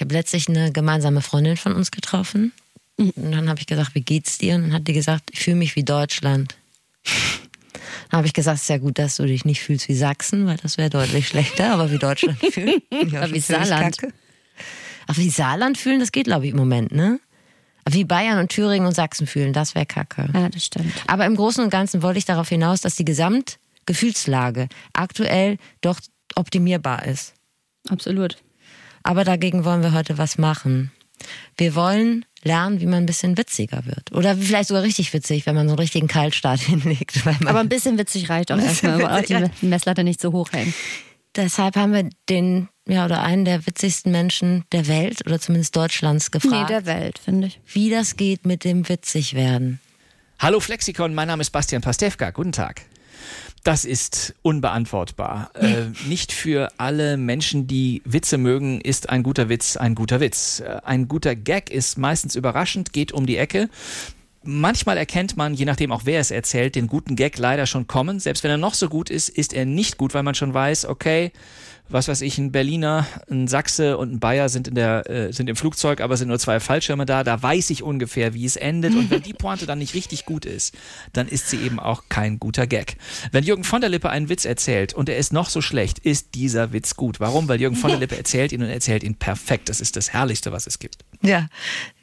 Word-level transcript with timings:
Ich 0.00 0.02
habe 0.02 0.14
letztlich 0.14 0.48
eine 0.48 0.72
gemeinsame 0.72 1.20
Freundin 1.20 1.58
von 1.58 1.74
uns 1.74 1.90
getroffen. 1.90 2.54
Und 2.96 3.12
dann 3.16 3.50
habe 3.50 3.60
ich 3.60 3.66
gesagt, 3.66 3.94
wie 3.94 4.00
geht's 4.00 4.38
dir? 4.38 4.54
Und 4.54 4.62
dann 4.62 4.72
hat 4.72 4.88
die 4.88 4.94
gesagt, 4.94 5.28
ich 5.30 5.40
fühle 5.40 5.56
mich 5.56 5.76
wie 5.76 5.84
Deutschland. 5.84 6.56
Dann 8.08 8.16
habe 8.16 8.26
ich 8.26 8.32
gesagt, 8.32 8.56
es 8.56 8.62
ist 8.62 8.68
ja 8.70 8.78
gut, 8.78 8.98
dass 8.98 9.16
du 9.16 9.26
dich 9.26 9.44
nicht 9.44 9.60
fühlst 9.60 9.88
wie 9.88 9.94
Sachsen, 9.94 10.46
weil 10.46 10.56
das 10.56 10.78
wäre 10.78 10.88
deutlich 10.88 11.28
schlechter, 11.28 11.74
aber 11.74 11.90
wie 11.90 11.98
Deutschland 11.98 12.38
fühlen. 12.50 12.80
Aber 12.90 13.30
wie 13.30 13.40
Saarland. 13.40 13.98
Ach, 15.06 15.18
wie 15.18 15.28
Saarland 15.28 15.76
fühlen, 15.76 16.00
das 16.00 16.12
geht, 16.12 16.24
glaube 16.24 16.46
ich, 16.46 16.52
im 16.52 16.56
Moment, 16.56 16.92
ne? 16.92 17.20
Aber 17.84 17.94
wie 17.94 18.04
Bayern 18.04 18.38
und 18.38 18.48
Thüringen 18.48 18.86
und 18.86 18.94
Sachsen 18.94 19.26
fühlen, 19.26 19.52
das 19.52 19.74
wäre 19.74 19.84
kacke. 19.84 20.30
Ja, 20.32 20.48
das 20.48 20.64
stimmt. 20.64 20.94
Aber 21.08 21.26
im 21.26 21.36
Großen 21.36 21.62
und 21.62 21.68
Ganzen 21.68 22.02
wollte 22.02 22.18
ich 22.18 22.24
darauf 22.24 22.48
hinaus, 22.48 22.80
dass 22.80 22.96
die 22.96 23.04
Gesamtgefühlslage 23.04 24.70
aktuell 24.94 25.58
doch 25.82 26.00
optimierbar 26.36 27.04
ist. 27.04 27.34
Absolut. 27.90 28.38
Aber 29.02 29.24
dagegen 29.24 29.64
wollen 29.64 29.82
wir 29.82 29.92
heute 29.92 30.18
was 30.18 30.38
machen. 30.38 30.92
Wir 31.56 31.74
wollen 31.74 32.24
lernen, 32.42 32.80
wie 32.80 32.86
man 32.86 33.02
ein 33.02 33.06
bisschen 33.06 33.36
witziger 33.36 33.84
wird. 33.84 34.12
Oder 34.12 34.36
vielleicht 34.36 34.68
sogar 34.68 34.82
richtig 34.82 35.12
witzig, 35.12 35.44
wenn 35.46 35.54
man 35.54 35.68
so 35.68 35.72
einen 35.74 35.80
richtigen 35.80 36.08
Kaltstart 36.08 36.60
hinlegt. 36.60 37.24
Weil 37.26 37.36
man 37.40 37.48
Aber 37.48 37.60
ein 37.60 37.68
bisschen 37.68 37.98
witzig 37.98 38.30
reicht 38.30 38.50
auch 38.52 38.58
erstmal, 38.58 39.02
aber 39.02 39.16
auch 39.18 39.22
die 39.22 39.66
Messlatte 39.66 40.04
nicht 40.04 40.20
so 40.20 40.32
hoch 40.32 40.52
hängen. 40.52 40.72
Deshalb 41.36 41.76
haben 41.76 41.92
wir 41.92 42.08
den, 42.28 42.68
ja, 42.88 43.04
oder 43.04 43.22
einen 43.22 43.44
der 43.44 43.66
witzigsten 43.66 44.10
Menschen 44.10 44.64
der 44.72 44.88
Welt 44.88 45.24
oder 45.26 45.38
zumindest 45.38 45.76
Deutschlands 45.76 46.30
Nee, 46.32 46.40
gefragt, 46.40 46.70
der 46.70 46.86
Welt, 46.86 47.18
finde 47.18 47.48
ich. 47.48 47.60
wie 47.72 47.88
das 47.90 48.16
geht 48.16 48.46
mit 48.46 48.64
dem 48.64 48.88
Witzigwerden. 48.88 49.78
Hallo 50.40 50.58
Flexikon, 50.58 51.14
mein 51.14 51.28
Name 51.28 51.42
ist 51.42 51.50
Bastian 51.50 51.82
Pastewka. 51.82 52.30
Guten 52.30 52.52
Tag. 52.52 52.82
Das 53.64 53.84
ist 53.84 54.34
unbeantwortbar. 54.42 55.50
Äh, 55.54 55.86
nicht 56.06 56.32
für 56.32 56.70
alle 56.78 57.16
Menschen, 57.16 57.66
die 57.66 58.00
Witze 58.04 58.38
mögen, 58.38 58.80
ist 58.80 59.10
ein 59.10 59.22
guter 59.22 59.48
Witz 59.48 59.76
ein 59.76 59.94
guter 59.94 60.20
Witz. 60.20 60.60
Äh, 60.60 60.80
ein 60.84 61.08
guter 61.08 61.34
Gag 61.34 61.70
ist 61.70 61.98
meistens 61.98 62.36
überraschend, 62.36 62.92
geht 62.92 63.12
um 63.12 63.26
die 63.26 63.36
Ecke. 63.36 63.68
Manchmal 64.42 64.96
erkennt 64.96 65.36
man, 65.36 65.52
je 65.52 65.66
nachdem 65.66 65.92
auch 65.92 66.02
wer 66.06 66.20
es 66.20 66.30
erzählt, 66.30 66.74
den 66.74 66.86
guten 66.86 67.14
Gag 67.16 67.36
leider 67.36 67.66
schon 67.66 67.86
kommen. 67.86 68.20
Selbst 68.20 68.42
wenn 68.42 68.50
er 68.50 68.56
noch 68.56 68.72
so 68.72 68.88
gut 68.88 69.10
ist, 69.10 69.28
ist 69.28 69.52
er 69.52 69.66
nicht 69.66 69.98
gut, 69.98 70.14
weil 70.14 70.22
man 70.22 70.34
schon 70.34 70.54
weiß, 70.54 70.86
okay, 70.86 71.32
was 71.90 72.08
weiß 72.08 72.20
ich, 72.22 72.38
ein 72.38 72.52
Berliner, 72.52 73.06
ein 73.30 73.48
Sachse 73.48 73.98
und 73.98 74.12
ein 74.12 74.20
Bayer 74.20 74.48
sind 74.48 74.68
in 74.68 74.74
der 74.74 75.08
äh, 75.10 75.32
sind 75.32 75.48
im 75.48 75.56
Flugzeug, 75.56 76.00
aber 76.00 76.16
sind 76.16 76.28
nur 76.28 76.38
zwei 76.38 76.60
Fallschirme 76.60 77.06
da. 77.06 77.24
Da 77.24 77.42
weiß 77.42 77.70
ich 77.70 77.82
ungefähr, 77.82 78.34
wie 78.34 78.44
es 78.44 78.56
endet. 78.56 78.94
Und 78.94 79.10
wenn 79.10 79.22
die 79.22 79.32
Pointe 79.32 79.66
dann 79.66 79.78
nicht 79.78 79.94
richtig 79.94 80.24
gut 80.24 80.44
ist, 80.44 80.74
dann 81.12 81.28
ist 81.28 81.48
sie 81.50 81.58
eben 81.58 81.80
auch 81.80 82.04
kein 82.08 82.38
guter 82.38 82.66
Gag. 82.66 82.96
Wenn 83.32 83.44
Jürgen 83.44 83.64
von 83.64 83.80
der 83.80 83.90
Lippe 83.90 84.10
einen 84.10 84.28
Witz 84.28 84.44
erzählt 84.44 84.94
und 84.94 85.08
er 85.08 85.16
ist 85.16 85.32
noch 85.32 85.48
so 85.50 85.60
schlecht, 85.60 85.98
ist 85.98 86.34
dieser 86.34 86.72
Witz 86.72 86.96
gut. 86.96 87.20
Warum? 87.20 87.48
Weil 87.48 87.60
Jürgen 87.60 87.76
von 87.76 87.90
der 87.90 87.98
Lippe 87.98 88.16
erzählt 88.16 88.52
ihn 88.52 88.62
und 88.62 88.68
erzählt 88.68 89.02
ihn 89.02 89.16
perfekt. 89.16 89.68
Das 89.68 89.80
ist 89.80 89.96
das 89.96 90.12
Herrlichste, 90.12 90.52
was 90.52 90.66
es 90.66 90.78
gibt. 90.78 91.04
Ja, 91.22 91.48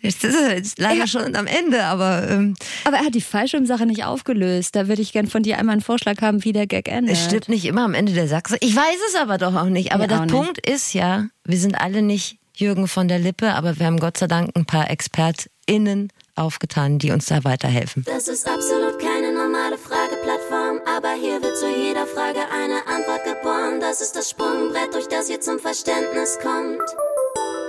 jetzt 0.01 0.23
ist 0.23 0.35
er 0.35 0.55
jetzt 0.55 0.79
leider 0.79 1.07
schon 1.07 1.35
am 1.35 1.47
Ende, 1.47 1.83
aber 1.83 2.29
ähm, 2.29 2.55
Aber 2.83 2.97
er 2.97 3.05
hat 3.05 3.15
die 3.15 3.21
Fallschirmsache 3.21 3.85
nicht 3.85 4.03
aufgelöst. 4.03 4.75
Da 4.75 4.87
würde 4.87 5.01
ich 5.01 5.13
gern 5.13 5.27
von 5.27 5.43
dir 5.43 5.57
einmal 5.57 5.73
einen 5.73 5.81
Vorschlag 5.81 6.21
haben, 6.21 6.43
wie 6.43 6.53
der 6.53 6.67
Gag 6.67 6.87
endet. 6.87 7.13
es 7.15 7.25
stimmt 7.25 7.49
nicht 7.49 7.65
immer 7.65 7.83
am 7.83 7.93
Ende 7.93 8.13
der 8.13 8.27
Sachse. 8.27 8.57
Ich 8.59 8.75
weiß 8.75 8.97
es 9.09 9.15
aber 9.15 9.37
doch 9.37 9.55
auch 9.55 9.65
nicht. 9.65 9.76
Aber 9.91 10.03
Ja, 10.03 10.07
der 10.07 10.19
nicht. 10.21 10.33
Punkt 10.33 10.67
ist 10.67 10.93
ja, 10.93 11.27
wir 11.43 11.57
sind 11.57 11.75
alle 11.79 12.01
nicht 12.01 12.37
Jürgen 12.55 12.87
von 12.87 13.07
der 13.07 13.19
Lippe, 13.19 13.53
aber 13.53 13.77
wir 13.77 13.85
haben 13.85 13.99
Gott 13.99 14.17
sei 14.17 14.27
Dank 14.27 14.55
ein 14.55 14.65
paar 14.65 14.89
ExpertInnen 14.89 16.11
aufgetan, 16.35 16.97
die 16.99 17.11
uns 17.11 17.27
da 17.27 17.43
weiterhelfen. 17.43 18.03
Das 18.05 18.27
ist 18.27 18.47
absolut 18.47 18.99
keine 18.99 19.31
normale 19.33 19.77
Frageplattform, 19.77 20.81
aber 20.85 21.13
hier 21.19 21.41
wird 21.41 21.57
zu 21.57 21.67
jeder 21.67 22.05
Frage 22.07 22.39
eine 22.39 22.85
Antwort 22.87 23.23
geboren. 23.23 23.79
Das 23.79 24.01
ist 24.01 24.15
das 24.15 24.29
Sprungbrett, 24.29 24.93
durch 24.93 25.07
das 25.07 25.29
ihr 25.29 25.41
zum 25.41 25.59
Verständnis 25.59 26.37
kommt. 26.41 26.81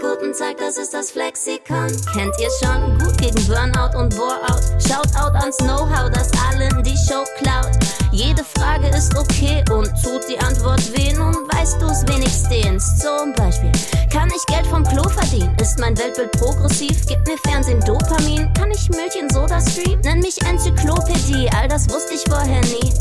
Guten 0.00 0.33
Tag, 0.33 0.59
das 0.59 0.78
ist 0.78 0.95
das 0.95 1.11
Flexikon. 1.11 1.89
Kennt 2.15 2.34
ihr 2.41 2.50
schon? 2.62 3.08
Gegen 3.20 3.47
Burnout 3.47 3.98
und 3.98 4.14
Boreout. 4.16 4.62
Shoutout 4.78 5.36
ans 5.38 5.56
Know-how, 5.58 6.08
das 6.11 6.30
allen 6.48 6.83
die 6.83 6.97
Show 6.97 7.25
klaut. 7.38 7.70
Jede 8.12 8.44
Frage 8.44 8.88
ist 8.88 9.16
okay 9.16 9.65
und 9.70 9.87
tut 10.03 10.22
die 10.28 10.38
Antwort 10.38 10.81
weh. 10.97 11.12
Nun 11.12 11.34
weißt 11.53 11.81
du's 11.81 12.06
wenigstens. 12.06 12.98
Zum 12.98 13.32
Beispiel, 13.34 13.72
kann 14.12 14.28
ich 14.28 14.44
Geld 14.47 14.66
vom 14.66 14.84
Klo 14.84 15.03
verdienen? 15.09 15.54
Ist 15.60 15.78
mein 15.78 15.98
Weltbild 15.98 16.32
progressiv? 16.32 17.06
Gibt 17.06 17.26
mir 17.26 17.38
Fernsehen 17.47 17.81
Dopamin? 17.81 18.53
Kann 18.54 18.70
ich 18.70 18.88
Milch 18.91 19.16
in 19.20 19.28
Soda 19.31 19.60
Stream? 19.60 20.00
Nenn 20.00 20.20
mich 20.20 20.41
Enzyklopädie, 20.43 21.50
all 21.56 21.69
das 21.69 21.88
wusste 21.91 22.14
ich 22.14 22.25
vorher 22.28 22.60
nie. 22.60 22.93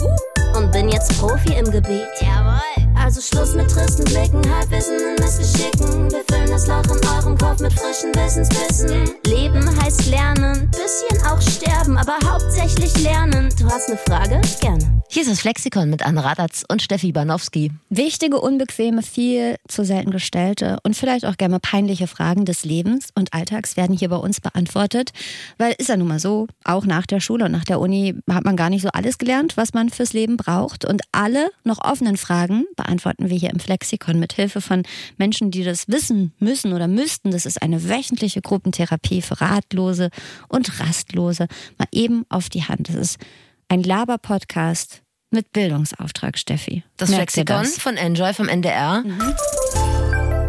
Und 0.57 0.71
bin 0.71 0.89
jetzt 0.89 1.17
Profi 1.19 1.53
im 1.53 1.69
Gebiet. 1.69 2.07
Jawohl. 2.21 2.86
Also 2.99 3.21
Schluss 3.21 3.55
mit 3.55 3.69
tristen 3.69 4.03
Blicken, 4.05 4.41
Halbwissen 4.53 4.97
und 4.97 5.19
Missgeschicken. 5.19 6.11
Wir 6.11 6.23
füllen 6.29 6.49
das 6.49 6.67
Loch 6.67 6.83
in 6.83 7.07
eurem 7.07 7.37
Kopf 7.37 7.61
mit 7.61 7.73
frischen 7.73 8.13
Wissensbissen. 8.15 9.11
Leben 9.25 9.81
heißt 9.81 10.07
lernen, 10.07 10.69
bisschen 10.71 11.25
auch 11.25 11.41
sterben, 11.41 11.97
aber 11.97 12.17
hauptsächlich 12.25 12.95
lernen. 13.01 13.49
Du 13.59 13.65
hast 13.65 13.87
eine 13.87 13.97
Frage? 13.97 14.41
Gerne. 14.59 14.97
Hier 15.09 15.21
ist 15.21 15.31
das 15.31 15.39
Flexikon 15.39 15.89
mit 15.89 16.05
Anne 16.05 16.23
Radatz 16.23 16.63
und 16.69 16.81
Steffi 16.81 17.13
Banowski. 17.13 17.71
Wichtige, 17.89 18.41
unbequeme, 18.41 19.01
viel 19.01 19.55
zu 19.67 19.85
selten 19.85 20.11
gestellte 20.11 20.77
und 20.83 20.97
vielleicht 20.97 21.25
auch 21.25 21.37
gerne 21.37 21.53
mal 21.53 21.59
peinliche 21.59 22.07
Fragen 22.07 22.43
des 22.43 22.65
Lebens 22.65 23.09
und 23.15 23.33
Alltags 23.33 23.77
werden 23.77 23.97
hier 23.97 24.09
bei 24.09 24.17
uns 24.17 24.41
beantwortet. 24.41 25.11
Weil 25.57 25.73
ist 25.77 25.87
ja 25.87 25.95
nun 25.95 26.09
mal 26.09 26.19
so, 26.19 26.47
auch 26.65 26.85
nach 26.85 27.05
der 27.05 27.21
Schule 27.21 27.45
und 27.45 27.51
nach 27.51 27.63
der 27.63 27.79
Uni 27.79 28.15
hat 28.29 28.43
man 28.43 28.57
gar 28.57 28.69
nicht 28.69 28.81
so 28.81 28.89
alles 28.89 29.17
gelernt, 29.17 29.55
was 29.55 29.73
man 29.73 29.89
fürs 29.89 30.11
Leben 30.11 30.35
braucht. 30.35 30.83
Und 30.83 31.01
alle 31.13 31.49
noch 31.63 31.83
offenen 31.83 32.17
Fragen 32.17 32.65
beantworten 32.87 33.29
wir 33.29 33.37
hier 33.37 33.49
im 33.49 33.59
Flexikon 33.59 34.17
mit 34.17 34.33
Hilfe 34.33 34.61
von 34.61 34.83
Menschen, 35.17 35.51
die 35.51 35.63
das 35.63 35.87
wissen 35.89 36.33
müssen 36.39 36.71
oder 36.73 36.87
müssten. 36.87 37.31
Das 37.31 37.45
ist 37.45 37.61
eine 37.61 37.89
wöchentliche 37.89 38.41
Gruppentherapie 38.41 39.21
für 39.21 39.39
Ratlose 39.41 40.09
und 40.47 40.79
Rastlose. 40.79 41.47
Mal 41.77 41.87
eben 41.91 42.25
auf 42.29 42.49
die 42.49 42.63
Hand. 42.63 42.87
Das 42.89 42.95
ist 42.95 43.19
ein 43.67 43.83
Laber-Podcast 43.83 45.01
mit 45.31 45.51
Bildungsauftrag, 45.51 46.37
Steffi. 46.37 46.83
Das 46.95 47.09
Merkt 47.09 47.33
Flexikon 47.33 47.63
das? 47.63 47.77
von 47.77 47.97
Enjoy 47.97 48.33
vom 48.33 48.47
NDR. 48.47 49.03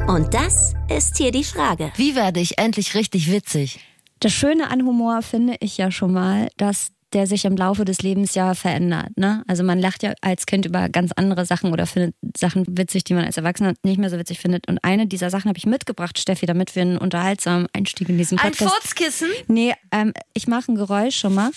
Und 0.07 0.33
das 0.33 0.75
ist 0.89 1.17
hier 1.17 1.33
die 1.33 1.45
Frage. 1.45 1.93
Wie 1.97 2.15
werde 2.15 2.39
ich 2.39 2.59
endlich 2.59 2.95
richtig 2.95 3.31
witzig? 3.33 3.81
Das 4.21 4.33
Schöne 4.33 4.71
an 4.71 4.87
Humor 4.87 5.23
finde 5.23 5.57
ich 5.59 5.77
ja 5.77 5.91
schon 5.91 6.13
mal, 6.13 6.49
dass 6.57 6.93
der 7.13 7.27
sich 7.27 7.45
im 7.45 7.57
Laufe 7.57 7.85
des 7.85 8.03
Lebens 8.03 8.35
ja 8.35 8.55
verändert. 8.55 9.17
Ne? 9.17 9.43
Also 9.47 9.63
man 9.63 9.79
lacht 9.79 10.03
ja 10.03 10.15
als 10.21 10.47
Kind 10.47 10.67
über 10.67 10.89
ganz 10.89 11.13
andere 11.13 11.47
Sachen 11.47 11.73
oder 11.73 11.87
findet 11.87 12.15
Sachen 12.37 12.65
witzig, 12.69 13.05
die 13.05 13.15
man 13.15 13.25
als 13.25 13.37
Erwachsener 13.37 13.75
nicht 13.83 13.99
mehr 13.99 14.11
so 14.11 14.19
witzig 14.19 14.39
findet. 14.39 14.69
Und 14.69 14.79
eine 14.83 15.07
dieser 15.07 15.31
Sachen 15.31 15.49
habe 15.49 15.59
ich 15.59 15.67
mitgebracht, 15.67 16.19
Steffi, 16.19 16.47
damit 16.47 16.75
wir 16.75 16.83
einen 16.83 16.99
unterhaltsamen 16.99 17.67
Einstieg 17.73 18.09
in 18.09 18.19
diesen 18.19 18.39
Ein 18.39 18.53
Podcast. 18.53 18.75
Furzkissen? 18.75 19.29
Nee, 19.47 19.75
ähm, 19.91 20.13
ich 20.35 20.47
mache 20.49 20.73
ein 20.73 20.75
Geräusch 20.75 21.17
schon 21.17 21.35
mal. 21.35 21.51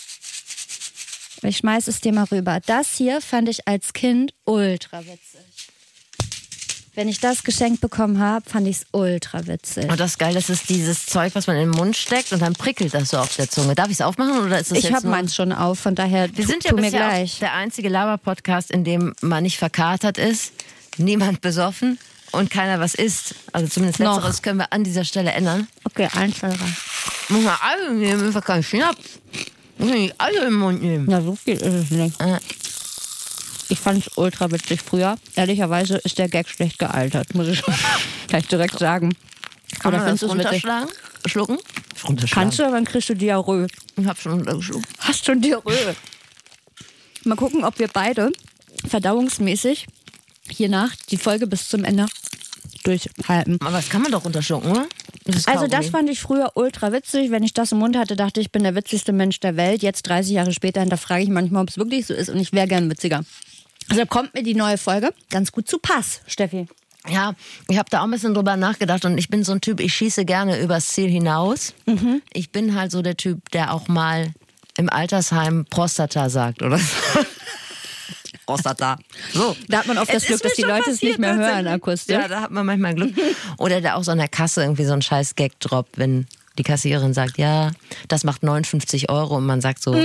Ich 1.44 1.58
schmeiß 1.58 1.88
es 1.88 2.02
dir 2.02 2.14
mal 2.14 2.26
rüber. 2.26 2.60
Das 2.66 2.96
hier 2.96 3.20
fand 3.20 3.50
ich 3.50 3.68
als 3.68 3.94
Kind 3.94 4.34
ultra 4.46 5.00
witzig. 5.00 5.51
Wenn 6.94 7.08
ich 7.08 7.22
das 7.22 7.44
geschenkt 7.44 7.80
bekommen 7.80 8.20
habe, 8.20 8.50
fand 8.50 8.68
ich 8.68 8.78
es 8.78 8.86
ultra 8.92 9.48
witzig. 9.48 9.90
Und 9.90 9.98
das 9.98 10.12
ist 10.12 10.18
geil, 10.20 10.34
das 10.34 10.50
ist 10.50 10.68
dieses 10.68 11.06
Zeug, 11.06 11.34
was 11.36 11.48
man 11.48 11.56
in 11.56 11.70
den 11.72 11.78
Mund 11.78 11.96
steckt 11.96 12.34
und 12.34 12.42
dann 12.42 12.52
prickelt 12.54 12.94
das 12.94 13.12
so 13.12 13.18
auf 13.18 13.34
der 13.38 13.50
Zunge. 13.50 13.76
Darf 13.76 13.88
ich 13.88 13.94
es 13.94 14.02
aufmachen 14.02 14.46
oder 14.46 14.60
ist 14.60 14.72
das 14.72 14.80
Ich 14.80 14.92
habe 14.92 15.08
meins 15.08 15.34
schon 15.34 15.54
auf, 15.54 15.80
von 15.80 15.96
daher 15.96 16.28
Wir 16.36 16.44
tu, 16.44 16.52
sind 16.52 16.66
ja 16.66 16.72
tu 16.72 16.76
mir 16.76 16.90
gleich. 16.90 17.40
der 17.40 17.54
einzige 17.54 17.88
Laber-Podcast, 17.88 18.72
in 18.72 18.84
dem 18.84 19.14
man 19.22 19.44
nicht 19.44 19.58
verkatert 19.58 20.18
ist, 20.18 20.52
niemand 20.98 21.40
besoffen 21.40 21.98
und 22.34 22.50
keiner 22.50 22.82
was 22.82 22.94
isst. 22.94 23.36
Also 23.54 23.68
zumindest 23.70 24.02
Noch. 24.02 24.16
letzteres 24.16 24.42
können 24.42 24.60
wir 24.60 24.74
an 24.74 24.84
dieser 24.84 25.06
Stelle 25.06 25.32
ändern. 25.32 25.70
Okay, 25.86 26.10
eins, 26.14 26.40
zwei, 26.40 26.50
drei. 26.50 26.66
Muss 27.30 27.44
man 27.44 27.56
alle 27.62 27.94
nehmen, 27.94 28.26
einfach 28.28 28.44
keinen 28.44 28.64
Schnaps. 28.64 29.20
Muss 29.78 29.90
man 29.90 29.98
nicht 29.98 30.16
alle 30.18 30.46
im 30.46 30.56
Mund 30.56 30.82
nehmen. 30.82 31.06
Na, 31.10 31.22
so 31.22 31.36
viel 31.38 31.54
ist 31.56 31.62
es 31.74 31.90
nicht. 31.92 32.20
Äh. 32.20 32.38
Ich 33.72 33.80
fand 33.80 34.06
es 34.06 34.18
ultra 34.18 34.52
witzig 34.52 34.82
früher. 34.82 35.16
Ehrlicherweise 35.36 35.96
ist 36.00 36.18
der 36.20 36.28
Gag 36.28 36.50
schlecht 36.50 36.78
gealtert, 36.78 37.34
muss 37.34 37.48
ich 37.48 37.64
gleich 38.28 38.46
direkt 38.48 38.78
sagen. 38.78 39.16
Kann 39.80 39.94
Oder 39.94 40.04
man 40.04 40.12
das 40.12 40.22
es 40.22 40.30
witzig? 40.30 40.46
runterschlagen? 40.46 40.90
Schlucken? 41.26 41.58
Runterschlagen. 42.06 42.44
Kannst 42.44 42.60
du, 42.60 42.64
aber 42.64 42.76
dann 42.76 42.84
kriegst 42.84 43.08
du 43.08 43.14
Diarrhoe. 43.16 43.68
Ich 43.96 44.06
hab 44.06 44.20
schon 44.20 44.34
runtergeschluckt. 44.34 44.86
Hast 45.00 45.26
schon 45.26 45.40
Diarrhoe. 45.40 45.96
Mal 47.24 47.38
gucken, 47.38 47.64
ob 47.64 47.80
wir 47.80 47.88
beide 47.88 48.34
verdauungsmäßig 48.90 49.88
hiernach 50.50 50.94
die 51.10 51.18
Folge 51.18 51.48
bis 51.48 51.70
zum 51.70 51.86
Ende 51.86 52.08
durchhalten. 52.84 53.58
Aber 53.62 53.78
das 53.78 53.88
kann 53.88 54.02
man 54.02 54.12
doch 54.12 54.26
runterschlucken, 54.26 54.70
oder? 54.70 54.88
Das 55.24 55.48
Also 55.48 55.68
das 55.68 55.88
fand 55.88 56.10
ich 56.10 56.20
früher 56.20 56.52
ultra 56.56 56.92
witzig. 56.92 57.32
Wenn 57.32 57.44
ich 57.44 57.54
das 57.54 57.72
im 57.72 57.78
Mund 57.78 57.96
hatte, 57.96 58.18
dachte 58.18 58.42
ich, 58.42 58.48
ich 58.48 58.52
bin 58.52 58.64
der 58.64 58.76
witzigste 58.76 59.14
Mensch 59.14 59.40
der 59.40 59.56
Welt. 59.56 59.82
Jetzt 59.82 60.04
30 60.10 60.34
Jahre 60.34 60.52
später 60.52 60.82
hinterfrage 60.82 61.24
ich 61.24 61.30
manchmal, 61.30 61.64
ob 61.64 61.70
es 61.70 61.78
wirklich 61.78 62.06
so 62.08 62.14
ist 62.14 62.28
und 62.30 62.38
ich 62.40 62.52
wäre 62.52 62.68
gern 62.68 62.90
witziger. 62.90 63.24
Also 63.92 64.06
kommt 64.06 64.34
mir 64.34 64.42
die 64.42 64.56
neue 64.56 64.78
Folge 64.78 65.14
ganz 65.30 65.52
gut 65.52 65.68
zu 65.68 65.78
Pass, 65.78 66.22
Steffi. 66.26 66.66
Ja, 67.10 67.34
ich 67.68 67.78
habe 67.78 67.90
da 67.90 68.00
auch 68.00 68.04
ein 68.06 68.12
bisschen 68.12 68.34
drüber 68.34 68.56
nachgedacht 68.56 69.04
und 69.04 69.18
ich 69.18 69.28
bin 69.28 69.44
so 69.44 69.52
ein 69.52 69.60
Typ, 69.60 69.82
ich 69.82 69.94
schieße 69.94 70.24
gerne 70.24 70.62
übers 70.62 70.88
Ziel 70.88 71.10
hinaus. 71.10 71.74
Mhm. 71.88 72.22
Ich 72.32 72.52
bin 72.52 72.74
halt 72.74 72.92
so 72.92 73.02
der 73.02 73.18
Typ, 73.18 73.50
der 73.52 73.74
auch 73.74 73.90
mal 73.90 74.32
im 74.78 74.90
Altersheim 74.90 75.66
Prostata 75.70 76.30
sagt 76.30 76.62
oder. 76.62 76.80
Prostata. 78.46 78.98
So. 79.34 79.58
Da 79.68 79.80
hat 79.80 79.88
man 79.88 79.98
oft 79.98 80.08
das 80.14 80.24
Es 80.24 80.28
Glück, 80.28 80.42
dass 80.44 80.54
die 80.54 80.62
Leute 80.62 80.90
es 80.90 81.02
nicht 81.02 81.20
mehr 81.20 81.36
hören 81.36 81.68
akustisch. 81.68 82.16
Ja, 82.16 82.30
da 82.30 82.42
hat 82.42 82.52
man 82.52 82.66
manchmal 82.66 82.96
Glück. 82.96 83.14
Oder 83.58 83.82
da 83.82 83.96
auch 83.96 84.04
so 84.04 84.12
an 84.12 84.18
der 84.18 84.28
Kasse 84.30 84.62
irgendwie 84.62 84.86
so 84.86 84.94
ein 84.94 85.02
scheiß 85.02 85.36
Gag 85.36 85.60
droppt, 85.60 85.98
wenn 85.98 86.28
die 86.58 86.64
Kassiererin 86.64 87.14
sagt, 87.14 87.38
ja, 87.38 87.72
das 88.08 88.24
macht 88.24 88.44
59 88.44 89.10
Euro 89.10 89.36
und 89.36 89.46
man 89.46 89.62
sagt 89.62 89.82
so, 89.84 89.96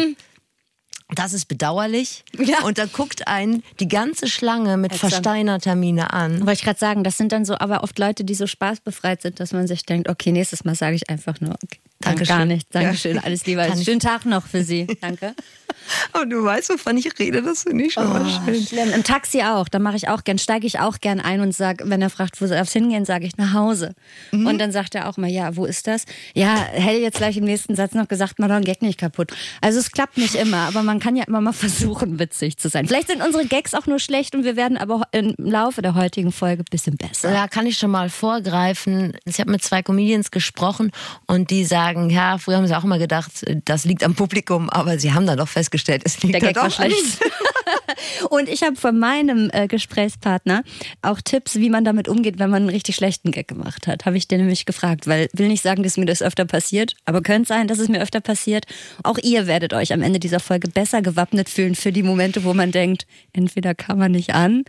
das 1.15 1.33
ist 1.33 1.47
bedauerlich. 1.47 2.25
Ja. 2.37 2.65
Und 2.65 2.79
dann 2.79 2.91
guckt 2.93 3.29
einen 3.29 3.63
die 3.81 3.89
ganze 3.89 4.29
Schlange 4.29 4.77
mit 4.77 4.93
Exakt. 4.93 5.13
versteinerter 5.13 5.75
Miene 5.75 6.13
an. 6.13 6.41
Wollte 6.41 6.53
ich 6.53 6.63
gerade 6.63 6.79
sagen, 6.79 7.05
das 7.05 7.17
sind 7.17 7.33
dann 7.33 7.45
so 7.45 7.57
aber 7.59 7.83
oft 7.85 7.99
Leute, 7.99 8.25
die 8.25 8.35
so 8.35 8.47
spaßbefreit 8.47 9.23
sind, 9.23 9.41
dass 9.41 9.53
man 9.53 9.67
sich 9.67 9.85
denkt, 9.85 10.09
okay, 10.09 10.33
nächstes 10.33 10.65
Mal 10.65 10.75
sage 10.75 10.97
ich 10.97 11.09
einfach 11.09 11.41
nur, 11.41 11.55
okay, 11.63 11.79
Dankeschön. 12.01 12.37
gar 12.37 12.45
nicht, 12.45 12.75
Ja. 12.75 12.81
Dankeschön, 12.83 13.19
alles 13.19 13.47
Liebe, 13.47 13.67
ich- 13.75 13.85
schönen 13.85 14.01
Tag 14.01 14.27
noch 14.27 14.47
für 14.47 14.63
Sie, 14.63 14.87
danke. 15.01 15.35
Und 16.21 16.31
du 16.31 16.43
weißt, 16.43 16.71
wovon 16.71 16.97
ich 16.97 17.17
rede, 17.21 17.43
das 17.43 17.63
finde 17.63 17.85
ich 17.85 17.93
schon 17.93 18.09
mal 18.09 18.27
schön. 18.45 18.61
Schlimm. 18.67 18.93
Im 18.93 19.05
Taxi 19.05 19.43
auch, 19.43 19.69
da 19.69 19.79
mache 19.79 19.95
ich 19.97 20.09
auch 20.09 20.25
gern, 20.25 20.37
steige 20.37 20.67
ich 20.67 20.81
auch 20.81 20.99
gern 21.01 21.21
ein 21.21 21.41
und 21.41 21.55
sage, 21.55 21.85
wenn 21.89 22.03
er 22.03 22.11
fragt, 22.11 22.41
wo 22.41 22.47
soll 22.49 22.57
es 22.57 22.73
hingehen, 22.73 23.05
sage 23.05 23.25
ich 23.25 23.37
nach 23.37 23.53
Hause. 23.53 23.95
Mhm. 24.33 24.47
Und 24.49 24.59
dann 24.59 24.73
sagt 24.73 24.97
er 24.97 25.09
auch 25.09 25.17
mal, 25.17 25.31
ja, 25.31 25.55
wo 25.57 25.65
ist 25.65 25.87
das? 25.87 26.05
Ja, 26.35 26.57
hätte 26.57 26.99
jetzt 27.01 27.19
gleich 27.19 27.37
im 27.37 27.45
nächsten 27.45 27.77
Satz 27.77 27.95
noch 27.95 28.09
gesagt, 28.09 28.39
mach 28.39 28.49
doch 28.49 28.57
einen 28.57 28.65
Gag 28.65 28.83
nicht 28.83 28.99
kaputt. 28.99 29.33
Also 29.61 29.79
es 29.79 29.93
klappt 29.93 30.17
nicht 30.17 30.35
immer, 30.35 30.57
aber 30.67 30.83
man 30.83 30.99
kann 30.99 31.15
ja 31.15 31.23
immer 31.25 31.41
mal 31.41 31.53
versuchen, 31.53 32.19
witzig 32.19 32.59
zu 32.59 32.69
sein. 32.69 32.89
Vielleicht 32.89 33.07
sind 33.09 33.23
unsere 33.25 33.47
Gags 33.47 33.73
auch 33.73 33.87
nur 33.87 34.01
schlecht 34.01 34.35
und 34.35 34.43
wir 34.43 34.57
werden 34.57 34.79
aber 34.79 35.03
im 35.13 35.35
Laufe 35.39 35.83
der 35.83 35.95
heutigen 35.95 36.33
Folge 36.33 36.63
ein 36.63 36.71
bisschen 36.71 36.97
besser. 36.97 37.31
Da 37.31 37.47
kann 37.47 37.65
ich 37.65 37.79
schon 37.79 37.93
mal 37.93 38.11
vorgreifen. 38.11 39.17
Ich 39.25 39.39
habe 39.39 39.53
mit 39.53 39.63
zwei 39.63 39.83
Comedians 39.83 40.33
gesprochen 40.33 40.91
und 41.29 41.51
die 41.51 41.65
sagen, 41.65 41.86
ja, 42.11 42.39
früher 42.39 42.57
haben 42.57 42.67
sie 42.67 42.77
auch 42.77 42.85
immer 42.85 42.99
gedacht, 42.99 43.31
das 43.65 43.85
liegt 43.85 44.05
am 44.05 44.15
Publikum, 44.15 44.71
aber 44.71 44.99
sie 44.99 45.13
haben 45.13 45.27
dann 45.27 45.39
doch 45.39 45.49
festgestellt, 45.49 46.03
es 46.05 46.23
liegt 46.23 46.41
Der 46.41 46.53
doch 46.53 46.65
an 46.65 46.71
schlecht. 46.71 47.21
Und 48.31 48.49
ich 48.49 48.63
habe 48.63 48.77
von 48.77 48.99
meinem 48.99 49.51
äh, 49.53 49.67
Gesprächspartner 49.67 50.63
auch 51.03 51.21
Tipps, 51.21 51.57
wie 51.57 51.71
man 51.71 51.85
damit 51.85 52.09
umgeht, 52.09 52.39
wenn 52.39 52.51
man 52.51 52.63
einen 52.63 52.71
richtig 52.71 52.97
schlechten 52.97 53.31
Gag 53.31 53.49
gemacht 53.49 53.87
hat. 53.87 54.07
Habe 54.07 54.17
ich 54.17 54.29
den 54.29 54.41
nämlich 54.41 54.67
gefragt, 54.67 55.07
weil 55.07 55.29
will 55.33 55.49
nicht 55.49 55.63
sagen, 55.63 55.83
dass 55.83 55.97
mir 55.97 56.07
das 56.07 56.23
öfter 56.23 56.45
passiert, 56.45 56.95
aber 57.05 57.23
könnte 57.23 57.49
sein, 57.49 57.69
dass 57.69 57.79
es 57.79 57.89
mir 57.89 58.01
öfter 58.01 58.21
passiert. 58.21 58.67
Auch 59.03 59.19
ihr 59.19 59.47
werdet 59.47 59.75
euch 59.75 59.93
am 59.93 60.03
Ende 60.03 60.21
dieser 60.21 60.41
Folge 60.41 60.69
besser 60.69 61.03
gewappnet 61.03 61.49
fühlen 61.49 61.75
für 61.75 61.93
die 61.93 62.03
Momente, 62.03 62.45
wo 62.45 62.55
man 62.55 62.71
denkt, 62.71 63.07
entweder 63.33 63.75
kam 63.75 64.01
er 64.01 64.09
nicht 64.09 64.35
an 64.35 64.65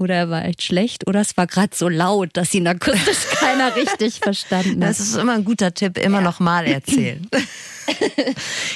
oder 0.00 0.14
er 0.14 0.30
war 0.30 0.44
echt 0.46 0.62
schlecht 0.62 1.06
oder 1.06 1.20
es 1.20 1.36
war 1.36 1.46
gerade 1.46 1.70
so 1.76 1.88
laut, 1.88 2.30
dass 2.32 2.52
ihn 2.54 2.66
akustisch 2.66 3.26
keiner 3.38 3.76
richtig 3.76 4.18
verstanden 4.20 4.82
hat. 4.82 4.90
Das 4.90 4.98
ist 5.00 5.14
immer 5.16 5.34
ein 5.34 5.44
guter 5.44 5.72
Tipp, 5.74 5.98
immer 5.98 6.20
noch 6.20 6.40
mal 6.40 6.66
erzählen. 6.66 7.28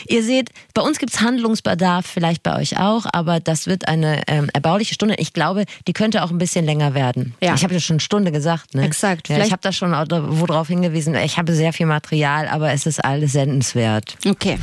Ihr 0.08 0.22
seht, 0.24 0.50
bei 0.74 0.82
uns 0.82 0.98
gibt's 0.98 1.20
Handlungsbedarf, 1.20 2.04
vielleicht 2.06 2.42
bei 2.42 2.56
euch 2.56 2.78
auch, 2.78 3.06
aber 3.12 3.40
das 3.40 3.66
wird 3.66 3.86
eine 3.88 4.22
ähm, 4.26 4.50
erbauliche 4.52 4.94
Stunde. 4.94 5.14
Ich 5.18 5.32
glaube, 5.32 5.64
die 5.86 5.92
könnte 5.92 6.22
auch 6.22 6.30
ein 6.30 6.38
bisschen 6.38 6.64
länger 6.64 6.94
werden. 6.94 7.34
Ja. 7.42 7.54
Ich 7.54 7.62
habe 7.64 7.74
ja 7.74 7.80
schon 7.80 7.94
eine 7.94 8.00
Stunde 8.00 8.32
gesagt. 8.32 8.74
Ne? 8.74 8.82
Exakt. 8.84 9.28
Ja, 9.28 9.38
ich 9.38 9.52
habe 9.52 9.62
da 9.62 9.72
schon 9.72 9.94
auch 9.94 10.06
da- 10.06 10.24
wo 10.40 10.46
drauf 10.46 10.68
hingewiesen. 10.68 11.14
Ich 11.14 11.38
habe 11.38 11.52
sehr 11.54 11.72
viel 11.72 11.86
Material, 11.86 12.48
aber 12.48 12.72
es 12.72 12.86
ist 12.86 13.04
alles 13.04 13.32
sendenswert. 13.32 14.16
Okay. 14.26 14.58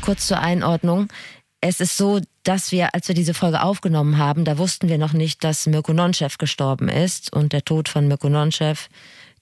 Kurz 0.00 0.26
zur 0.26 0.38
Einordnung. 0.38 1.08
Es 1.64 1.78
ist 1.78 1.96
so, 1.96 2.20
dass 2.42 2.72
wir, 2.72 2.92
als 2.92 3.06
wir 3.06 3.14
diese 3.14 3.34
Folge 3.34 3.62
aufgenommen 3.62 4.18
haben, 4.18 4.44
da 4.44 4.58
wussten 4.58 4.88
wir 4.88 4.98
noch 4.98 5.12
nicht, 5.12 5.44
dass 5.44 5.66
Mirko 5.66 5.92
Nonchev 5.92 6.36
gestorben 6.36 6.88
ist. 6.88 7.32
Und 7.32 7.52
der 7.52 7.64
Tod 7.64 7.88
von 7.88 8.08
Mirko 8.08 8.28
Nonchev, 8.28 8.88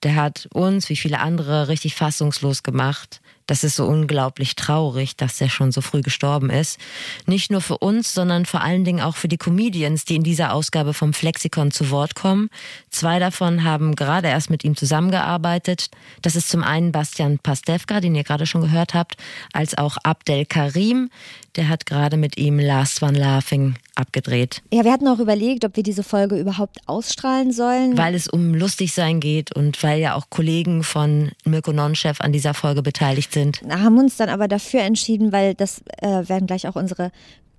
der 0.03 0.17
hat 0.17 0.47
uns, 0.53 0.91
wie 0.91 0.97
viele 0.97 1.21
andere, 1.21 1.69
richtig 1.69 1.95
fassungslos 1.95 2.63
gemacht. 2.63 3.23
Das 3.51 3.65
ist 3.65 3.75
so 3.75 3.85
unglaublich 3.85 4.55
traurig, 4.55 5.17
dass 5.17 5.41
er 5.41 5.49
schon 5.49 5.73
so 5.73 5.81
früh 5.81 6.03
gestorben 6.03 6.51
ist. 6.51 6.79
Nicht 7.27 7.51
nur 7.51 7.61
für 7.61 7.79
uns, 7.79 8.15
sondern 8.15 8.47
vor 8.47 8.61
allen 8.61 8.85
Dingen 8.85 9.01
auch 9.01 9.17
für 9.17 9.27
die 9.27 9.39
Comedians, 9.39 10.05
die 10.05 10.15
in 10.15 10.23
dieser 10.23 10.53
Ausgabe 10.53 10.95
vom 10.95 11.13
Flexikon 11.13 11.73
zu 11.73 11.91
Wort 11.91 12.15
kommen. 12.15 12.49
Zwei 12.91 13.19
davon 13.19 13.65
haben 13.65 13.97
gerade 13.97 14.29
erst 14.29 14.51
mit 14.51 14.63
ihm 14.63 14.77
zusammengearbeitet. 14.77 15.91
Das 16.23 16.37
ist 16.37 16.49
zum 16.49 16.63
einen 16.63 16.93
Bastian 16.93 17.41
Pastewka, 17.41 17.99
den 17.99 18.15
ihr 18.15 18.23
gerade 18.23 18.47
schon 18.47 18.61
gehört 18.61 18.95
habt, 18.95 19.17
als 19.53 19.77
auch 19.77 19.97
Abdel 20.05 20.47
Karim. 20.47 21.11
Der 21.57 21.69
hat 21.69 21.87
gerade 21.87 22.17
mit 22.17 22.39
ihm 22.39 22.61
Last 22.61 23.03
One 23.03 23.19
Laughing 23.19 23.75
abgedreht, 23.95 24.63
Ja, 24.73 24.85
wir 24.85 24.93
hatten 24.93 25.09
auch 25.09 25.19
überlegt, 25.19 25.65
ob 25.65 25.77
wir 25.77 25.83
diese 25.83 26.03
Folge 26.03 26.37
überhaupt 26.39 26.79
ausstrahlen 26.87 27.53
sollen. 27.53 27.97
weil 27.99 28.15
es 28.15 28.29
um 28.29 28.55
lustig 28.55 28.93
sein 28.93 29.21
geht 29.21 29.55
und 29.55 29.83
weil 29.83 30.01
ja 30.01 30.15
auch 30.15 30.31
Kollegen 30.31 30.83
von 30.83 31.31
Mirko 31.45 31.73
Nonchev 31.73 32.21
an 32.23 32.33
dieser 32.33 32.55
Folge 32.55 32.83
beteiligt 32.83 33.33
sind. 33.33 33.61
haben 33.69 33.99
uns 33.99 34.17
dann 34.17 34.29
aber 34.29 34.49
dafür 34.49 34.81
entschieden, 34.83 35.33
weil 35.33 35.55
das 35.55 35.83
äh, 35.99 36.29
werden 36.29 36.47
gleich 36.47 36.67
auch 36.69 36.77
unsere 36.77 37.11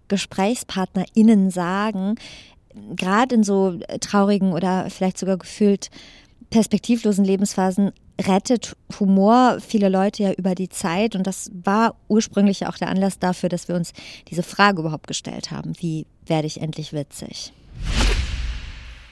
GesprächspartnerInnen 0.08 1.52
sagen, 1.52 2.16
gerade 2.96 3.36
in 3.36 3.44
so 3.44 3.80
traurigen 4.00 4.54
oder 4.54 4.90
vielleicht 4.90 5.18
sogar 5.18 5.38
gefühlt 5.38 5.90
perspektivlosen 6.52 7.26
Lebensphasen 7.26 7.92
rettet 8.22 8.76
Humor 9.00 9.58
viele 9.66 9.90
Leute 9.90 10.24
ja 10.24 10.34
über 10.34 10.54
die 10.54 10.70
Zeit 10.70 11.16
und 11.16 11.26
das 11.26 11.50
war 11.54 11.96
ursprünglich 12.08 12.68
auch 12.68 12.78
der 12.78 12.90
Anlass 12.90 13.18
dafür, 13.18 13.50
dass 13.50 13.68
wir 13.68 13.76
uns 13.76 13.94
diese 14.28 14.44
Frage 14.44 14.82
überhaupt 14.82 15.08
gestellt 15.08 15.50
haben, 15.50 15.74
wie 15.80 16.06
werde 16.28 16.46
ich 16.46 16.62
endlich 16.62 16.94
witzig? 16.94 17.52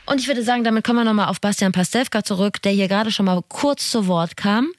Und 0.06 0.20
ich 0.20 0.28
würde 0.28 0.44
sagen, 0.44 0.64
damit 0.64 0.84
kommen 0.84 1.00
wir 1.00 1.06
nochmal 1.06 1.28
auf 1.28 1.40
Bastian 1.40 1.72
Pastewka 1.72 2.24
zurück, 2.24 2.62
der 2.62 2.72
hier 2.72 2.88
gerade 2.88 3.12
schon 3.12 3.26
mal 3.26 3.42
kurz 3.48 3.92
zu 3.92 4.08
Wort 4.08 4.38
kam. 4.38 4.72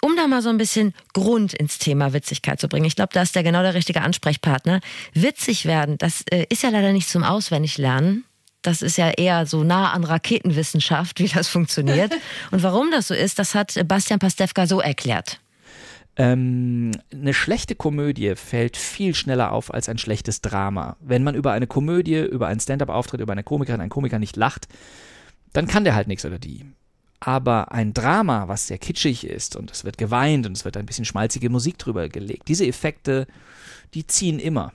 Um 0.00 0.14
da 0.14 0.28
mal 0.28 0.42
so 0.42 0.48
ein 0.48 0.58
bisschen 0.58 0.94
Grund 1.12 1.54
ins 1.54 1.78
Thema 1.78 2.12
Witzigkeit 2.12 2.60
zu 2.60 2.68
bringen. 2.68 2.84
Ich 2.84 2.94
glaube, 2.94 3.12
da 3.12 3.22
ist 3.22 3.34
der 3.34 3.42
genau 3.42 3.62
der 3.62 3.74
richtige 3.74 4.02
Ansprechpartner. 4.02 4.80
Witzig 5.12 5.64
werden, 5.64 5.98
das 5.98 6.22
äh, 6.30 6.46
ist 6.50 6.62
ja 6.62 6.68
leider 6.68 6.92
nicht 6.92 7.08
zum 7.08 7.24
Auswendiglernen. 7.24 8.24
Das 8.62 8.82
ist 8.82 8.98
ja 8.98 9.10
eher 9.10 9.46
so 9.46 9.62
nah 9.62 9.92
an 9.92 10.04
Raketenwissenschaft, 10.04 11.20
wie 11.20 11.28
das 11.28 11.48
funktioniert. 11.48 12.12
Und 12.50 12.62
warum 12.62 12.90
das 12.90 13.08
so 13.08 13.14
ist, 13.14 13.38
das 13.38 13.54
hat 13.54 13.74
Bastian 13.86 14.18
Pastewka 14.18 14.66
so 14.66 14.80
erklärt. 14.80 15.40
Ähm, 16.16 16.90
eine 17.12 17.32
schlechte 17.32 17.76
Komödie 17.76 18.34
fällt 18.34 18.76
viel 18.76 19.14
schneller 19.14 19.52
auf 19.52 19.72
als 19.72 19.88
ein 19.88 19.98
schlechtes 19.98 20.40
Drama. 20.40 20.96
Wenn 21.00 21.22
man 21.22 21.36
über 21.36 21.52
eine 21.52 21.68
Komödie, 21.68 22.18
über 22.18 22.48
einen 22.48 22.58
Stand-up-Auftritt, 22.58 23.20
über 23.20 23.32
eine 23.32 23.44
Komikerin, 23.44 23.80
einen 23.80 23.90
Komiker 23.90 24.18
nicht 24.18 24.36
lacht, 24.36 24.66
dann 25.52 25.68
kann 25.68 25.84
der 25.84 25.94
halt 25.94 26.08
nichts 26.08 26.24
oder 26.24 26.40
die. 26.40 26.66
Aber 27.20 27.70
ein 27.70 27.94
Drama, 27.94 28.48
was 28.48 28.66
sehr 28.66 28.78
kitschig 28.78 29.24
ist 29.24 29.54
und 29.54 29.70
es 29.70 29.84
wird 29.84 29.96
geweint 29.96 30.46
und 30.46 30.56
es 30.56 30.64
wird 30.64 30.76
ein 30.76 30.86
bisschen 30.86 31.04
schmalzige 31.04 31.50
Musik 31.50 31.78
drüber 31.78 32.08
gelegt, 32.08 32.48
diese 32.48 32.66
Effekte, 32.66 33.28
die 33.94 34.06
ziehen 34.06 34.40
immer. 34.40 34.72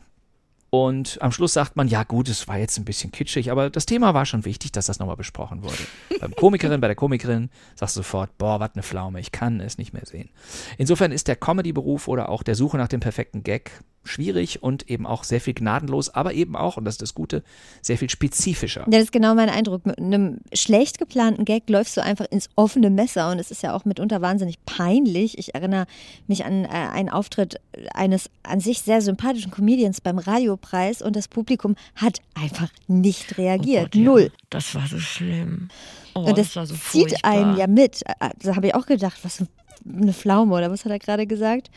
Und 0.74 1.22
am 1.22 1.32
Schluss 1.32 1.54
sagt 1.54 1.76
man, 1.76 1.88
ja 1.88 2.02
gut, 2.02 2.28
es 2.28 2.48
war 2.48 2.58
jetzt 2.58 2.80
ein 2.80 2.84
bisschen 2.84 3.12
kitschig, 3.12 3.52
aber 3.52 3.70
das 3.70 3.86
Thema 3.86 4.16
war 4.16 4.26
schon 4.26 4.44
wichtig, 4.44 4.72
dass 4.72 4.88
das 4.88 4.98
nochmal 4.98 5.18
besprochen 5.18 5.62
wurde. 5.62 5.78
Beim 6.20 6.36
Komikerin, 6.36 6.82
bei 6.82 6.88
der 6.88 6.96
Komikerin 6.96 7.52
sagst 7.76 7.96
du 7.96 8.00
sofort, 8.00 8.36
boah, 8.40 8.60
was 8.60 8.72
eine 8.74 8.82
Pflaume, 8.82 9.20
ich 9.20 9.32
kann 9.32 9.60
es 9.60 9.78
nicht 9.78 9.94
mehr 9.94 10.08
sehen. 10.08 10.32
Insofern 10.80 11.12
ist 11.12 11.28
der 11.28 11.36
Comedy-Beruf 11.36 12.08
oder 12.08 12.28
auch 12.30 12.42
der 12.42 12.56
Suche 12.56 12.78
nach 12.78 12.88
dem 12.88 13.02
perfekten 13.02 13.44
Gag 13.44 13.70
schwierig 14.04 14.62
und 14.62 14.90
eben 14.90 15.06
auch 15.06 15.24
sehr 15.24 15.42
viel 15.42 15.54
gnadenlos, 15.54 16.10
aber 16.10 16.34
eben 16.34 16.56
auch, 16.56 16.78
und 16.78 16.86
das 16.86 16.96
ist 16.96 17.02
das 17.02 17.14
Gute, 17.14 17.44
sehr 17.82 17.98
viel 17.98 18.10
spezifischer. 18.10 18.82
Ja, 18.82 18.92
das 18.92 19.04
ist 19.04 19.12
genau 19.12 19.36
mein 19.36 19.50
Eindruck. 19.50 19.86
Mit 19.86 19.98
einem 19.98 20.40
schlecht 20.54 21.00
geplanten 21.00 21.46
Gag 21.46 21.70
läufst 21.70 21.96
du 21.98 22.04
einfach 22.04 22.26
ins 22.30 22.50
offene 22.56 22.90
Messer 22.90 23.32
und 23.32 23.40
es 23.40 23.52
ist 23.52 23.64
ja 23.64 23.74
auch 23.74 23.86
mitunter 23.86 24.22
wahnsinnig 24.22 24.64
peinlich. 24.66 25.38
Ich 25.38 25.56
erinnere 25.56 25.86
mich 26.28 26.46
an 26.46 26.66
äh, 26.66 26.68
einen 26.68 27.10
Auftritt 27.10 27.60
eines 27.94 28.30
an 28.44 28.60
sich 28.60 28.82
sehr 28.82 29.02
sympathischen 29.02 29.52
Comedians 29.52 30.02
beim 30.02 30.18
Radiopreis 30.18 31.02
und 31.02 31.16
das 31.16 31.28
Publikum 31.28 31.76
hat 31.96 32.20
einfach 32.34 32.70
nicht 32.88 33.38
reagiert. 33.38 33.84
Oh 33.84 33.86
Gott, 33.86 33.96
ja. 33.96 34.02
Null. 34.02 34.32
Das 34.50 34.76
war 34.76 34.88
so 34.88 35.00
schlimm. 35.00 35.70
Oh, 36.16 36.22
und 36.22 36.38
das, 36.38 36.56
war 36.56 36.66
so 36.66 36.76
zieht 36.76 37.24
einen 37.24 37.58
ja 37.58 37.68
mit. 37.68 38.02
Da 38.40 38.56
habe 38.56 38.68
ich 38.68 38.76
auch 38.76 38.86
gedacht, 38.86 39.18
was 39.24 39.44
eine 39.86 40.14
Pflaume 40.14 40.54
oder 40.56 40.72
was 40.72 40.86
hat 40.86 40.92
er 40.92 41.00
gerade 41.00 41.26
gesagt? 41.26 41.70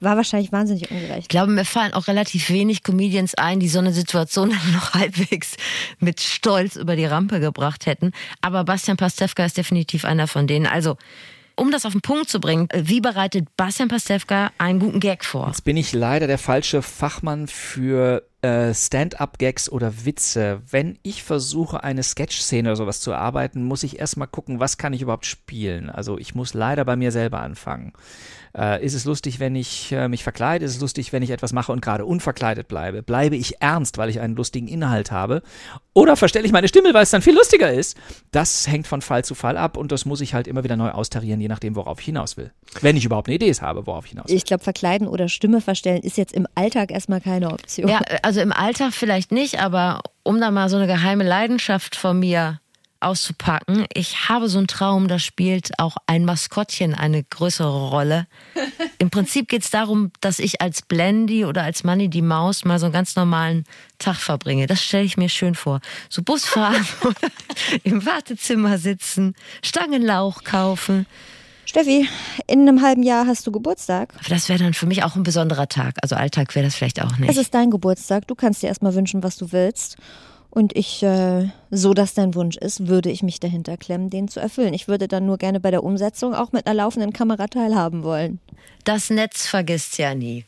War 0.00 0.16
wahrscheinlich 0.16 0.52
wahnsinnig 0.52 0.84
Ich 0.84 0.90
ungerecht. 0.90 1.28
glaube, 1.28 1.52
mir 1.52 1.64
fallen 1.64 1.92
auch 1.92 2.06
relativ 2.06 2.50
wenig 2.50 2.82
Comedians 2.82 3.34
ein, 3.34 3.60
die 3.60 3.68
so 3.68 3.78
eine 3.78 3.92
Situation 3.92 4.48
noch 4.72 4.94
halbwegs 4.94 5.56
mit 5.98 6.20
Stolz 6.20 6.76
über 6.76 6.96
die 6.96 7.04
Rampe 7.06 7.40
gebracht 7.40 7.86
hätten. 7.86 8.12
Aber 8.40 8.64
Bastian 8.64 8.96
Pastewka 8.96 9.44
ist 9.44 9.56
definitiv 9.56 10.04
einer 10.04 10.26
von 10.28 10.46
denen. 10.46 10.66
Also, 10.66 10.96
um 11.56 11.72
das 11.72 11.84
auf 11.84 11.92
den 11.92 12.02
Punkt 12.02 12.28
zu 12.28 12.38
bringen, 12.38 12.68
wie 12.72 13.00
bereitet 13.00 13.48
Bastian 13.56 13.88
Pastewka 13.88 14.52
einen 14.58 14.78
guten 14.78 15.00
Gag 15.00 15.24
vor? 15.24 15.48
Jetzt 15.48 15.64
bin 15.64 15.76
ich 15.76 15.92
leider 15.92 16.28
der 16.28 16.38
falsche 16.38 16.82
Fachmann 16.82 17.48
für 17.48 18.22
äh, 18.42 18.72
Stand-up-Gags 18.72 19.68
oder 19.68 20.04
Witze. 20.04 20.62
Wenn 20.70 21.00
ich 21.02 21.24
versuche, 21.24 21.82
eine 21.82 22.04
Sketch-Szene 22.04 22.68
oder 22.68 22.76
sowas 22.76 23.00
zu 23.00 23.10
erarbeiten, 23.10 23.64
muss 23.64 23.82
ich 23.82 23.98
erstmal 23.98 24.28
gucken, 24.28 24.60
was 24.60 24.78
kann 24.78 24.92
ich 24.92 25.02
überhaupt 25.02 25.26
spielen. 25.26 25.90
Also 25.90 26.16
ich 26.18 26.36
muss 26.36 26.54
leider 26.54 26.84
bei 26.84 26.94
mir 26.94 27.10
selber 27.10 27.40
anfangen. 27.40 27.92
Äh, 28.56 28.84
ist 28.84 28.94
es 28.94 29.04
lustig, 29.04 29.40
wenn 29.40 29.54
ich 29.56 29.92
äh, 29.92 30.08
mich 30.08 30.22
verkleide? 30.22 30.64
Ist 30.64 30.76
es 30.76 30.80
lustig, 30.80 31.12
wenn 31.12 31.22
ich 31.22 31.30
etwas 31.30 31.52
mache 31.52 31.72
und 31.72 31.80
gerade 31.82 32.04
unverkleidet 32.04 32.68
bleibe? 32.68 33.02
Bleibe 33.02 33.36
ich 33.36 33.60
ernst, 33.60 33.98
weil 33.98 34.08
ich 34.10 34.20
einen 34.20 34.36
lustigen 34.36 34.68
Inhalt 34.68 35.10
habe? 35.10 35.42
Oder 35.92 36.16
verstelle 36.16 36.46
ich 36.46 36.52
meine 36.52 36.68
Stimme, 36.68 36.94
weil 36.94 37.02
es 37.02 37.10
dann 37.10 37.22
viel 37.22 37.34
lustiger 37.34 37.72
ist? 37.72 37.96
Das 38.30 38.66
hängt 38.68 38.86
von 38.86 39.02
Fall 39.02 39.24
zu 39.24 39.34
Fall 39.34 39.56
ab 39.56 39.76
und 39.76 39.92
das 39.92 40.04
muss 40.04 40.20
ich 40.20 40.34
halt 40.34 40.46
immer 40.46 40.64
wieder 40.64 40.76
neu 40.76 40.90
austarieren, 40.90 41.40
je 41.40 41.48
nachdem, 41.48 41.76
worauf 41.76 42.00
ich 42.00 42.06
hinaus 42.06 42.36
will. 42.36 42.52
Wenn 42.80 42.96
ich 42.96 43.04
überhaupt 43.04 43.28
eine 43.28 43.34
Idee 43.34 43.52
habe, 43.60 43.86
worauf 43.86 44.04
ich 44.04 44.10
hinaus 44.10 44.28
will. 44.28 44.36
Ich 44.36 44.44
glaube, 44.44 44.62
verkleiden 44.62 45.08
oder 45.08 45.28
Stimme 45.28 45.60
verstellen 45.60 46.02
ist 46.02 46.16
jetzt 46.16 46.32
im 46.32 46.46
Alltag 46.54 46.90
erstmal 46.90 47.20
keine 47.20 47.50
Option. 47.50 47.88
Ja, 47.88 48.00
Also 48.22 48.40
im 48.40 48.52
Alltag 48.52 48.92
vielleicht 48.92 49.32
nicht, 49.32 49.60
aber 49.60 50.02
um 50.22 50.40
da 50.40 50.50
mal 50.50 50.68
so 50.68 50.76
eine 50.76 50.86
geheime 50.86 51.24
Leidenschaft 51.24 51.96
von 51.96 52.18
mir 52.18 52.60
auszupacken. 53.00 53.86
Ich 53.94 54.28
habe 54.28 54.48
so 54.48 54.58
einen 54.58 54.66
Traum, 54.66 55.08
da 55.08 55.18
spielt 55.18 55.78
auch 55.78 55.96
ein 56.06 56.24
Maskottchen 56.24 56.94
eine 56.94 57.22
größere 57.22 57.90
Rolle. 57.90 58.26
Im 58.98 59.10
Prinzip 59.10 59.48
geht 59.48 59.62
es 59.62 59.70
darum, 59.70 60.10
dass 60.20 60.38
ich 60.38 60.60
als 60.60 60.82
Blendy 60.82 61.44
oder 61.44 61.62
als 61.62 61.84
Manny 61.84 62.08
die 62.08 62.22
Maus 62.22 62.64
mal 62.64 62.78
so 62.78 62.86
einen 62.86 62.92
ganz 62.92 63.16
normalen 63.16 63.64
Tag 63.98 64.16
verbringe. 64.16 64.66
Das 64.66 64.82
stelle 64.82 65.04
ich 65.04 65.16
mir 65.16 65.28
schön 65.28 65.54
vor. 65.54 65.80
So 66.08 66.22
Busfahren 66.22 66.86
oder 67.02 67.30
im 67.84 68.04
Wartezimmer 68.04 68.78
sitzen, 68.78 69.34
Stangenlauch 69.62 70.44
kaufen. 70.44 71.06
Steffi, 71.68 72.08
in 72.46 72.60
einem 72.60 72.80
halben 72.80 73.02
Jahr 73.02 73.26
hast 73.26 73.46
du 73.46 73.52
Geburtstag. 73.52 74.14
Aber 74.18 74.28
das 74.30 74.48
wäre 74.48 74.58
dann 74.58 74.72
für 74.72 74.86
mich 74.86 75.04
auch 75.04 75.16
ein 75.16 75.22
besonderer 75.22 75.68
Tag. 75.68 75.96
Also 76.00 76.16
Alltag 76.16 76.54
wäre 76.54 76.64
das 76.64 76.74
vielleicht 76.74 77.02
auch 77.02 77.18
nicht. 77.18 77.30
Es 77.30 77.36
ist 77.36 77.52
dein 77.52 77.70
Geburtstag. 77.70 78.26
Du 78.26 78.34
kannst 78.34 78.62
dir 78.62 78.68
erstmal 78.68 78.94
wünschen, 78.94 79.22
was 79.22 79.36
du 79.36 79.52
willst. 79.52 79.96
Und 80.50 80.76
ich, 80.76 81.02
äh, 81.02 81.50
so 81.70 81.94
dass 81.94 82.14
dein 82.14 82.34
Wunsch 82.34 82.56
ist, 82.56 82.86
würde 82.88 83.10
ich 83.10 83.22
mich 83.22 83.38
dahinter 83.38 83.76
klemmen, 83.76 84.10
den 84.10 84.28
zu 84.28 84.40
erfüllen. 84.40 84.74
Ich 84.74 84.88
würde 84.88 85.08
dann 85.08 85.26
nur 85.26 85.38
gerne 85.38 85.60
bei 85.60 85.70
der 85.70 85.84
Umsetzung 85.84 86.34
auch 86.34 86.52
mit 86.52 86.66
einer 86.66 86.74
laufenden 86.74 87.12
Kamera 87.12 87.46
teilhaben 87.48 88.02
wollen. 88.02 88.40
Das 88.84 89.10
Netz 89.10 89.46
vergisst 89.46 89.98
ja 89.98 90.14
nie. 90.14 90.44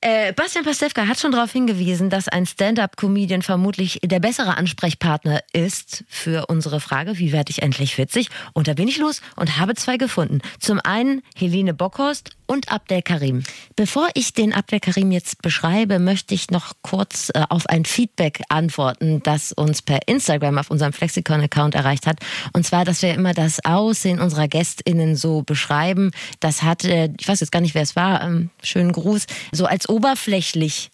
Äh, 0.00 0.32
Bastian 0.32 0.64
Pastewka 0.64 1.08
hat 1.08 1.18
schon 1.18 1.32
darauf 1.32 1.50
hingewiesen, 1.50 2.08
dass 2.08 2.28
ein 2.28 2.46
Stand-up-Comedian 2.46 3.42
vermutlich 3.42 3.98
der 4.04 4.20
bessere 4.20 4.56
Ansprechpartner 4.56 5.40
ist 5.52 6.04
für 6.08 6.46
unsere 6.46 6.78
Frage, 6.78 7.18
wie 7.18 7.32
werde 7.32 7.50
ich 7.50 7.62
endlich 7.62 7.98
witzig? 7.98 8.28
Und 8.52 8.68
da 8.68 8.74
bin 8.74 8.86
ich 8.86 8.98
los 8.98 9.22
und 9.34 9.58
habe 9.58 9.74
zwei 9.74 9.96
gefunden. 9.96 10.40
Zum 10.60 10.78
einen 10.78 11.22
Helene 11.34 11.74
Bockhorst 11.74 12.30
und 12.46 12.72
Abdel 12.72 13.02
Karim. 13.02 13.42
Bevor 13.76 14.08
ich 14.14 14.32
den 14.32 14.54
Abdel 14.54 14.80
Karim 14.80 15.10
jetzt 15.10 15.42
beschreibe, 15.42 15.98
möchte 15.98 16.34
ich 16.34 16.50
noch 16.50 16.72
kurz 16.82 17.30
äh, 17.34 17.42
auf 17.48 17.66
ein 17.66 17.84
Feedback 17.84 18.42
antworten, 18.48 19.20
das 19.22 19.52
uns 19.52 19.82
per 19.82 20.06
Instagram 20.06 20.58
auf 20.58 20.70
unserem 20.70 20.92
Flexikon-Account 20.92 21.74
erreicht 21.74 22.06
hat. 22.06 22.20
Und 22.52 22.64
zwar, 22.64 22.84
dass 22.84 23.02
wir 23.02 23.14
immer 23.14 23.34
das 23.34 23.64
Aussehen 23.64 24.20
unserer 24.20 24.48
GästInnen 24.48 25.14
so 25.14 25.42
beschreiben. 25.42 26.10
Das 26.40 26.62
hat, 26.62 26.84
äh, 26.84 27.10
ich 27.18 27.28
weiß 27.28 27.40
jetzt 27.40 27.52
gar 27.52 27.60
nicht, 27.60 27.74
wer 27.74 27.82
es 27.82 27.96
war, 27.96 28.22
ähm, 28.22 28.50
schönen 28.62 28.92
Gruß, 28.92 29.26
so 29.52 29.66
als 29.66 29.87
oberflächlich 29.88 30.90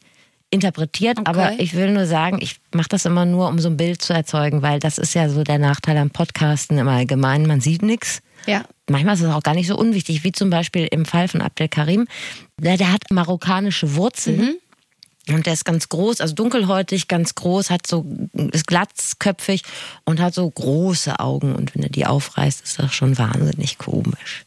interpretiert, 0.51 1.19
Okay. 1.19 1.29
aber 1.29 1.53
ich 1.59 1.75
will 1.75 1.91
nur 1.93 2.07
sagen, 2.07 2.39
ich 2.41 2.57
mache 2.73 2.89
das 2.89 3.05
immer 3.07 3.25
nur, 3.25 3.49
um 3.49 3.59
so 3.59 3.69
ein 3.69 3.77
Bild 3.77 4.01
zu 4.03 4.13
erzeugen, 4.13 4.63
weil 4.63 4.79
das 4.79 4.99
ist 4.99 5.15
ja 5.15 5.29
so 5.29 5.43
der 5.43 5.59
Nachteil 5.59 5.97
am 5.97 6.11
Podcasten 6.11 6.79
im 6.79 6.87
Allgemeinen. 6.87 7.47
Man 7.47 7.61
sieht 7.61 7.83
nichts. 7.83 8.21
Ja. 8.47 8.63
Manchmal 8.89 9.15
ist 9.15 9.23
es 9.23 9.31
auch 9.33 9.43
gar 9.43 9.55
nicht 9.55 9.67
so 9.67 9.77
unwichtig, 9.77 10.23
wie 10.23 10.31
zum 10.33 10.51
Beispiel 10.51 10.87
im 10.91 11.07
Fall 11.07 11.29
von 11.29 11.41
Abdel 11.41 11.69
Karim. 11.69 12.07
Der, 12.61 12.77
der 12.77 12.93
hat 12.93 13.03
marokkanische 13.11 13.97
Wurzeln. 13.97 14.57
Und 15.29 15.47
der 15.47 15.55
ist 15.55 15.65
ganz 15.65 15.89
groß, 15.89 16.21
also 16.21 16.35
dunkelhäutig, 16.35 17.09
ganz 17.09 17.35
groß, 17.35 17.71
hat 17.71 17.87
so, 17.87 18.05
ist 18.53 18.67
glatzköpfig 18.67 19.63
und 20.05 20.21
hat 20.21 20.35
so 20.35 20.49
große 20.51 21.19
Augen. 21.19 21.55
Und 21.55 21.75
wenn 21.75 21.83
er 21.83 21.89
die 21.89 22.05
aufreißt, 22.05 22.63
ist 22.63 22.79
das 22.79 22.93
schon 22.93 23.17
wahnsinnig 23.17 23.79
komisch. 23.79 24.45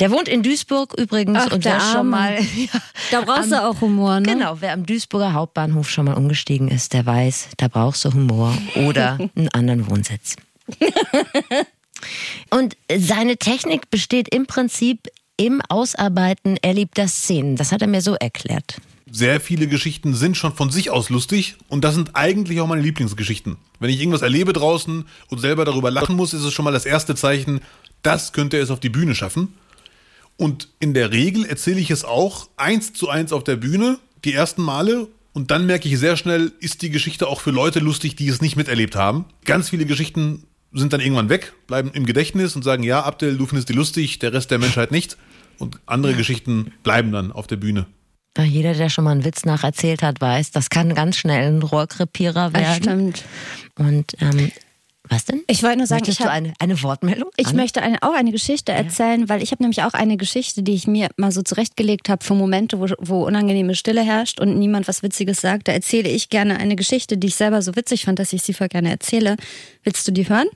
Der 0.00 0.10
wohnt 0.10 0.28
in 0.28 0.42
Duisburg 0.42 0.94
übrigens 0.94 1.38
Ach, 1.46 1.52
und 1.52 1.64
der 1.64 1.80
schon 1.80 2.08
mal. 2.08 2.38
Da 3.12 3.20
brauchst 3.20 3.52
du 3.52 3.62
auch 3.62 3.80
Humor, 3.80 4.18
ne? 4.18 4.32
Genau, 4.32 4.60
wer 4.60 4.72
am 4.72 4.84
Duisburger 4.84 5.32
Hauptbahnhof 5.32 5.88
schon 5.88 6.06
mal 6.06 6.14
umgestiegen 6.14 6.68
ist, 6.68 6.92
der 6.92 7.06
weiß, 7.06 7.50
da 7.56 7.68
brauchst 7.68 8.04
du 8.04 8.12
Humor 8.12 8.56
oder 8.74 9.18
einen 9.36 9.48
anderen 9.50 9.88
Wohnsitz. 9.88 10.36
Und 12.50 12.76
seine 12.94 13.36
Technik 13.36 13.90
besteht 13.90 14.34
im 14.34 14.46
Prinzip 14.46 15.08
im 15.36 15.60
Ausarbeiten 15.68 16.56
erlebter 16.62 17.06
Szenen. 17.08 17.56
Das 17.56 17.70
hat 17.70 17.82
er 17.82 17.88
mir 17.88 18.00
so 18.00 18.14
erklärt. 18.14 18.80
Sehr 19.08 19.40
viele 19.40 19.68
Geschichten 19.68 20.14
sind 20.14 20.36
schon 20.36 20.52
von 20.52 20.70
sich 20.70 20.90
aus 20.90 21.10
lustig 21.10 21.54
und 21.68 21.84
das 21.84 21.94
sind 21.94 22.16
eigentlich 22.16 22.60
auch 22.60 22.66
meine 22.66 22.82
Lieblingsgeschichten. 22.82 23.56
Wenn 23.78 23.90
ich 23.90 24.00
irgendwas 24.00 24.22
erlebe 24.22 24.52
draußen 24.52 25.04
und 25.28 25.38
selber 25.38 25.64
darüber 25.64 25.92
lachen 25.92 26.16
muss, 26.16 26.34
ist 26.34 26.42
es 26.42 26.52
schon 26.52 26.64
mal 26.64 26.72
das 26.72 26.86
erste 26.86 27.14
Zeichen, 27.14 27.60
das 28.02 28.32
könnte 28.32 28.58
es 28.58 28.70
auf 28.70 28.80
die 28.80 28.88
Bühne 28.88 29.14
schaffen. 29.14 29.54
Und 30.36 30.68
in 30.80 30.92
der 30.92 31.12
Regel 31.12 31.44
erzähle 31.44 31.80
ich 31.80 31.92
es 31.92 32.04
auch 32.04 32.48
eins 32.56 32.94
zu 32.94 33.08
eins 33.08 33.32
auf 33.32 33.44
der 33.44 33.54
Bühne, 33.54 33.98
die 34.24 34.32
ersten 34.32 34.62
Male. 34.62 35.06
Und 35.32 35.52
dann 35.52 35.66
merke 35.66 35.88
ich 35.88 35.98
sehr 36.00 36.16
schnell, 36.16 36.52
ist 36.58 36.82
die 36.82 36.90
Geschichte 36.90 37.28
auch 37.28 37.40
für 37.40 37.52
Leute 37.52 37.78
lustig, 37.78 38.16
die 38.16 38.26
es 38.26 38.40
nicht 38.40 38.56
miterlebt 38.56 38.96
haben. 38.96 39.26
Ganz 39.44 39.70
viele 39.70 39.86
Geschichten 39.86 40.44
sind 40.72 40.92
dann 40.92 41.00
irgendwann 41.00 41.28
weg, 41.28 41.52
bleiben 41.68 41.92
im 41.94 42.06
Gedächtnis 42.06 42.56
und 42.56 42.64
sagen, 42.64 42.82
ja, 42.82 43.04
Abdel, 43.04 43.38
du 43.38 43.46
findest 43.46 43.68
die 43.68 43.72
lustig, 43.72 44.18
der 44.18 44.32
Rest 44.32 44.50
der 44.50 44.58
Menschheit 44.58 44.90
nicht. 44.90 45.16
Und 45.58 45.78
andere 45.86 46.14
Geschichten 46.14 46.72
bleiben 46.82 47.12
dann 47.12 47.30
auf 47.30 47.46
der 47.46 47.56
Bühne. 47.56 47.86
Jeder, 48.44 48.74
der 48.74 48.88
schon 48.88 49.04
mal 49.04 49.12
einen 49.12 49.24
Witz 49.24 49.44
nacherzählt 49.44 50.02
hat, 50.02 50.20
weiß, 50.20 50.50
das 50.50 50.70
kann 50.70 50.94
ganz 50.94 51.16
schnell 51.16 51.46
ein 51.48 51.62
Rohrkrepierer 51.62 52.50
Das 52.50 52.62
werden. 52.62 52.82
stimmt. 52.82 53.24
Und 53.78 54.16
ähm, 54.20 54.50
was 55.08 55.24
denn? 55.24 55.42
Ich 55.46 55.62
wollte 55.62 55.78
nur 55.78 55.86
sagen, 55.86 56.00
Möchtest 56.00 56.18
ich 56.18 56.24
du 56.24 56.28
hab- 56.30 56.36
eine, 56.36 56.52
eine 56.58 56.82
Wortmeldung? 56.82 57.30
Ich 57.36 57.46
Anne? 57.48 57.56
möchte 57.58 57.80
eine, 57.80 58.02
auch 58.02 58.12
eine 58.14 58.32
Geschichte 58.32 58.72
erzählen, 58.72 59.28
weil 59.28 59.40
ich 59.40 59.52
habe 59.52 59.62
nämlich 59.62 59.82
auch 59.84 59.94
eine 59.94 60.16
Geschichte, 60.16 60.64
die 60.64 60.74
ich 60.74 60.88
mir 60.88 61.08
mal 61.16 61.30
so 61.30 61.42
zurechtgelegt 61.42 62.08
habe 62.08 62.24
für 62.24 62.34
Momente, 62.34 62.80
wo, 62.80 62.86
wo 62.98 63.24
unangenehme 63.24 63.76
Stille 63.76 64.02
herrscht 64.02 64.40
und 64.40 64.58
niemand 64.58 64.88
was 64.88 65.04
Witziges 65.04 65.40
sagt. 65.40 65.68
Da 65.68 65.72
erzähle 65.72 66.08
ich 66.08 66.28
gerne 66.28 66.56
eine 66.58 66.74
Geschichte, 66.74 67.18
die 67.18 67.28
ich 67.28 67.36
selber 67.36 67.62
so 67.62 67.76
witzig 67.76 68.04
fand, 68.04 68.18
dass 68.18 68.32
ich 68.32 68.42
sie 68.42 68.52
voll 68.52 68.68
gerne 68.68 68.90
erzähle. 68.90 69.36
Willst 69.84 70.06
du 70.08 70.12
die 70.12 70.28
hören? 70.28 70.48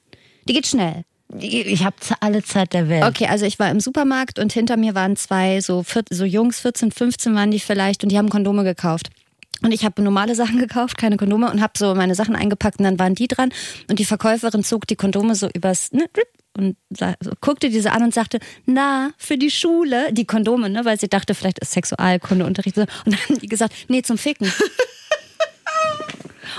Die 0.49 0.53
geht 0.53 0.67
schnell. 0.67 1.05
Ich 1.39 1.85
habe 1.85 1.97
alle 2.21 2.43
Zeit 2.43 2.73
der 2.73 2.89
Welt. 2.89 3.05
Okay, 3.05 3.27
also 3.27 3.47
ich 3.47 3.59
war 3.59 3.71
im 3.71 3.81
Supermarkt 3.81 4.39
und 4.39 4.53
hinter 4.53 4.77
mir 4.77 4.95
waren 4.95 5.17
zwei 5.17 5.61
so, 5.61 5.83
vier, 5.83 6.03
so 6.11 6.25
Jungs, 6.25 6.61
14, 6.61 6.91
15 6.91 7.35
waren 7.35 7.51
die 7.51 7.61
vielleicht 7.61 8.03
und 8.03 8.11
die 8.11 8.19
haben 8.19 8.29
Kondome 8.29 8.65
gekauft. 8.65 9.11
Und 9.63 9.73
ich 9.73 9.85
habe 9.85 10.03
normale 10.03 10.35
Sachen 10.41 10.59
gekauft, 10.59 10.99
keine 10.99 11.17
Kondome 11.17 11.51
und 11.51 11.61
habe 11.61 11.75
so 11.77 11.95
meine 11.95 12.15
Sachen 12.15 12.35
eingepackt 12.35 12.79
und 12.79 12.85
dann 12.85 12.99
waren 12.99 13.15
die 13.15 13.29
dran 13.29 13.51
und 13.89 13.99
die 13.99 14.05
Verkäuferin 14.05 14.65
zog 14.65 14.87
die 14.87 14.97
Kondome 14.97 15.35
so 15.35 15.49
übers 15.55 15.93
ne, 15.93 16.07
und 16.57 16.77
so, 16.99 17.33
guckte 17.41 17.71
diese 17.71 17.93
an 17.93 18.03
und 18.03 18.15
sagte, 18.15 18.41
na, 18.67 19.11
für 19.17 19.39
die 19.39 19.51
Schule, 19.51 20.13
die 20.13 20.27
Kondome, 20.27 20.69
ne, 20.69 20.85
weil 20.85 20.99
sie 20.99 21.09
dachte, 21.09 21.35
vielleicht 21.35 21.61
ist 21.61 21.73
Sexualkundeunterricht. 21.73 22.77
Und 22.77 22.89
dann 23.07 23.17
haben 23.17 23.39
die 23.39 23.47
gesagt, 23.47 23.73
nee, 23.89 24.03
zum 24.03 24.19
Ficken. 24.19 24.53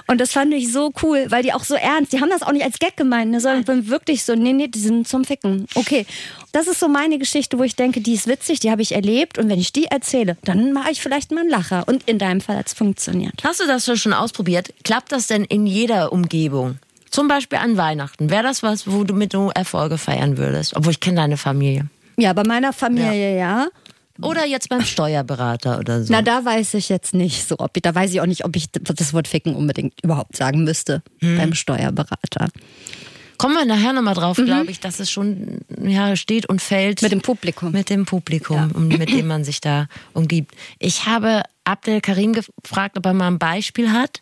Und 0.08 0.22
das 0.22 0.32
fand 0.32 0.54
ich 0.54 0.72
so 0.72 0.92
cool, 1.02 1.26
weil 1.30 1.44
die 1.44 1.54
auch 1.54 1.64
so 1.64 1.76
ernst, 1.76 2.14
die 2.14 2.22
haben 2.22 2.30
das 2.30 2.44
auch 2.44 2.52
nicht 2.52 2.66
als 2.66 2.80
Gag 2.80 2.98
gemeint, 2.98 3.32
ne, 3.32 3.40
sondern 3.40 3.88
wirklich 3.88 4.24
so, 4.24 4.36
nee, 4.36 4.54
nee, 4.54 4.68
die 4.68 4.80
sind 4.80 5.08
zum 5.08 5.26
Ficken. 5.26 5.66
Okay, 5.76 6.06
das 6.52 6.68
ist 6.68 6.80
so 6.80 6.88
meine 6.88 7.18
Geschichte, 7.18 7.58
wo 7.58 7.64
ich 7.64 7.76
denke, 7.76 8.02
die 8.02 8.14
ist 8.14 8.28
witzig, 8.28 8.60
die 8.60 8.72
habe 8.72 8.82
ich 8.82 8.94
erlebt 8.94 9.38
und 9.38 9.50
wenn 9.50 9.60
ich 9.60 9.72
die 9.72 9.86
erzähle, 9.86 10.38
dann 10.44 10.74
mache 10.74 10.92
ich 10.92 11.02
vielleicht 11.02 11.32
mal 11.32 11.42
einen 11.42 11.50
Lacher. 11.50 11.88
Und 11.88 12.04
in 12.08 12.18
deinem 12.18 12.42
Fall 12.42 12.58
hat 12.58 12.68
es 12.68 12.74
funktioniert. 12.74 13.34
Hast 13.44 13.60
du 13.60 13.68
das 13.68 13.86
schon 14.00 14.14
ausprobiert? 14.14 14.74
Klappt 14.84 15.12
das 15.12 15.28
denn 15.28 15.46
in 15.46 15.66
jeder 15.66 16.12
Umgebung? 16.12 16.78
Zum 17.10 17.28
Beispiel 17.28 17.60
an 17.60 17.76
Weihnachten. 17.76 18.30
Wäre 18.30 18.44
das 18.44 18.64
was, 18.64 18.90
wo 18.90 19.04
du 19.04 19.14
mit 19.14 19.34
du 19.34 19.50
Erfolge 19.54 19.98
feiern 19.98 20.38
würdest? 20.38 20.76
Obwohl 20.76 20.92
ich 20.92 21.00
kenne 21.02 21.18
deine 21.18 21.38
Familie. 21.38 21.88
Ja, 22.18 22.34
bei 22.34 22.44
meiner 22.44 22.72
Familie 22.72 23.38
ja. 23.38 23.68
Oder 24.22 24.46
jetzt 24.46 24.70
beim 24.70 24.84
Steuerberater 24.84 25.80
oder 25.80 26.04
so. 26.04 26.12
Na, 26.12 26.22
da 26.22 26.44
weiß 26.46 26.74
ich 26.76 26.90
jetzt 26.90 27.14
nicht 27.14 27.48
so, 27.48 27.56
ob 27.60 27.72
ich, 27.76 27.82
da 27.82 27.94
weiß 27.94 28.12
ich 28.12 28.22
auch 28.22 28.26
nicht, 28.26 28.46
ob 28.46 28.56
ich 28.56 28.72
das 28.72 29.14
Wort 29.14 29.28
Ficken 29.28 29.56
unbedingt 29.56 29.94
überhaupt 30.04 30.36
sagen 30.36 30.64
müsste 30.64 31.02
beim 31.20 31.54
Steuerberater. 31.54 32.50
Kommen 33.42 33.56
wir 33.56 33.66
nachher 33.66 33.92
nochmal 33.92 34.14
drauf, 34.14 34.38
glaube 34.38 34.70
ich, 34.70 34.80
dass 34.80 35.00
es 35.00 35.10
schon 35.10 35.62
ja, 35.84 36.16
steht 36.16 36.46
und 36.46 36.62
fällt. 36.62 37.02
Mit 37.02 37.12
dem 37.12 37.22
Publikum. 37.22 37.72
Mit 37.72 37.90
dem 37.90 38.06
Publikum, 38.06 38.70
und 38.72 38.90
mit 38.90 39.10
dem 39.10 39.26
man 39.26 39.44
sich 39.44 39.60
da 39.60 39.88
umgibt. 40.14 40.54
Ich 40.78 41.08
habe 41.08 41.42
Abdel 41.64 42.02
Karim 42.02 42.34
gefragt, 42.34 43.00
ob 43.00 43.06
er 43.08 43.14
mal 43.14 43.26
ein 43.26 43.40
Beispiel 43.40 43.92
hat. 43.92 44.22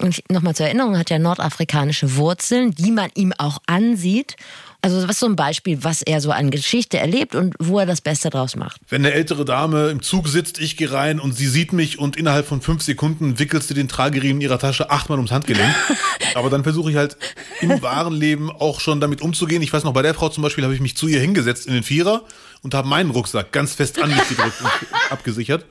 Und 0.00 0.22
nochmal 0.30 0.54
zur 0.54 0.66
Erinnerung, 0.66 0.94
er 0.94 1.00
hat 1.00 1.10
ja 1.10 1.18
nordafrikanische 1.18 2.14
Wurzeln, 2.14 2.70
die 2.70 2.92
man 2.92 3.10
ihm 3.16 3.32
auch 3.36 3.58
ansieht. 3.66 4.36
Also 4.84 4.96
was 5.04 5.10
ist 5.10 5.20
so 5.20 5.26
ein 5.26 5.36
Beispiel, 5.36 5.84
was 5.84 6.02
er 6.02 6.20
so 6.20 6.32
an 6.32 6.50
Geschichte 6.50 6.98
erlebt 6.98 7.36
und 7.36 7.54
wo 7.60 7.78
er 7.78 7.86
das 7.86 8.00
Beste 8.00 8.30
draus 8.30 8.56
macht. 8.56 8.80
Wenn 8.88 9.06
eine 9.06 9.14
ältere 9.14 9.44
Dame 9.44 9.90
im 9.90 10.02
Zug 10.02 10.26
sitzt, 10.26 10.58
ich 10.60 10.76
gehe 10.76 10.90
rein 10.90 11.20
und 11.20 11.36
sie 11.36 11.46
sieht 11.46 11.72
mich 11.72 12.00
und 12.00 12.16
innerhalb 12.16 12.46
von 12.46 12.60
fünf 12.60 12.82
Sekunden 12.82 13.38
wickelst 13.38 13.70
du 13.70 13.74
den 13.74 13.86
Trageriemen 13.86 14.40
ihrer 14.40 14.58
Tasche 14.58 14.90
achtmal 14.90 15.18
ums 15.18 15.30
Handgelenk. 15.30 15.72
Aber 16.34 16.50
dann 16.50 16.64
versuche 16.64 16.90
ich 16.90 16.96
halt 16.96 17.16
im 17.60 17.80
wahren 17.80 18.12
Leben 18.12 18.50
auch 18.50 18.80
schon 18.80 19.00
damit 19.00 19.22
umzugehen. 19.22 19.62
Ich 19.62 19.72
weiß 19.72 19.84
noch, 19.84 19.92
bei 19.92 20.02
der 20.02 20.14
Frau 20.14 20.28
zum 20.30 20.42
Beispiel 20.42 20.64
habe 20.64 20.74
ich 20.74 20.80
mich 20.80 20.96
zu 20.96 21.06
ihr 21.06 21.20
hingesetzt 21.20 21.66
in 21.66 21.74
den 21.74 21.84
Vierer 21.84 22.24
und 22.62 22.74
habe 22.74 22.88
meinen 22.88 23.10
Rucksack 23.10 23.52
ganz 23.52 23.74
fest 23.74 24.02
an 24.02 24.10
mich 24.10 24.28
gedrückt 24.28 24.60
und 24.60 24.70
abgesichert. 25.10 25.64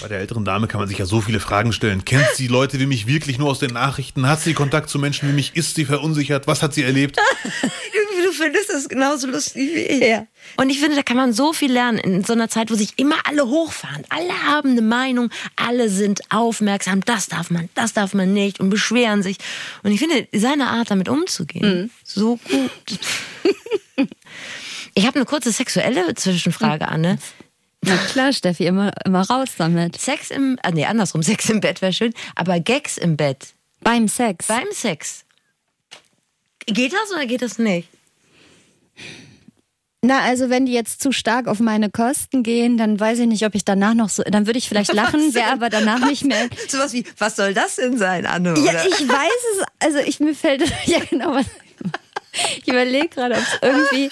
Bei 0.00 0.08
der 0.08 0.18
älteren 0.18 0.44
Dame 0.44 0.66
kann 0.66 0.80
man 0.80 0.88
sich 0.88 0.98
ja 0.98 1.06
so 1.06 1.20
viele 1.20 1.40
Fragen 1.40 1.72
stellen. 1.72 2.04
Kennt 2.04 2.26
sie 2.34 2.48
Leute 2.48 2.78
wie 2.78 2.86
mich 2.86 3.06
wirklich 3.06 3.38
nur 3.38 3.50
aus 3.50 3.58
den 3.58 3.72
Nachrichten? 3.72 4.28
Hat 4.28 4.40
sie 4.40 4.54
Kontakt 4.54 4.90
zu 4.90 4.98
Menschen 4.98 5.28
wie 5.28 5.32
mich? 5.32 5.56
Ist 5.56 5.74
sie 5.74 5.84
verunsichert? 5.84 6.46
Was 6.46 6.62
hat 6.62 6.74
sie 6.74 6.82
erlebt? 6.82 7.18
Du 8.26 8.32
findest 8.32 8.70
das 8.70 8.88
genauso 8.88 9.28
lustig 9.28 9.74
wie 9.74 9.82
ich. 9.82 10.02
Ja. 10.02 10.26
Und 10.56 10.70
ich 10.70 10.80
finde, 10.80 10.96
da 10.96 11.02
kann 11.02 11.16
man 11.16 11.32
so 11.32 11.52
viel 11.52 11.72
lernen 11.72 11.98
in 11.98 12.24
so 12.24 12.32
einer 12.32 12.48
Zeit, 12.48 12.70
wo 12.70 12.74
sich 12.74 12.94
immer 12.96 13.14
alle 13.24 13.46
hochfahren. 13.46 14.04
Alle 14.08 14.32
haben 14.46 14.72
eine 14.72 14.82
Meinung, 14.82 15.30
alle 15.54 15.88
sind 15.88 16.20
aufmerksam, 16.30 17.02
das 17.02 17.28
darf 17.28 17.50
man, 17.50 17.68
das 17.74 17.92
darf 17.92 18.14
man 18.14 18.32
nicht 18.32 18.58
und 18.58 18.70
beschweren 18.70 19.22
sich. 19.22 19.36
Und 19.82 19.92
ich 19.92 20.00
finde, 20.00 20.26
seine 20.32 20.68
Art, 20.68 20.90
damit 20.90 21.08
umzugehen, 21.08 21.90
so 22.02 22.38
gut. 22.48 22.98
ich 24.94 25.06
habe 25.06 25.16
eine 25.16 25.24
kurze 25.24 25.52
sexuelle 25.52 26.14
Zwischenfrage, 26.14 26.88
Anne. 26.88 27.18
Na 27.86 27.96
klar, 27.96 28.32
Steffi, 28.32 28.66
immer, 28.66 28.92
immer 29.04 29.22
raus 29.22 29.50
damit. 29.56 29.96
Sex 29.96 30.30
im, 30.30 30.58
ah, 30.62 30.70
nee, 30.72 30.84
andersrum, 30.84 31.22
Sex 31.22 31.48
im 31.48 31.60
Bett 31.60 31.80
wäre 31.82 31.92
schön, 31.92 32.12
aber 32.34 32.60
Gags 32.60 32.98
im 32.98 33.16
Bett. 33.16 33.54
Beim 33.80 34.08
Sex. 34.08 34.46
Beim 34.48 34.66
Sex. 34.72 35.24
Geht 36.66 36.92
das 36.92 37.12
oder 37.12 37.26
geht 37.26 37.42
das 37.42 37.58
nicht? 37.58 37.88
Na, 40.02 40.20
also 40.20 40.50
wenn 40.50 40.66
die 40.66 40.72
jetzt 40.72 41.00
zu 41.00 41.10
stark 41.12 41.46
auf 41.46 41.60
meine 41.60 41.90
Kosten 41.90 42.42
gehen, 42.42 42.76
dann 42.76 42.98
weiß 42.98 43.20
ich 43.20 43.26
nicht, 43.26 43.44
ob 43.44 43.54
ich 43.54 43.64
danach 43.64 43.94
noch 43.94 44.08
so, 44.08 44.22
dann 44.24 44.46
würde 44.46 44.58
ich 44.58 44.68
vielleicht 44.68 44.92
lachen, 44.92 45.34
wäre 45.34 45.52
aber 45.52 45.68
danach 45.68 46.04
nicht 46.06 46.24
mehr. 46.24 46.48
Sowas 46.68 46.92
wie, 46.92 47.04
was 47.18 47.36
soll 47.36 47.54
das 47.54 47.76
denn 47.76 47.96
sein, 47.96 48.26
Anne? 48.26 48.54
Ja, 48.58 48.70
oder? 48.70 48.86
ich 48.86 49.08
weiß 49.08 49.42
es, 49.52 49.64
also 49.80 49.98
ich 49.98 50.20
mir 50.20 50.34
fällt, 50.34 50.62
ja 50.86 51.00
genau, 51.08 51.34
was, 51.34 51.46
ich 52.58 52.68
überlege 52.68 53.08
gerade, 53.08 53.34
ob 53.34 53.40
es 53.40 53.58
irgendwie, 53.62 54.10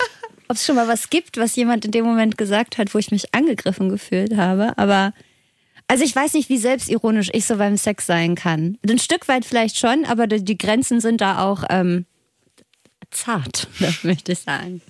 ob 0.54 0.58
es 0.58 0.66
schon 0.66 0.76
mal 0.76 0.87
was 0.87 1.11
gibt, 1.11 1.37
was 1.37 1.56
jemand 1.56 1.84
in 1.84 1.90
dem 1.90 2.04
Moment 2.04 2.38
gesagt 2.38 2.78
hat, 2.78 2.94
wo 2.94 2.99
ich 2.99 3.11
mich 3.11 3.34
angegriffen 3.34 3.88
gefühlt 3.88 4.37
habe, 4.37 4.78
aber 4.78 5.12
also 5.88 6.04
ich 6.04 6.14
weiß 6.14 6.34
nicht, 6.34 6.49
wie 6.49 6.58
selbstironisch 6.58 7.28
ich 7.32 7.44
so 7.44 7.56
beim 7.56 7.76
Sex 7.76 8.06
sein 8.06 8.37
kann. 8.37 8.78
Ein 8.88 9.00
Stück 9.00 9.26
weit 9.26 9.44
vielleicht 9.44 9.76
schon, 9.76 10.04
aber 10.04 10.28
die 10.28 10.56
Grenzen 10.56 11.00
sind 11.00 11.20
da 11.20 11.44
auch 11.44 11.64
ähm, 11.70 12.06
zart, 13.11 13.66
das 13.80 14.04
möchte 14.04 14.30
ich 14.30 14.38
sagen. 14.38 14.80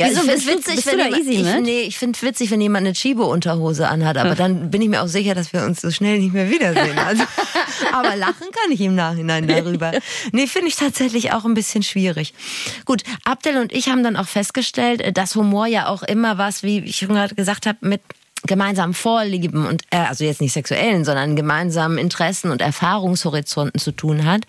Ja, 0.00 0.06
Wieso, 0.08 0.22
ich 0.22 0.26
bist 0.28 0.46
witzig, 0.46 0.74
bist 0.76 0.86
du 0.86 0.92
wenn 0.92 0.98
da 0.98 1.04
jemand, 1.04 1.22
easy 1.22 1.32
ich, 1.32 1.44
mit? 1.44 1.62
nee, 1.62 1.80
ich 1.82 1.98
finde 1.98 2.22
witzig, 2.22 2.50
wenn 2.50 2.60
jemand 2.62 2.86
eine 2.86 2.94
Chibo-Unterhose 2.94 3.86
anhat, 3.86 4.16
aber 4.16 4.34
dann 4.34 4.70
bin 4.70 4.80
ich 4.80 4.88
mir 4.88 5.02
auch 5.02 5.08
sicher, 5.08 5.34
dass 5.34 5.52
wir 5.52 5.62
uns 5.62 5.82
so 5.82 5.90
schnell 5.90 6.20
nicht 6.20 6.32
mehr 6.32 6.48
wiedersehen. 6.48 6.98
Also, 6.98 7.22
aber 7.92 8.16
lachen 8.16 8.46
kann 8.50 8.72
ich 8.72 8.80
im 8.80 8.94
Nachhinein 8.94 9.46
darüber. 9.46 9.92
Nee, 10.32 10.46
finde 10.46 10.68
ich 10.68 10.76
tatsächlich 10.76 11.34
auch 11.34 11.44
ein 11.44 11.52
bisschen 11.52 11.82
schwierig. 11.82 12.32
Gut, 12.86 13.02
Abdel 13.24 13.58
und 13.58 13.72
ich 13.72 13.90
haben 13.90 14.02
dann 14.02 14.16
auch 14.16 14.26
festgestellt, 14.26 15.02
äh, 15.02 15.12
dass 15.12 15.34
Humor 15.34 15.66
ja 15.66 15.86
auch 15.88 16.02
immer 16.02 16.38
was, 16.38 16.62
wie 16.62 16.78
ich 16.78 16.96
schon 16.96 17.08
gerade 17.08 17.34
gesagt 17.34 17.66
habe, 17.66 17.76
mit 17.82 18.00
gemeinsamen 18.46 18.94
Vorlieben 18.94 19.66
und 19.66 19.82
äh, 19.90 19.98
also 19.98 20.24
jetzt 20.24 20.40
nicht 20.40 20.54
sexuellen, 20.54 21.04
sondern 21.04 21.36
gemeinsamen 21.36 21.98
Interessen 21.98 22.50
und 22.50 22.62
Erfahrungshorizonten 22.62 23.78
zu 23.78 23.92
tun 23.92 24.24
hat. 24.24 24.46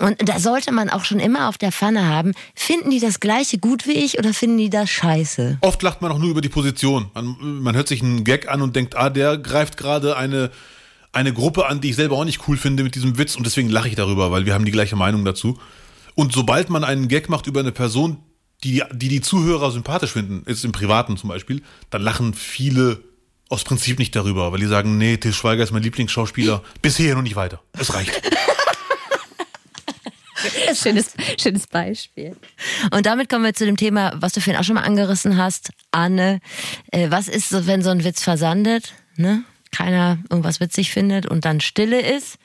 Und 0.00 0.28
da 0.28 0.38
sollte 0.38 0.72
man 0.72 0.90
auch 0.90 1.04
schon 1.04 1.20
immer 1.20 1.48
auf 1.48 1.56
der 1.56 1.72
Pfanne 1.72 2.06
haben, 2.06 2.32
finden 2.54 2.90
die 2.90 3.00
das 3.00 3.18
gleiche 3.18 3.58
gut 3.58 3.86
wie 3.86 3.92
ich 3.92 4.18
oder 4.18 4.34
finden 4.34 4.58
die 4.58 4.68
das 4.68 4.90
scheiße? 4.90 5.58
Oft 5.62 5.82
lacht 5.82 6.02
man 6.02 6.12
auch 6.12 6.18
nur 6.18 6.30
über 6.30 6.42
die 6.42 6.50
Position. 6.50 7.10
Man, 7.14 7.36
man 7.62 7.74
hört 7.74 7.88
sich 7.88 8.02
einen 8.02 8.22
Gag 8.24 8.48
an 8.50 8.60
und 8.60 8.76
denkt, 8.76 8.94
ah, 8.94 9.08
der 9.08 9.38
greift 9.38 9.78
gerade 9.78 10.16
eine, 10.16 10.50
eine 11.12 11.32
Gruppe 11.32 11.66
an, 11.66 11.80
die 11.80 11.90
ich 11.90 11.96
selber 11.96 12.16
auch 12.16 12.26
nicht 12.26 12.46
cool 12.46 12.58
finde 12.58 12.82
mit 12.82 12.94
diesem 12.94 13.16
Witz 13.16 13.36
und 13.36 13.46
deswegen 13.46 13.70
lache 13.70 13.88
ich 13.88 13.94
darüber, 13.94 14.30
weil 14.30 14.44
wir 14.44 14.52
haben 14.52 14.66
die 14.66 14.72
gleiche 14.72 14.96
Meinung 14.96 15.24
dazu. 15.24 15.58
Und 16.14 16.32
sobald 16.34 16.68
man 16.68 16.84
einen 16.84 17.08
Gag 17.08 17.30
macht 17.30 17.46
über 17.46 17.60
eine 17.60 17.72
Person, 17.72 18.18
die 18.64 18.82
die, 18.92 19.08
die 19.08 19.20
Zuhörer 19.22 19.70
sympathisch 19.70 20.12
finden, 20.12 20.44
jetzt 20.46 20.64
im 20.64 20.72
Privaten 20.72 21.16
zum 21.16 21.30
Beispiel, 21.30 21.62
dann 21.88 22.02
lachen 22.02 22.34
viele 22.34 23.00
aus 23.48 23.64
Prinzip 23.64 23.98
nicht 23.98 24.14
darüber, 24.14 24.52
weil 24.52 24.60
die 24.60 24.66
sagen, 24.66 24.98
nee, 24.98 25.16
Til 25.16 25.32
Schweiger 25.32 25.62
ist 25.62 25.72
mein 25.72 25.82
Lieblingsschauspieler, 25.82 26.62
bisher 26.82 27.14
noch 27.14 27.22
nicht 27.22 27.36
weiter. 27.36 27.62
Es 27.78 27.94
reicht. 27.94 28.12
Schönes, 30.74 31.14
schönes 31.40 31.66
Beispiel. 31.66 32.36
Und 32.90 33.06
damit 33.06 33.28
kommen 33.28 33.44
wir 33.44 33.54
zu 33.54 33.64
dem 33.64 33.76
Thema, 33.76 34.12
was 34.16 34.32
du 34.32 34.40
vorhin 34.40 34.60
auch 34.60 34.64
schon 34.64 34.74
mal 34.74 34.82
angerissen 34.82 35.36
hast, 35.36 35.70
Anne. 35.90 36.40
Äh, 36.92 37.10
was 37.10 37.28
ist, 37.28 37.48
so, 37.48 37.66
wenn 37.66 37.82
so 37.82 37.90
ein 37.90 38.04
Witz 38.04 38.22
versandet, 38.22 38.94
ne? 39.16 39.44
Keiner 39.72 40.18
irgendwas 40.30 40.60
witzig 40.60 40.90
findet 40.90 41.26
und 41.26 41.44
dann 41.44 41.60
Stille 41.60 42.00
ist? 42.00 42.38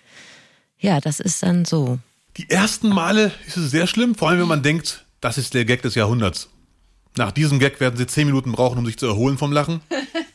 Ja, 0.80 1.00
das 1.00 1.20
ist 1.20 1.44
dann 1.44 1.66
so. 1.66 2.00
Die 2.38 2.50
ersten 2.50 2.90
Male 2.90 3.32
ist 3.46 3.58
es 3.58 3.72
sehr 3.72 3.88
schlimm, 3.88 4.16
vor 4.16 4.30
allem 4.30 4.42
wenn 4.42 4.48
man 4.48 4.64
denkt, 4.64 5.06
das 5.20 5.38
ist 5.38 5.54
der 5.54 5.66
Gag 5.66 5.82
des 5.82 5.96
Jahrhunderts. 5.96 6.50
Nach 7.18 7.32
diesem 7.32 7.60
Gag 7.60 7.80
werden 7.80 7.98
sie 7.98 8.08
zehn 8.08 8.26
Minuten 8.26 8.54
brauchen, 8.54 8.80
um 8.80 8.86
sich 8.86 8.98
zu 8.98 9.06
erholen 9.06 9.38
vom 9.38 9.52
Lachen. 9.52 9.82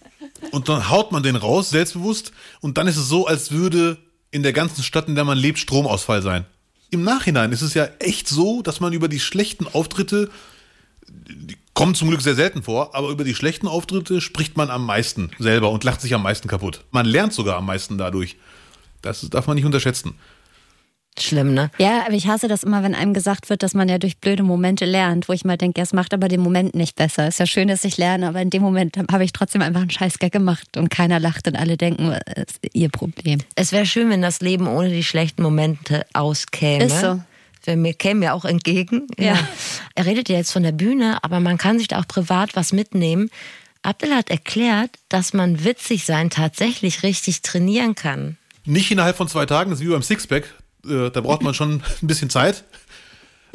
Und 0.52 0.68
dann 0.68 0.88
haut 0.90 1.10
man 1.10 1.22
den 1.22 1.36
raus, 1.36 1.70
selbstbewusst. 1.70 2.32
Und 2.60 2.78
dann 2.78 2.86
ist 2.86 2.96
es 2.96 3.08
so, 3.08 3.26
als 3.26 3.50
würde 3.50 3.98
in 4.30 4.42
der 4.42 4.52
ganzen 4.52 4.82
Stadt, 4.82 5.08
in 5.08 5.14
der 5.14 5.25
man 5.25 5.38
lebt, 5.38 5.58
Stromausfall 5.58 6.22
sein. 6.22 6.44
Im 6.90 7.02
Nachhinein 7.02 7.52
ist 7.52 7.62
es 7.62 7.74
ja 7.74 7.88
echt 7.98 8.28
so, 8.28 8.62
dass 8.62 8.80
man 8.80 8.92
über 8.92 9.08
die 9.08 9.20
schlechten 9.20 9.66
Auftritte, 9.66 10.30
die 11.08 11.56
kommen 11.74 11.94
zum 11.94 12.08
Glück 12.08 12.22
sehr 12.22 12.34
selten 12.34 12.62
vor, 12.62 12.94
aber 12.94 13.10
über 13.10 13.24
die 13.24 13.34
schlechten 13.34 13.68
Auftritte 13.68 14.20
spricht 14.20 14.56
man 14.56 14.70
am 14.70 14.86
meisten 14.86 15.30
selber 15.38 15.70
und 15.70 15.84
lacht 15.84 16.00
sich 16.00 16.14
am 16.14 16.22
meisten 16.22 16.48
kaputt. 16.48 16.84
Man 16.90 17.06
lernt 17.06 17.32
sogar 17.32 17.56
am 17.56 17.66
meisten 17.66 17.99
dadurch. 17.99 18.36
Das 19.02 19.28
darf 19.28 19.46
man 19.46 19.56
nicht 19.56 19.66
unterschätzen. 19.66 20.14
Schlimm, 21.22 21.54
ne? 21.54 21.70
Ja, 21.78 22.02
aber 22.06 22.14
ich 22.14 22.26
hasse 22.26 22.48
das 22.48 22.62
immer, 22.62 22.82
wenn 22.82 22.94
einem 22.94 23.14
gesagt 23.14 23.48
wird, 23.48 23.62
dass 23.62 23.74
man 23.74 23.88
ja 23.88 23.98
durch 23.98 24.18
blöde 24.18 24.42
Momente 24.42 24.84
lernt, 24.84 25.28
wo 25.28 25.32
ich 25.32 25.44
mal 25.44 25.56
denke, 25.56 25.80
ja, 25.80 25.84
es 25.84 25.92
macht 25.92 26.14
aber 26.14 26.28
den 26.28 26.40
Moment 26.40 26.74
nicht 26.74 26.96
besser. 26.96 27.26
Ist 27.28 27.40
ja 27.40 27.46
schön, 27.46 27.68
dass 27.68 27.84
ich 27.84 27.96
lerne, 27.96 28.28
aber 28.28 28.40
in 28.40 28.50
dem 28.50 28.62
Moment 28.62 28.96
habe 29.10 29.24
ich 29.24 29.32
trotzdem 29.32 29.62
einfach 29.62 29.80
einen 29.80 29.90
Scheißgag 29.90 30.32
gemacht 30.32 30.76
und 30.76 30.90
keiner 30.90 31.20
lacht 31.20 31.48
und 31.48 31.56
alle 31.56 31.76
denken, 31.76 32.16
es 32.26 32.44
ist 32.62 32.74
ihr 32.74 32.88
Problem. 32.88 33.40
Es 33.54 33.72
wäre 33.72 33.86
schön, 33.86 34.10
wenn 34.10 34.22
das 34.22 34.40
Leben 34.40 34.66
ohne 34.66 34.90
die 34.90 35.04
schlechten 35.04 35.42
Momente 35.42 36.06
auskäme. 36.12 36.84
Ist 36.84 37.00
so. 37.00 37.20
Für 37.60 37.76
mir 37.76 37.94
käme 37.94 38.20
mir 38.20 38.34
auch 38.34 38.44
entgegen. 38.44 39.08
Ja. 39.18 39.36
Er 39.96 40.06
redet 40.06 40.28
ja 40.28 40.36
jetzt 40.36 40.52
von 40.52 40.62
der 40.62 40.72
Bühne, 40.72 41.18
aber 41.22 41.40
man 41.40 41.58
kann 41.58 41.78
sich 41.78 41.88
da 41.88 41.98
auch 41.98 42.06
privat 42.06 42.54
was 42.54 42.72
mitnehmen. 42.72 43.28
Abdel 43.82 44.14
hat 44.14 44.30
erklärt, 44.30 44.90
dass 45.08 45.32
man 45.32 45.64
witzig 45.64 46.04
sein 46.04 46.30
tatsächlich 46.30 47.02
richtig 47.02 47.42
trainieren 47.42 47.94
kann. 47.94 48.36
Nicht 48.64 48.90
innerhalb 48.90 49.16
von 49.16 49.28
zwei 49.28 49.46
Tagen, 49.46 49.70
das 49.70 49.80
ist 49.80 49.86
wie 49.86 49.90
beim 49.90 50.02
Sixpack. 50.02 50.52
Äh, 50.88 51.10
da 51.10 51.20
braucht 51.20 51.42
man 51.42 51.54
schon 51.54 51.82
ein 52.02 52.06
bisschen 52.06 52.30
Zeit. 52.30 52.64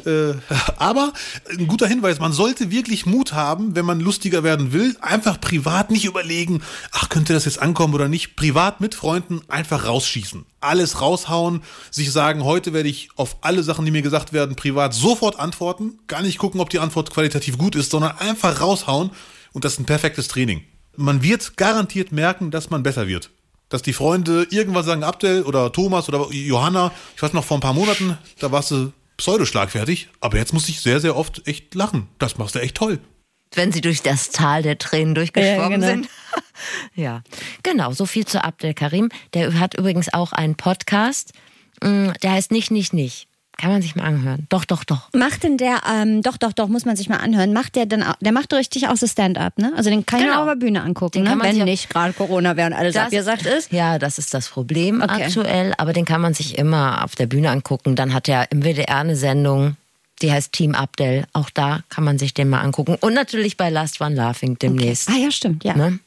Äh, 0.06 0.34
aber 0.76 1.12
ein 1.48 1.66
guter 1.66 1.86
Hinweis, 1.86 2.18
man 2.18 2.32
sollte 2.32 2.70
wirklich 2.70 3.06
Mut 3.06 3.32
haben, 3.32 3.76
wenn 3.76 3.84
man 3.84 4.00
lustiger 4.00 4.42
werden 4.42 4.72
will, 4.72 4.96
einfach 5.00 5.40
privat 5.40 5.90
nicht 5.90 6.04
überlegen, 6.04 6.62
ach, 6.90 7.08
könnte 7.08 7.32
das 7.32 7.44
jetzt 7.44 7.60
ankommen 7.60 7.94
oder 7.94 8.08
nicht. 8.08 8.36
Privat 8.36 8.80
mit 8.80 8.94
Freunden 8.94 9.42
einfach 9.48 9.86
rausschießen. 9.86 10.44
Alles 10.60 11.00
raushauen, 11.00 11.62
sich 11.90 12.10
sagen, 12.10 12.44
heute 12.44 12.72
werde 12.72 12.88
ich 12.88 13.10
auf 13.16 13.36
alle 13.42 13.62
Sachen, 13.62 13.84
die 13.84 13.90
mir 13.90 14.02
gesagt 14.02 14.32
werden, 14.32 14.56
privat 14.56 14.94
sofort 14.94 15.38
antworten. 15.38 15.98
Gar 16.06 16.22
nicht 16.22 16.38
gucken, 16.38 16.60
ob 16.60 16.70
die 16.70 16.78
Antwort 16.78 17.10
qualitativ 17.10 17.58
gut 17.58 17.76
ist, 17.76 17.90
sondern 17.90 18.18
einfach 18.18 18.60
raushauen. 18.60 19.10
Und 19.52 19.64
das 19.64 19.74
ist 19.74 19.80
ein 19.80 19.86
perfektes 19.86 20.28
Training. 20.28 20.64
Man 20.96 21.22
wird 21.22 21.56
garantiert 21.56 22.12
merken, 22.12 22.50
dass 22.50 22.70
man 22.70 22.82
besser 22.82 23.06
wird 23.06 23.30
dass 23.72 23.80
die 23.82 23.94
Freunde 23.94 24.46
irgendwann 24.50 24.84
sagen, 24.84 25.02
Abdel 25.02 25.44
oder 25.44 25.72
Thomas 25.72 26.08
oder 26.08 26.30
Johanna, 26.30 26.92
ich 27.16 27.22
weiß 27.22 27.32
noch 27.32 27.44
vor 27.44 27.56
ein 27.56 27.60
paar 27.60 27.72
Monaten, 27.72 28.18
da 28.38 28.52
warst 28.52 28.70
du 28.70 28.92
pseudoschlagfertig, 29.16 30.08
aber 30.20 30.36
jetzt 30.36 30.52
muss 30.52 30.68
ich 30.68 30.80
sehr, 30.80 31.00
sehr 31.00 31.16
oft 31.16 31.46
echt 31.46 31.74
lachen. 31.74 32.08
Das 32.18 32.36
machst 32.36 32.54
du 32.54 32.58
echt 32.58 32.76
toll. 32.76 32.98
Wenn 33.54 33.72
sie 33.72 33.80
durch 33.80 34.02
das 34.02 34.30
Tal 34.30 34.62
der 34.62 34.78
Tränen 34.78 35.14
durchgeschwommen 35.14 35.60
Ja, 35.60 35.68
genau. 35.68 35.86
sind. 35.86 36.08
ja, 36.94 37.22
genau, 37.62 37.92
so 37.92 38.04
viel 38.04 38.26
zu 38.26 38.44
Abdel 38.44 38.74
Karim. 38.74 39.10
Der 39.32 39.58
hat 39.58 39.74
übrigens 39.74 40.12
auch 40.12 40.32
einen 40.32 40.56
Podcast, 40.56 41.32
mm, 41.82 42.10
der 42.22 42.32
heißt 42.32 42.50
Nicht, 42.50 42.70
Nicht, 42.70 42.92
Nicht. 42.92 43.28
Kann 43.58 43.70
man 43.70 43.82
sich 43.82 43.94
mal 43.94 44.04
anhören. 44.04 44.46
Doch, 44.48 44.64
doch, 44.64 44.82
doch. 44.82 45.08
Macht 45.14 45.44
denn 45.44 45.56
der, 45.56 45.82
ähm, 45.92 46.22
doch, 46.22 46.36
doch, 46.36 46.52
doch, 46.52 46.68
muss 46.68 46.84
man 46.84 46.96
sich 46.96 47.08
mal 47.08 47.18
anhören, 47.18 47.52
macht 47.52 47.76
der 47.76 47.86
denn, 47.86 48.02
auch- 48.02 48.16
der 48.20 48.32
macht 48.32 48.52
richtig 48.54 48.88
auch 48.88 48.96
so 48.96 49.06
Stand-up, 49.06 49.58
ne? 49.58 49.72
Also 49.76 49.88
den 49.90 50.04
kann 50.04 50.20
ich 50.20 50.26
Genau. 50.26 50.38
auch 50.38 50.42
auf 50.42 50.48
der 50.48 50.56
Bühne 50.56 50.82
angucken, 50.82 51.12
Den 51.12 51.22
ne? 51.24 51.28
kann 51.30 51.38
man 51.38 51.56
wenn 51.56 51.64
nicht 51.64 51.88
gerade 51.90 52.12
Corona 52.12 52.56
wäre 52.56 52.68
und 52.68 52.72
alles 52.72 52.94
Das- 52.94 53.04
abgesagt 53.04 53.46
ist. 53.46 53.70
Ja, 53.72 53.98
das 53.98 54.18
ist 54.18 54.34
das 54.34 54.48
Problem 54.48 55.00
Okay. 55.02 55.24
aktuell, 55.24 55.74
aber 55.78 55.92
den 55.92 56.04
kann 56.04 56.20
man 56.20 56.34
sich 56.34 56.58
immer 56.58 57.04
auf 57.04 57.14
der 57.14 57.26
Bühne 57.26 57.50
angucken. 57.50 57.94
Dann 57.94 58.14
hat 58.14 58.28
er 58.28 58.50
im 58.50 58.62
WDR 58.64 58.96
eine 58.98 59.14
Sendung, 59.16 59.76
die 60.22 60.32
heißt 60.32 60.52
Team 60.52 60.74
Abdel. 60.74 61.24
Auch 61.32 61.50
da 61.50 61.80
kann 61.88 62.02
man 62.04 62.18
sich 62.18 62.32
den 62.34 62.48
mal 62.48 62.60
angucken. 62.62 62.96
Und 63.00 63.14
natürlich 63.14 63.56
bei 63.56 63.70
Last 63.70 64.00
One 64.00 64.14
Laughing 64.14 64.58
demnächst. 64.58 65.08
Ah 65.08 65.16
ja, 65.16 65.30
stimmt, 65.30 65.62
ja. 65.62 65.76
Ne? 65.76 65.98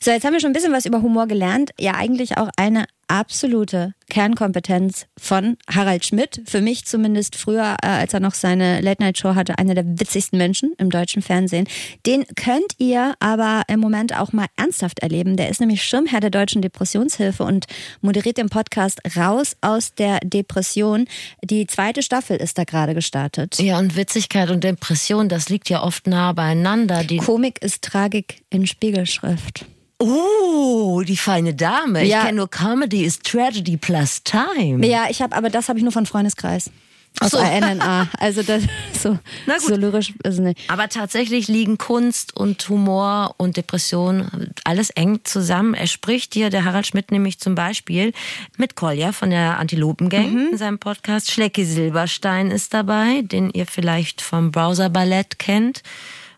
So, 0.00 0.10
jetzt 0.12 0.24
haben 0.24 0.32
wir 0.32 0.40
schon 0.40 0.50
ein 0.50 0.54
bisschen 0.54 0.72
was 0.72 0.86
über 0.86 1.02
Humor 1.02 1.26
gelernt. 1.26 1.70
Ja, 1.78 1.94
eigentlich 1.94 2.38
auch 2.38 2.48
eine 2.56 2.86
absolute 3.12 3.94
Kernkompetenz 4.08 5.06
von 5.18 5.58
Harald 5.68 6.04
Schmidt. 6.06 6.40
Für 6.46 6.62
mich 6.62 6.86
zumindest 6.86 7.36
früher, 7.36 7.76
äh, 7.82 7.86
als 7.86 8.14
er 8.14 8.20
noch 8.20 8.32
seine 8.32 8.80
Late-Night-Show 8.80 9.34
hatte, 9.34 9.58
einer 9.58 9.74
der 9.74 9.84
witzigsten 9.86 10.38
Menschen 10.38 10.72
im 10.78 10.88
deutschen 10.88 11.20
Fernsehen. 11.20 11.68
Den 12.06 12.24
könnt 12.36 12.72
ihr 12.78 13.14
aber 13.20 13.64
im 13.68 13.80
Moment 13.80 14.18
auch 14.18 14.32
mal 14.32 14.46
ernsthaft 14.56 15.00
erleben. 15.00 15.36
Der 15.36 15.50
ist 15.50 15.60
nämlich 15.60 15.82
Schirmherr 15.82 16.20
der 16.20 16.30
Deutschen 16.30 16.62
Depressionshilfe 16.62 17.44
und 17.44 17.66
moderiert 18.00 18.38
den 18.38 18.48
Podcast 18.48 19.00
Raus 19.14 19.56
aus 19.60 19.94
der 19.94 20.18
Depression. 20.20 21.06
Die 21.44 21.66
zweite 21.66 22.02
Staffel 22.02 22.38
ist 22.38 22.56
da 22.56 22.64
gerade 22.64 22.94
gestartet. 22.94 23.58
Ja, 23.58 23.78
und 23.78 23.94
Witzigkeit 23.94 24.50
und 24.50 24.64
Depression, 24.64 25.28
das 25.28 25.50
liegt 25.50 25.68
ja 25.68 25.82
oft 25.82 26.06
nah 26.06 26.32
beieinander. 26.32 27.04
Die 27.04 27.18
Komik 27.18 27.62
ist 27.62 27.82
Tragik 27.82 28.42
in 28.48 28.66
Spiegelschrift. 28.66 29.66
Oh, 30.02 31.02
die 31.02 31.16
feine 31.16 31.54
Dame. 31.54 32.04
Ja. 32.04 32.18
Ich 32.18 32.24
kenne 32.26 32.38
nur 32.38 32.50
Comedy 32.50 33.04
is 33.04 33.18
Tragedy 33.20 33.76
plus 33.76 34.22
Time. 34.22 34.86
Ja, 34.86 35.06
ich 35.08 35.22
habe, 35.22 35.34
aber 35.36 35.50
das 35.50 35.68
habe 35.68 35.78
ich 35.78 35.82
nur 35.82 35.92
von 35.92 36.06
Freundeskreis. 36.06 36.70
Aus 37.20 37.32
So. 37.32 37.38
ANNA. 37.38 38.08
Also 38.18 38.42
das 38.42 38.62
so, 38.98 39.18
Na 39.46 39.58
gut. 39.58 39.66
so 39.66 39.76
lyrisch 39.76 40.14
ist 40.24 40.38
nicht. 40.38 40.58
Aber 40.68 40.88
tatsächlich 40.88 41.46
liegen 41.46 41.76
Kunst 41.76 42.34
und 42.34 42.66
Humor 42.70 43.34
und 43.36 43.58
Depression 43.58 44.50
alles 44.64 44.88
eng 44.90 45.20
zusammen. 45.24 45.74
Er 45.74 45.88
spricht 45.88 46.32
hier, 46.32 46.48
der 46.48 46.64
Harald 46.64 46.86
Schmidt 46.86 47.10
nämlich 47.10 47.38
zum 47.38 47.54
Beispiel, 47.54 48.12
mit 48.56 48.76
Kolja 48.76 49.12
von 49.12 49.28
der 49.28 49.58
Antilopengang 49.58 50.50
in 50.52 50.56
seinem 50.56 50.78
Podcast. 50.78 51.30
Schlecki 51.30 51.64
Silberstein 51.66 52.50
ist 52.50 52.72
dabei, 52.72 53.20
den 53.22 53.50
ihr 53.50 53.66
vielleicht 53.66 54.22
vom 54.22 54.50
Browser 54.50 54.88
Ballett 54.88 55.38
kennt. 55.38 55.82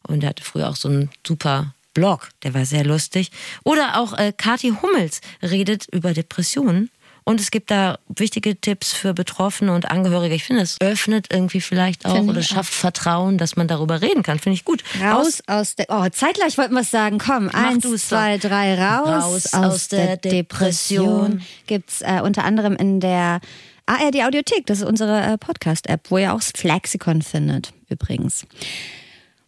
Und 0.07 0.25
er 0.25 0.31
hatte 0.31 0.43
früher 0.43 0.69
auch 0.69 0.77
so 0.77 0.89
einen 0.89 1.09
super 1.25 1.73
Blog, 1.95 2.29
der 2.43 2.55
war 2.55 2.65
sehr 2.65 2.85
lustig. 2.85 3.31
Oder 3.63 4.01
auch 4.01 4.13
äh, 4.19 4.33
Kathi 4.37 4.75
Hummels 4.83 5.21
redet 5.43 5.87
über 5.93 6.13
Depressionen. 6.13 6.91
Und 7.27 7.41
es 7.41 7.51
gibt 7.51 7.71
da 7.71 7.99
wichtige 8.09 8.61
Tipps 8.61 8.93
für 8.93 9.15
Betroffene 9.15 9.75
und 9.75 9.91
Angehörige. 9.91 10.35
Ich 10.35 10.45
finde, 10.45 10.61
es 10.61 10.79
öffnet 10.81 11.29
irgendwie 11.31 11.63
vielleicht 11.63 12.05
auch 12.05 12.21
oder 12.21 12.43
schafft 12.43 12.75
Vertrauen, 12.75 13.39
dass 13.39 13.57
man 13.57 13.67
darüber 13.67 14.03
reden 14.03 14.23
kann. 14.23 14.39
Finde 14.39 14.57
ich 14.57 14.65
gut. 14.67 14.85
Raus 15.03 15.41
aus 15.47 15.75
der. 15.75 15.87
Oh, 15.89 16.07
zeitgleich 16.11 16.59
wollten 16.59 16.75
wir 16.75 16.83
es 16.83 16.91
sagen. 16.91 17.17
Komm, 17.17 17.49
eins, 17.49 17.83
du's 17.83 18.09
zwei, 18.09 18.37
doch. 18.37 18.51
drei, 18.51 18.75
raus, 18.75 19.25
Raus 19.25 19.55
aus 19.55 19.89
der 19.89 20.19
Depression. 20.19 21.41
Gibt's 21.67 22.03
äh, 22.03 22.21
unter 22.23 22.45
anderem 22.45 22.77
in 22.77 23.01
der 23.01 23.41
ARD 23.87 24.17
Audiothek. 24.27 24.67
Das 24.67 24.81
ist 24.81 24.85
unsere 24.85 25.23
äh, 25.23 25.39
Podcast-App, 25.39 26.11
wo 26.11 26.19
ihr 26.19 26.35
auch 26.35 26.41
das 26.41 26.53
Flexikon 26.55 27.23
findet, 27.23 27.73
übrigens. 27.89 28.45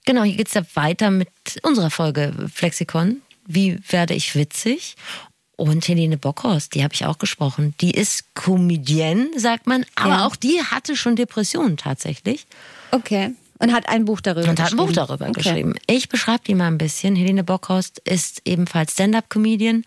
Genau, 0.06 0.22
hier 0.22 0.36
geht's 0.36 0.54
ja 0.54 0.62
weiter 0.74 1.10
mit 1.10 1.28
unserer 1.62 1.90
Folge 1.90 2.32
Flexikon. 2.52 3.20
Wie 3.46 3.78
werde 3.90 4.14
ich 4.14 4.34
witzig? 4.34 4.96
Und 5.56 5.86
Helene 5.88 6.16
Bockhorst, 6.18 6.74
die 6.74 6.82
habe 6.84 6.92
ich 6.94 7.04
auch 7.06 7.18
gesprochen. 7.18 7.74
Die 7.80 7.90
ist 7.92 8.34
Comedienne, 8.34 9.28
sagt 9.36 9.66
man, 9.66 9.84
aber 9.94 10.10
Ja. 10.10 10.26
auch 10.26 10.36
die 10.36 10.60
hatte 10.62 10.96
schon 10.96 11.16
Depressionen 11.16 11.76
tatsächlich 11.76 12.46
Okay. 12.92 13.34
Und 13.58 13.72
hat 13.72 13.88
ein 13.88 14.04
Buch 14.04 14.20
darüber 14.20 14.48
und 14.50 14.60
hat 14.60 14.72
ein 14.72 14.76
geschrieben. 14.76 14.86
Buch 14.86 14.92
darüber 14.92 15.28
okay. 15.28 15.32
geschrieben. 15.40 15.74
Ich 15.86 16.08
beschreibe 16.10 16.42
die 16.46 16.54
mal 16.54 16.66
ein 16.66 16.76
bisschen. 16.78 17.16
Helene 17.16 17.42
Bockhorst 17.42 18.00
ist 18.00 18.42
ebenfalls 18.44 18.92
Stand-up-Comedian, 18.92 19.84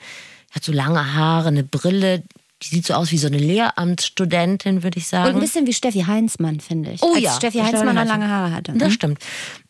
hat 0.51 0.63
so 0.63 0.71
lange 0.71 1.13
Haare, 1.13 1.49
eine 1.49 1.63
Brille. 1.63 2.23
Die 2.61 2.67
sieht 2.67 2.85
so 2.85 2.93
aus 2.93 3.11
wie 3.11 3.17
so 3.17 3.27
eine 3.27 3.37
Lehramtsstudentin, 3.37 4.83
würde 4.83 4.97
ich 4.99 5.07
sagen. 5.07 5.29
Und 5.29 5.35
ein 5.35 5.39
bisschen 5.39 5.65
wie 5.65 5.73
Steffi 5.73 6.01
Heinzmann, 6.01 6.59
finde 6.59 6.91
ich. 6.91 7.01
Oh 7.01 7.13
Als 7.13 7.23
ja. 7.23 7.31
Steffi 7.33 7.59
Steffi 7.59 7.71
Heinzmann 7.73 7.95
noch 7.95 8.05
lange 8.05 8.27
Haare 8.29 8.51
hatte. 8.53 8.73
Das 8.75 8.93
stimmt. 8.93 9.19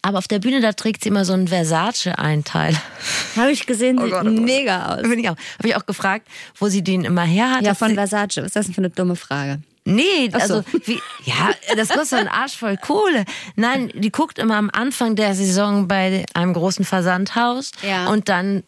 Aber 0.02 0.17
auf 0.17 0.28
der 0.28 0.39
Bühne, 0.39 0.60
da 0.62 0.73
trägt 0.73 1.04
sie 1.04 1.10
immer 1.10 1.23
so 1.25 1.34
einen 1.34 1.47
Versace-Einteil. 1.47 2.75
Habe 3.36 3.52
ich 3.52 3.65
gesehen, 3.67 3.99
sieht 3.99 4.12
Gott, 4.12 4.25
oh 4.25 4.30
Gott. 4.32 4.41
mega 4.41 4.95
aus. 4.95 5.02
Bin 5.04 5.19
ich 5.19 5.30
auch. 5.30 5.36
Habe 5.58 5.67
ich 5.67 5.75
auch 5.75 5.86
gefragt, 5.86 6.28
wo 6.58 6.67
sie 6.67 6.84
den 6.84 7.06
immer 7.06 7.23
her 7.23 7.52
hat. 7.52 7.62
Ja, 7.63 7.75
von 7.75 7.93
Versace. 7.93 8.38
Was 8.38 8.45
ist 8.45 8.56
das 8.56 8.65
denn 8.65 8.73
für 8.75 8.82
eine 8.82 8.89
dumme 8.89 9.15
Frage? 9.15 9.60
Nee, 9.86 10.30
so. 10.32 10.38
also 10.38 10.63
wie, 10.86 10.99
ja, 11.25 11.52
das 11.75 11.89
kostet 11.89 12.19
einen 12.19 12.28
Arsch 12.28 12.58
voll 12.58 12.78
Kohle. 12.78 13.25
Nein, 13.56 13.91
die 13.95 14.12
guckt 14.12 14.38
immer 14.38 14.56
am 14.56 14.69
Anfang 14.71 15.15
der 15.15 15.34
Saison 15.34 15.88
bei 15.88 16.25
einem 16.34 16.54
großen 16.54 16.86
Versandhaus 16.86 17.71
Ja. 17.82 18.08
und 18.08 18.30
dann 18.30 18.63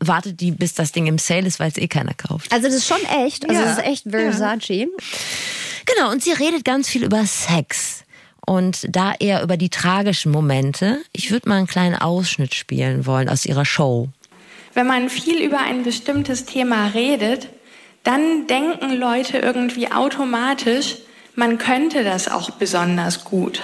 wartet 0.00 0.40
die, 0.40 0.50
bis 0.50 0.74
das 0.74 0.92
Ding 0.92 1.06
im 1.06 1.18
Sale 1.18 1.46
ist, 1.46 1.58
weil 1.60 1.68
es 1.68 1.76
eh 1.76 1.88
keiner 1.88 2.14
kauft. 2.14 2.52
Also 2.52 2.66
das 2.66 2.76
ist 2.76 2.86
schon 2.86 3.04
echt. 3.24 3.48
Also 3.48 3.60
Ja. 3.60 3.66
das 3.68 3.78
ist 3.78 3.84
echt 3.84 4.04
Versace. 4.10 4.88
Genau, 5.86 6.10
und 6.10 6.22
sie 6.22 6.32
redet 6.32 6.64
ganz 6.64 6.88
viel 6.88 7.04
über 7.04 7.24
Sex. 7.26 8.02
Und 8.46 8.86
da 8.88 9.12
eher 9.18 9.42
über 9.42 9.56
die 9.56 9.70
tragischen 9.70 10.30
Momente. 10.30 11.00
Ich 11.12 11.30
würde 11.32 11.48
mal 11.48 11.56
einen 11.56 11.66
kleinen 11.66 11.96
Ausschnitt 11.96 12.54
spielen 12.54 13.04
wollen 13.06 13.28
aus 13.28 13.44
ihrer 13.44 13.64
Show. 13.64 14.08
Wenn 14.74 14.86
man 14.86 15.08
viel 15.10 15.42
über 15.42 15.58
ein 15.58 15.82
bestimmtes 15.82 16.44
Thema 16.44 16.88
redet, 16.88 17.48
dann 18.04 18.46
denken 18.46 18.92
Leute 18.92 19.38
irgendwie 19.38 19.90
automatisch, 19.90 20.96
man 21.34 21.58
könnte 21.58 22.04
das 22.04 22.28
auch 22.28 22.50
besonders 22.50 23.24
gut. 23.24 23.60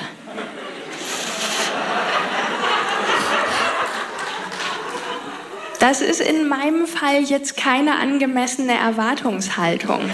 Das 5.82 6.00
ist 6.00 6.20
in 6.20 6.46
meinem 6.46 6.86
Fall 6.86 7.24
jetzt 7.24 7.56
keine 7.56 7.98
angemessene 7.98 8.72
Erwartungshaltung. 8.72 10.08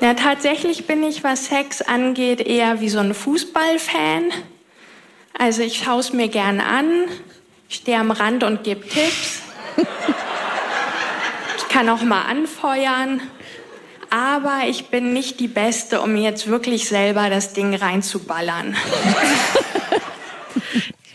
Ja, 0.00 0.14
tatsächlich 0.14 0.86
bin 0.86 1.02
ich, 1.02 1.22
was 1.22 1.44
Sex 1.44 1.82
angeht, 1.82 2.40
eher 2.40 2.80
wie 2.80 2.88
so 2.88 3.00
ein 3.00 3.12
Fußballfan. 3.12 4.32
Also 5.36 5.60
ich 5.60 5.76
schaue 5.84 6.00
es 6.00 6.14
mir 6.14 6.28
gern 6.28 6.62
an, 6.62 7.04
stehe 7.68 7.98
am 7.98 8.12
Rand 8.12 8.44
und 8.44 8.64
gebe 8.64 8.88
Tipps. 8.88 9.42
Ich 11.58 11.68
kann 11.68 11.90
auch 11.90 12.00
mal 12.00 12.22
anfeuern. 12.22 13.20
Aber 14.08 14.62
ich 14.68 14.86
bin 14.86 15.12
nicht 15.12 15.38
die 15.38 15.48
Beste, 15.48 16.00
um 16.00 16.16
jetzt 16.16 16.46
wirklich 16.46 16.88
selber 16.88 17.28
das 17.28 17.52
Ding 17.52 17.74
reinzuballern. 17.74 18.74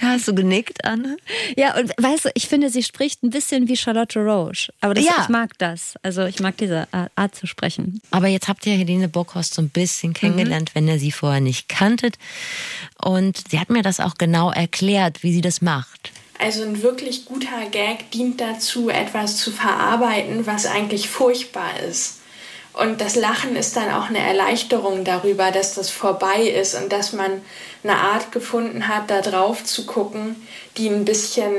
Ja, 0.07 0.13
hast 0.13 0.27
du 0.27 0.33
genickt, 0.35 0.85
Anne? 0.85 1.17
Ja, 1.57 1.77
und 1.77 1.91
weißt 1.97 2.25
du, 2.25 2.29
ich 2.33 2.47
finde, 2.47 2.69
sie 2.69 2.83
spricht 2.83 3.23
ein 3.23 3.29
bisschen 3.29 3.67
wie 3.67 3.75
Charlotte 3.75 4.19
Roche. 4.19 4.71
Aber 4.81 4.93
das, 4.93 5.05
Ja. 5.05 5.13
ich 5.21 5.29
mag 5.29 5.57
das. 5.57 5.95
Also 6.03 6.25
ich 6.25 6.39
mag 6.39 6.55
diese 6.57 6.87
Art, 6.93 7.11
Art 7.15 7.35
zu 7.35 7.45
sprechen. 7.47 8.01
Aber 8.11 8.27
jetzt 8.27 8.47
habt 8.47 8.65
ihr 8.65 8.73
Helene 8.73 9.09
Bockhorst 9.09 9.53
so 9.53 9.61
ein 9.61 9.69
bisschen 9.69 10.13
kennengelernt, 10.13 10.75
wenn 10.75 10.87
ihr 10.87 10.99
sie 10.99 11.11
vorher 11.11 11.41
nicht 11.41 11.67
kanntet. 11.67 12.17
Und 13.03 13.49
sie 13.49 13.59
hat 13.59 13.69
mir 13.69 13.81
das 13.83 13.99
auch 13.99 14.15
genau 14.17 14.51
erklärt, 14.51 15.23
wie 15.23 15.33
sie 15.33 15.41
das 15.41 15.61
macht. 15.61 16.11
Also 16.39 16.63
ein 16.63 16.81
wirklich 16.83 17.25
guter 17.25 17.65
Gag 17.71 18.11
dient 18.11 18.39
dazu, 18.39 18.89
etwas 18.89 19.37
zu 19.37 19.51
verarbeiten, 19.51 20.45
was 20.45 20.65
eigentlich 20.67 21.09
furchtbar 21.09 21.79
ist. 21.89 22.16
Und 22.79 23.01
das 23.01 23.15
Lachen 23.15 23.55
ist 23.55 23.75
dann 23.75 23.91
auch 23.91 24.09
eine 24.09 24.19
Erleichterung 24.19 25.03
darüber, 25.03 25.51
dass 25.51 25.73
das 25.73 25.89
vorbei 25.89 26.43
ist 26.43 26.75
und 26.75 26.91
dass 26.91 27.11
man 27.11 27.41
eine 27.83 27.95
Art 27.95 28.31
gefunden 28.31 28.87
hat, 28.87 29.09
da 29.09 29.21
drauf 29.21 29.63
zu 29.63 29.85
gucken, 29.85 30.35
die 30.77 30.87
ein 30.87 31.05
bisschen 31.05 31.53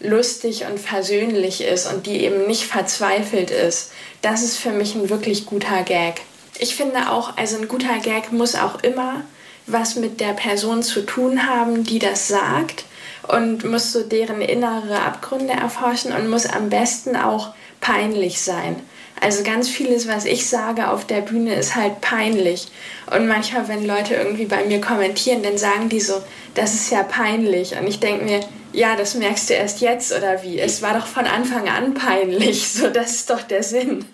lustig 0.00 0.64
und 0.64 0.78
versöhnlich 0.78 1.62
ist 1.62 1.90
und 1.90 2.06
die 2.06 2.22
eben 2.24 2.46
nicht 2.46 2.64
verzweifelt 2.64 3.50
ist. 3.50 3.92
Das 4.20 4.42
ist 4.42 4.58
für 4.58 4.72
mich 4.72 4.94
ein 4.94 5.08
wirklich 5.08 5.46
guter 5.46 5.82
Gag. 5.84 6.20
Ich 6.58 6.74
finde 6.74 7.10
auch, 7.10 7.36
also 7.36 7.56
ein 7.56 7.68
guter 7.68 7.98
Gag 7.98 8.32
muss 8.32 8.54
auch 8.54 8.82
immer 8.82 9.22
was 9.66 9.96
mit 9.96 10.20
der 10.20 10.32
Person 10.32 10.82
zu 10.82 11.02
tun 11.02 11.46
haben, 11.46 11.84
die 11.84 11.98
das 11.98 12.28
sagt 12.28 12.84
und 13.28 13.64
muss 13.64 13.92
so 13.92 14.02
deren 14.02 14.42
innere 14.42 15.00
Abgründe 15.00 15.52
erforschen 15.52 16.12
und 16.12 16.28
muss 16.28 16.46
am 16.46 16.68
besten 16.68 17.16
auch 17.16 17.54
peinlich 17.80 18.42
sein. 18.42 18.76
Also 19.22 19.44
ganz 19.44 19.68
vieles, 19.68 20.08
was 20.08 20.24
ich 20.24 20.48
sage 20.48 20.90
auf 20.90 21.06
der 21.06 21.20
Bühne, 21.20 21.54
ist 21.54 21.76
halt 21.76 22.00
peinlich. 22.00 22.66
Und 23.08 23.28
manchmal, 23.28 23.68
wenn 23.68 23.86
Leute 23.86 24.14
irgendwie 24.14 24.46
bei 24.46 24.64
mir 24.64 24.80
kommentieren, 24.80 25.44
dann 25.44 25.56
sagen 25.58 25.88
die 25.88 26.00
so, 26.00 26.14
das 26.54 26.74
ist 26.74 26.90
ja 26.90 27.04
peinlich. 27.04 27.76
Und 27.78 27.86
ich 27.86 28.00
denke 28.00 28.24
mir, 28.24 28.40
ja, 28.72 28.96
das 28.96 29.14
merkst 29.14 29.50
du 29.50 29.54
erst 29.54 29.80
jetzt 29.80 30.16
oder 30.16 30.42
wie? 30.42 30.58
Es 30.58 30.82
war 30.82 30.98
doch 30.98 31.06
von 31.06 31.26
Anfang 31.26 31.68
an 31.68 31.94
peinlich. 31.94 32.62
So, 32.72 32.88
das 32.88 33.12
ist 33.12 33.30
doch 33.30 33.42
der 33.42 33.62
Sinn. 33.62 34.04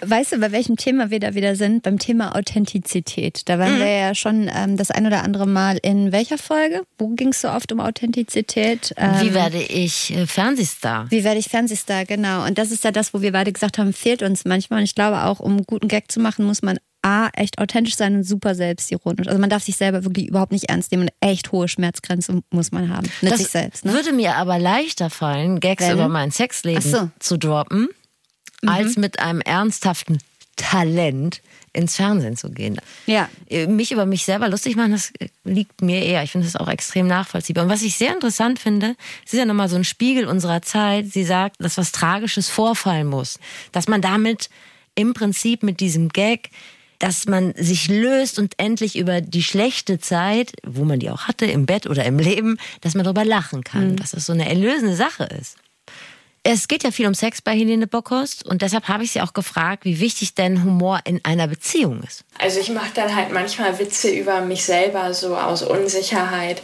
Weißt 0.00 0.32
du, 0.32 0.38
bei 0.38 0.50
welchem 0.52 0.76
Thema 0.76 1.10
wir 1.10 1.20
da 1.20 1.34
wieder 1.34 1.54
sind? 1.54 1.82
Beim 1.82 1.98
Thema 1.98 2.34
Authentizität. 2.34 3.42
Da 3.48 3.58
waren 3.58 3.78
wir 3.78 3.88
ja 3.88 4.14
schon 4.14 4.50
ähm, 4.52 4.76
das 4.76 4.90
ein 4.90 5.06
oder 5.06 5.22
andere 5.22 5.46
Mal 5.46 5.78
in 5.82 6.10
welcher 6.12 6.38
Folge? 6.38 6.82
Wo 6.98 7.08
ging 7.08 7.28
es 7.28 7.40
so 7.40 7.48
oft 7.48 7.70
um 7.72 7.80
Authentizität? 7.80 8.92
Ähm, 8.96 9.20
Wie 9.20 9.34
werde 9.34 9.62
ich 9.62 10.12
äh, 10.14 10.26
Fernsehstar? 10.26 11.06
Wie 11.10 11.24
werde 11.24 11.38
ich 11.38 11.48
Fernsehstar, 11.48 12.04
genau. 12.04 12.44
Und 12.44 12.58
das 12.58 12.72
ist 12.72 12.84
ja 12.84 12.90
das, 12.90 13.14
wo 13.14 13.22
wir 13.22 13.32
beide 13.32 13.52
gesagt 13.52 13.78
haben, 13.78 13.92
fehlt 13.92 14.22
uns 14.22 14.44
manchmal. 14.44 14.80
Und 14.80 14.84
ich 14.84 14.94
glaube 14.94 15.22
auch, 15.24 15.40
um 15.40 15.52
einen 15.52 15.64
guten 15.64 15.88
Gag 15.88 16.10
zu 16.10 16.20
machen, 16.20 16.44
muss 16.44 16.62
man 16.62 16.78
A, 17.02 17.28
echt 17.34 17.58
authentisch 17.60 17.96
sein 17.96 18.16
und 18.16 18.24
super 18.24 18.54
selbstironisch. 18.54 19.28
Also 19.28 19.38
man 19.38 19.50
darf 19.50 19.62
sich 19.62 19.76
selber 19.76 20.04
wirklich 20.04 20.26
überhaupt 20.28 20.52
nicht 20.52 20.68
ernst 20.68 20.90
nehmen 20.90 21.04
und 21.04 21.12
echt 21.20 21.52
hohe 21.52 21.68
Schmerzgrenze 21.68 22.42
muss 22.50 22.72
man 22.72 22.88
haben. 22.94 23.08
Mit 23.22 23.32
Das 23.32 23.38
sich 23.40 23.48
selbst, 23.48 23.84
ne? 23.84 23.92
würde 23.92 24.12
mir 24.12 24.34
aber 24.36 24.58
leichter 24.58 25.08
fallen, 25.08 25.60
Gags 25.60 25.84
Wenn? 25.84 25.92
über 25.92 26.08
mein 26.08 26.30
Sexleben 26.30 26.82
so. 26.82 27.02
Mhm. 27.02 27.10
zu 27.20 27.38
droppen, 27.38 27.88
als 28.66 28.96
mit 28.96 29.20
einem 29.20 29.40
ernsthaften 29.40 30.18
Talent 30.56 31.40
ins 31.72 31.94
Fernsehen 31.96 32.36
zu 32.36 32.50
gehen. 32.50 32.80
Ja. 33.06 33.28
Äh, 33.48 33.68
Mich 33.68 33.92
über 33.92 34.04
mich 34.06 34.24
selber 34.24 34.48
lustig 34.48 34.74
machen, 34.74 34.90
das 34.92 35.12
liegt 35.44 35.80
mir 35.82 36.02
eher. 36.04 36.24
Ich 36.24 36.32
finde 36.32 36.46
das 36.46 36.56
auch 36.56 36.66
extrem 36.68 37.06
nachvollziehbar. 37.06 37.64
Und 37.64 37.70
was 37.70 37.82
ich 37.82 37.96
sehr 37.96 38.12
interessant 38.12 38.58
finde, 38.58 38.96
es 39.24 39.32
ist 39.32 39.38
ja 39.38 39.44
nochmal 39.44 39.68
so 39.68 39.76
ein 39.76 39.84
Spiegel 39.84 40.26
unserer 40.26 40.62
Zeit. 40.62 41.06
Sie 41.06 41.24
sagt, 41.24 41.56
dass 41.60 41.78
was 41.78 41.92
Tragisches 41.92 42.48
vorfallen 42.48 43.06
muss. 43.06 43.38
Dass 43.70 43.86
man 43.86 44.02
damit 44.02 44.50
im 44.96 45.14
Prinzip 45.14 45.62
mit 45.62 45.78
diesem 45.78 46.08
Gag 46.08 46.50
dass 46.98 47.26
man 47.26 47.54
sich 47.56 47.88
löst 47.88 48.38
und 48.38 48.54
endlich 48.58 48.98
über 48.98 49.20
die 49.20 49.42
schlechte 49.42 49.98
Zeit, 49.98 50.52
wo 50.66 50.84
man 50.84 50.98
die 50.98 51.10
auch 51.10 51.28
hatte, 51.28 51.46
im 51.46 51.66
Bett 51.66 51.86
oder 51.86 52.04
im 52.04 52.18
Leben, 52.18 52.58
dass 52.80 52.94
man 52.94 53.04
darüber 53.04 53.24
lachen 53.24 53.64
kann, 53.64 53.96
dass 53.96 54.12
das 54.12 54.26
so 54.26 54.32
eine 54.32 54.48
erlösende 54.48 54.96
Sache 54.96 55.24
ist. 55.40 55.56
Es 56.50 56.66
geht 56.66 56.82
ja 56.82 56.90
viel 56.90 57.06
um 57.06 57.14
Sex 57.14 57.42
bei 57.42 57.52
Helene 57.52 57.86
Bockhorst 57.86 58.46
und 58.46 58.62
deshalb 58.62 58.88
habe 58.88 59.04
ich 59.04 59.12
sie 59.12 59.20
auch 59.20 59.34
gefragt, 59.34 59.84
wie 59.84 60.00
wichtig 60.00 60.34
denn 60.34 60.64
Humor 60.64 61.00
in 61.04 61.22
einer 61.24 61.46
Beziehung 61.46 62.02
ist. 62.02 62.24
Also 62.38 62.60
ich 62.60 62.70
mache 62.70 62.90
dann 62.94 63.14
halt 63.14 63.32
manchmal 63.32 63.78
Witze 63.78 64.10
über 64.10 64.40
mich 64.40 64.64
selber, 64.64 65.12
so 65.12 65.36
aus 65.36 65.62
Unsicherheit. 65.62 66.62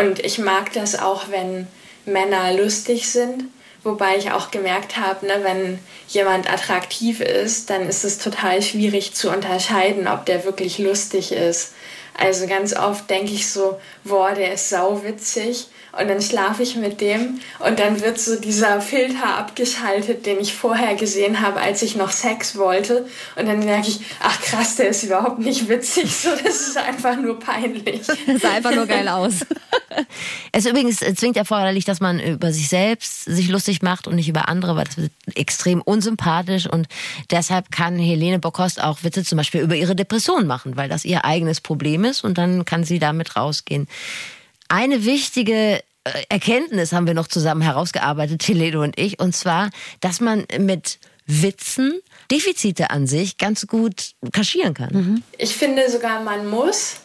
Und 0.00 0.20
ich 0.20 0.38
mag 0.38 0.72
das 0.72 0.98
auch, 0.98 1.30
wenn 1.30 1.66
Männer 2.06 2.54
lustig 2.54 3.10
sind. 3.10 3.44
Wobei 3.82 4.16
ich 4.16 4.32
auch 4.32 4.50
gemerkt 4.50 4.96
habe, 4.96 5.26
ne, 5.26 5.40
wenn 5.42 5.78
jemand 6.08 6.50
attraktiv 6.50 7.20
ist, 7.20 7.70
dann 7.70 7.88
ist 7.88 8.04
es 8.04 8.18
total 8.18 8.62
schwierig 8.62 9.14
zu 9.14 9.30
unterscheiden, 9.30 10.08
ob 10.08 10.26
der 10.26 10.44
wirklich 10.44 10.78
lustig 10.78 11.32
ist. 11.32 11.72
Also 12.18 12.46
ganz 12.46 12.74
oft 12.74 13.08
denke 13.10 13.32
ich 13.32 13.50
so, 13.50 13.78
boah, 14.04 14.32
der 14.32 14.54
ist 14.54 14.70
sauwitzig. 14.70 15.68
Und 15.98 16.08
dann 16.08 16.20
schlafe 16.20 16.62
ich 16.62 16.76
mit 16.76 17.00
dem. 17.00 17.40
Und 17.58 17.78
dann 17.78 18.02
wird 18.02 18.18
so 18.18 18.38
dieser 18.38 18.80
Filter 18.80 19.38
abgeschaltet, 19.38 20.26
den 20.26 20.38
ich 20.40 20.54
vorher 20.54 20.94
gesehen 20.94 21.40
habe, 21.40 21.60
als 21.60 21.82
ich 21.82 21.96
noch 21.96 22.10
Sex 22.10 22.56
wollte. 22.56 23.06
Und 23.36 23.46
dann 23.46 23.60
merke 23.60 23.88
ich, 23.88 24.00
ach 24.20 24.40
krass, 24.42 24.76
der 24.76 24.88
ist 24.88 25.04
überhaupt 25.04 25.38
nicht 25.38 25.68
witzig, 25.68 26.14
so 26.14 26.30
das 26.30 26.68
ist 26.68 26.76
einfach 26.76 27.16
nur 27.16 27.38
peinlich. 27.38 28.02
Das 28.26 28.42
sah 28.42 28.50
einfach 28.50 28.74
nur 28.74 28.86
geil 28.86 29.08
aus. 29.08 29.34
Es 30.52 30.64
ist 30.64 30.70
übrigens 30.70 30.98
zwingend 30.98 31.36
erforderlich, 31.36 31.84
dass 31.84 32.00
man 32.00 32.18
über 32.18 32.52
sich 32.52 32.68
selbst 32.68 33.24
sich 33.24 33.48
lustig 33.48 33.82
macht 33.82 34.06
und 34.06 34.16
nicht 34.16 34.28
über 34.28 34.48
andere, 34.48 34.76
weil 34.76 34.84
das 34.84 34.96
wird 34.96 35.12
extrem 35.34 35.80
unsympathisch. 35.80 36.66
Und 36.68 36.88
deshalb 37.30 37.70
kann 37.70 37.98
Helene 37.98 38.38
Bockhorst 38.38 38.82
auch 38.82 39.04
Witze 39.04 39.24
zum 39.24 39.36
Beispiel 39.36 39.60
über 39.60 39.76
ihre 39.76 39.94
Depression 39.94 40.46
machen, 40.46 40.76
weil 40.76 40.88
das 40.88 41.04
ihr 41.04 41.24
eigenes 41.24 41.60
Problem 41.60 42.04
ist 42.06 42.24
und 42.24 42.38
dann 42.38 42.64
kann 42.64 42.84
sie 42.84 42.98
damit 42.98 43.36
rausgehen. 43.36 43.88
Eine 44.68 45.04
wichtige 45.04 45.82
äh, 46.04 46.22
Erkenntnis 46.28 46.92
haben 46.92 47.06
wir 47.06 47.14
noch 47.14 47.28
zusammen 47.28 47.62
herausgearbeitet, 47.62 48.46
Helene 48.46 48.80
und 48.80 48.98
ich, 48.98 49.20
und 49.20 49.34
zwar, 49.34 49.70
dass 50.00 50.20
man 50.20 50.46
mit 50.58 50.98
Witzen 51.26 52.00
Defizite 52.30 52.90
an 52.90 53.06
sich 53.06 53.36
ganz 53.36 53.66
gut 53.66 54.12
kaschieren 54.32 54.74
kann. 54.74 55.24
Ich 55.38 55.56
finde 55.56 55.90
sogar, 55.90 56.22
man 56.22 56.48
muss. 56.48 56.96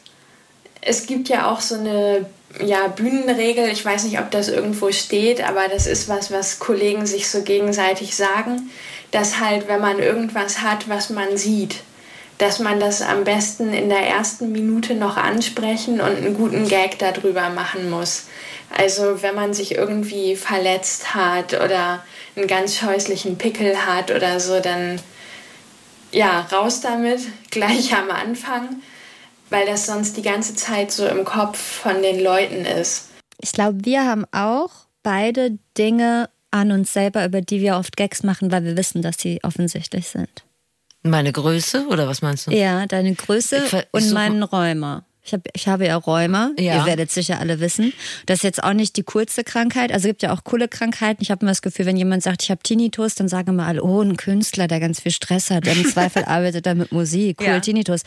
Es 0.81 1.05
gibt 1.05 1.29
ja 1.29 1.51
auch 1.51 1.61
so 1.61 1.75
eine 1.75 2.25
ja, 2.63 2.87
Bühnenregel, 2.87 3.69
ich 3.69 3.83
weiß 3.83 4.03
nicht, 4.03 4.19
ob 4.19 4.31
das 4.31 4.49
irgendwo 4.49 4.91
steht, 4.91 5.47
aber 5.47 5.67
das 5.67 5.87
ist 5.87 6.09
was, 6.09 6.31
was 6.31 6.59
Kollegen 6.59 7.05
sich 7.05 7.29
so 7.29 7.43
gegenseitig 7.43 8.15
sagen, 8.15 8.69
dass 9.11 9.39
halt, 9.39 9.67
wenn 9.67 9.81
man 9.81 9.99
irgendwas 9.99 10.61
hat, 10.61 10.89
was 10.89 11.09
man 11.09 11.37
sieht, 11.37 11.77
dass 12.41 12.57
man 12.57 12.79
das 12.79 13.03
am 13.03 13.23
besten 13.23 13.71
in 13.71 13.89
der 13.89 14.07
ersten 14.07 14.51
Minute 14.51 14.95
noch 14.95 15.15
ansprechen 15.15 16.01
und 16.01 16.17
einen 16.17 16.33
guten 16.33 16.67
Gag 16.67 16.97
darüber 16.97 17.49
machen 17.49 17.91
muss. 17.91 18.25
Also 18.75 19.21
wenn 19.21 19.35
man 19.35 19.53
sich 19.53 19.75
irgendwie 19.75 20.35
verletzt 20.35 21.13
hat 21.13 21.53
oder 21.53 22.03
einen 22.35 22.47
ganz 22.47 22.77
scheußlichen 22.77 23.37
Pickel 23.37 23.85
hat 23.85 24.09
oder 24.09 24.39
so, 24.39 24.59
dann 24.59 24.99
ja, 26.11 26.41
raus 26.51 26.81
damit, 26.81 27.19
gleich 27.51 27.93
am 27.93 28.09
Anfang, 28.09 28.81
weil 29.51 29.67
das 29.67 29.85
sonst 29.85 30.17
die 30.17 30.23
ganze 30.23 30.55
Zeit 30.55 30.91
so 30.91 31.05
im 31.05 31.23
Kopf 31.25 31.59
von 31.59 32.01
den 32.01 32.23
Leuten 32.23 32.65
ist. 32.65 33.09
Ich 33.39 33.51
glaube, 33.51 33.85
wir 33.85 34.03
haben 34.03 34.25
auch 34.31 34.71
beide 35.03 35.59
Dinge 35.77 36.27
an 36.49 36.71
uns 36.71 36.91
selber, 36.91 37.23
über 37.23 37.41
die 37.41 37.61
wir 37.61 37.75
oft 37.75 37.95
Gags 37.97 38.23
machen, 38.23 38.51
weil 38.51 38.63
wir 38.63 38.75
wissen, 38.75 39.03
dass 39.03 39.19
sie 39.19 39.39
offensichtlich 39.43 40.07
sind. 40.07 40.43
Meine 41.03 41.31
Größe 41.31 41.87
oder 41.87 42.07
was 42.07 42.21
meinst 42.21 42.47
du? 42.47 42.51
Ja, 42.51 42.85
deine 42.85 43.13
Größe 43.15 43.63
und 43.91 44.13
meinen 44.13 44.43
Rheuma. 44.43 45.05
Ich, 45.23 45.33
hab, 45.33 45.41
ich 45.53 45.67
habe 45.67 45.85
ja 45.85 45.95
Rheuma. 45.97 46.49
Ja. 46.57 46.77
Ihr 46.77 46.85
werdet 46.85 47.11
sicher 47.11 47.39
alle 47.39 47.59
wissen. 47.59 47.93
Das 48.25 48.39
ist 48.39 48.43
jetzt 48.43 48.63
auch 48.63 48.73
nicht 48.73 48.97
die 48.97 49.03
coolste 49.03 49.43
Krankheit. 49.43 49.91
Also 49.91 50.05
es 50.07 50.09
gibt 50.09 50.23
ja 50.23 50.33
auch 50.33 50.43
coole 50.43 50.67
Krankheiten. 50.67 51.21
Ich 51.21 51.29
habe 51.29 51.41
immer 51.43 51.51
das 51.51 51.61
Gefühl, 51.61 51.85
wenn 51.85 51.95
jemand 51.95 52.23
sagt, 52.23 52.41
ich 52.41 52.49
habe 52.49 52.61
Tinnitus, 52.63 53.13
dann 53.15 53.27
sagen 53.27 53.49
immer 53.49 53.67
alle, 53.67 53.83
oh, 53.83 54.01
ein 54.01 54.17
Künstler, 54.17 54.67
der 54.67 54.79
ganz 54.79 54.99
viel 54.99 55.11
Stress 55.11 55.51
hat. 55.51 55.67
Im 55.67 55.85
Zweifel 55.91 56.25
arbeitet 56.25 56.65
er 56.65 56.73
mit 56.73 56.91
Musik. 56.91 57.37
Cool, 57.39 57.47
Ja. 57.47 57.59
Tinnitus. 57.59 58.01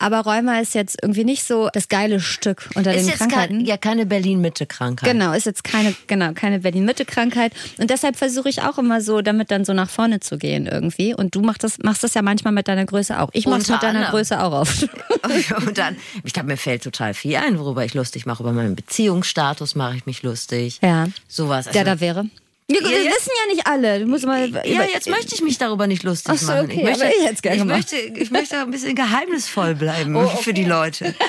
Aber 0.00 0.20
Rheuma 0.20 0.58
ist 0.58 0.74
jetzt 0.74 0.98
irgendwie 1.00 1.24
nicht 1.24 1.44
so 1.44 1.68
das 1.72 1.88
geile 1.88 2.18
Stück 2.18 2.68
unter 2.74 2.92
Ist 2.92 3.02
den 3.02 3.08
jetzt 3.10 3.18
Krankheiten. 3.18 3.58
kein, 3.58 3.66
ja 3.66 3.76
keine 3.76 4.04
Berlin-Mitte-Krankheit. 4.06 5.10
Genau, 5.12 5.32
ist 5.34 5.46
jetzt 5.46 5.62
keine, 5.62 5.94
genau, 6.08 6.32
keine 6.32 6.58
Berlin-Mitte-Krankheit. 6.58 7.52
Und 7.78 7.90
deshalb 7.90 8.16
versuche 8.16 8.48
ich 8.48 8.62
auch 8.62 8.78
immer 8.78 9.00
so, 9.00 9.22
damit 9.22 9.52
dann 9.52 9.64
so 9.64 9.72
nach 9.74 9.88
vorne 9.90 10.18
zu 10.20 10.38
gehen 10.38 10.66
irgendwie. 10.66 11.14
Und 11.14 11.36
du 11.36 11.40
machst 11.40 11.62
das, 11.62 11.78
machst 11.84 12.02
das 12.02 12.14
ja 12.14 12.22
manchmal 12.22 12.52
mit 12.52 12.66
deiner 12.66 12.84
Größe 12.84 13.20
auch. 13.20 13.30
Ich 13.32 13.46
mach's 13.46 13.60
Unter 13.60 13.74
mit 13.74 13.82
deiner 13.84 13.98
anderem. 14.00 14.10
Größe 14.16 14.42
auch 14.42 14.52
oft. 14.52 14.88
Und 15.66 15.78
dann, 15.78 15.96
ich 16.24 16.32
glaube, 16.32 16.47
mir 16.48 16.56
fällt 16.56 16.82
total 16.82 17.14
viel 17.14 17.36
ein, 17.36 17.58
worüber 17.58 17.84
ich 17.84 17.94
lustig 17.94 18.26
mache. 18.26 18.42
Über 18.42 18.52
meinen 18.52 18.74
Beziehungsstatus 18.74 19.74
mache 19.76 19.96
ich 19.96 20.06
mich 20.06 20.22
lustig. 20.22 20.80
Ja. 20.82 21.06
Sowas. 21.28 21.68
Also, 21.68 21.76
Der 21.78 21.84
da 21.84 22.00
wäre. 22.00 22.26
Wir, 22.70 22.82
wir 22.82 23.02
jetzt- 23.02 23.16
wissen 23.16 23.30
ja 23.48 23.54
nicht 23.54 23.66
alle. 23.66 24.00
Du 24.00 24.06
musst 24.06 24.26
mal 24.26 24.46
ja, 24.50 24.82
jetzt 24.92 25.08
möchte 25.08 25.34
ich 25.34 25.40
mich 25.40 25.56
darüber 25.56 25.86
nicht 25.86 26.02
lustig 26.02 26.32
Ach 26.34 26.38
so, 26.38 26.46
machen. 26.52 26.64
okay, 26.66 26.76
ich 26.80 26.84
möchte, 26.84 27.06
ich 27.06 27.30
es 27.32 27.40
gerne 27.42 27.56
ich 27.56 27.62
gemacht. 27.62 27.78
möchte, 27.92 27.96
ich 28.20 28.30
möchte 28.30 28.58
ein 28.60 28.70
bisschen 28.70 28.94
geheimnisvoll 28.94 29.74
bleiben 29.74 30.14
Oh, 30.16 30.26
für 30.28 30.52
die 30.52 30.64
Leute. 30.64 31.14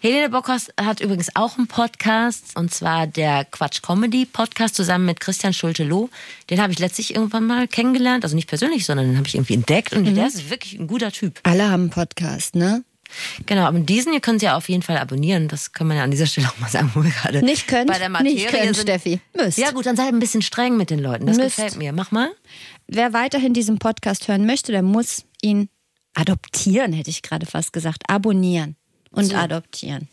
Helene 0.00 0.28
Bockhorst 0.28 0.72
hat 0.78 1.00
übrigens 1.00 1.28
auch 1.34 1.56
einen 1.56 1.66
Podcast 1.68 2.56
und 2.56 2.72
zwar 2.72 3.06
der 3.06 3.44
Quatsch 3.46 3.80
Comedy 3.82 4.26
Podcast 4.26 4.74
zusammen 4.74 5.06
mit 5.06 5.20
Christian 5.20 5.52
Schulte-Loh. 5.54 6.10
Den 6.50 6.60
habe 6.60 6.72
ich 6.72 6.78
letztlich 6.78 7.14
irgendwann 7.14 7.46
mal 7.46 7.66
kennengelernt, 7.68 8.24
also 8.24 8.34
nicht 8.36 8.48
persönlich, 8.48 8.84
sondern 8.84 9.06
den 9.06 9.16
habe 9.16 9.26
ich 9.26 9.34
irgendwie 9.34 9.54
entdeckt 9.54 9.94
und 9.94 10.04
Mhm. 10.04 10.14
der 10.16 10.26
ist 10.26 10.50
wirklich 10.50 10.78
ein 10.78 10.86
guter 10.86 11.12
Typ. 11.12 11.40
Alle 11.44 11.64
haben 11.70 11.82
einen 11.84 11.90
Podcast, 11.90 12.54
ne? 12.56 12.82
Genau, 13.46 13.62
aber 13.66 13.78
diesen 13.80 14.12
hier 14.12 14.20
können 14.20 14.38
Sie 14.38 14.46
ja 14.46 14.56
auf 14.56 14.68
jeden 14.68 14.82
Fall 14.82 14.98
abonnieren. 14.98 15.48
Das 15.48 15.72
können 15.72 15.90
wir 15.90 15.96
ja 15.96 16.04
an 16.04 16.10
dieser 16.10 16.26
Stelle 16.26 16.48
auch 16.48 16.58
mal 16.58 16.68
sagen, 16.70 16.90
wo 16.94 17.02
wir 17.02 17.10
gerade 17.10 17.42
Nicht 17.44 17.66
könnt, 17.68 17.90
bei 17.90 17.98
der 17.98 18.08
Materie 18.08 18.34
nicht 18.34 18.48
könnt, 18.48 18.76
sind. 18.76 18.82
Steffi. 18.82 19.20
Müsst. 19.36 19.58
Ja 19.58 19.70
gut, 19.72 19.86
dann 19.86 19.96
sei 19.96 20.04
ein 20.08 20.18
bisschen 20.18 20.42
streng 20.42 20.76
mit 20.76 20.90
den 20.90 20.98
Leuten. 21.00 21.26
Das 21.26 21.36
Müsst. 21.36 21.56
gefällt 21.56 21.76
mir. 21.76 21.92
Mach 21.92 22.10
mal. 22.10 22.30
Wer 22.86 23.12
weiterhin 23.12 23.54
diesen 23.54 23.78
Podcast 23.78 24.28
hören 24.28 24.46
möchte, 24.46 24.72
der 24.72 24.82
muss 24.82 25.24
ihn 25.42 25.68
adoptieren, 26.14 26.92
hätte 26.92 27.10
ich 27.10 27.22
gerade 27.22 27.46
fast 27.46 27.72
gesagt. 27.72 28.04
Abonnieren 28.08 28.76
und 29.10 29.34
adoptieren. 29.34 30.08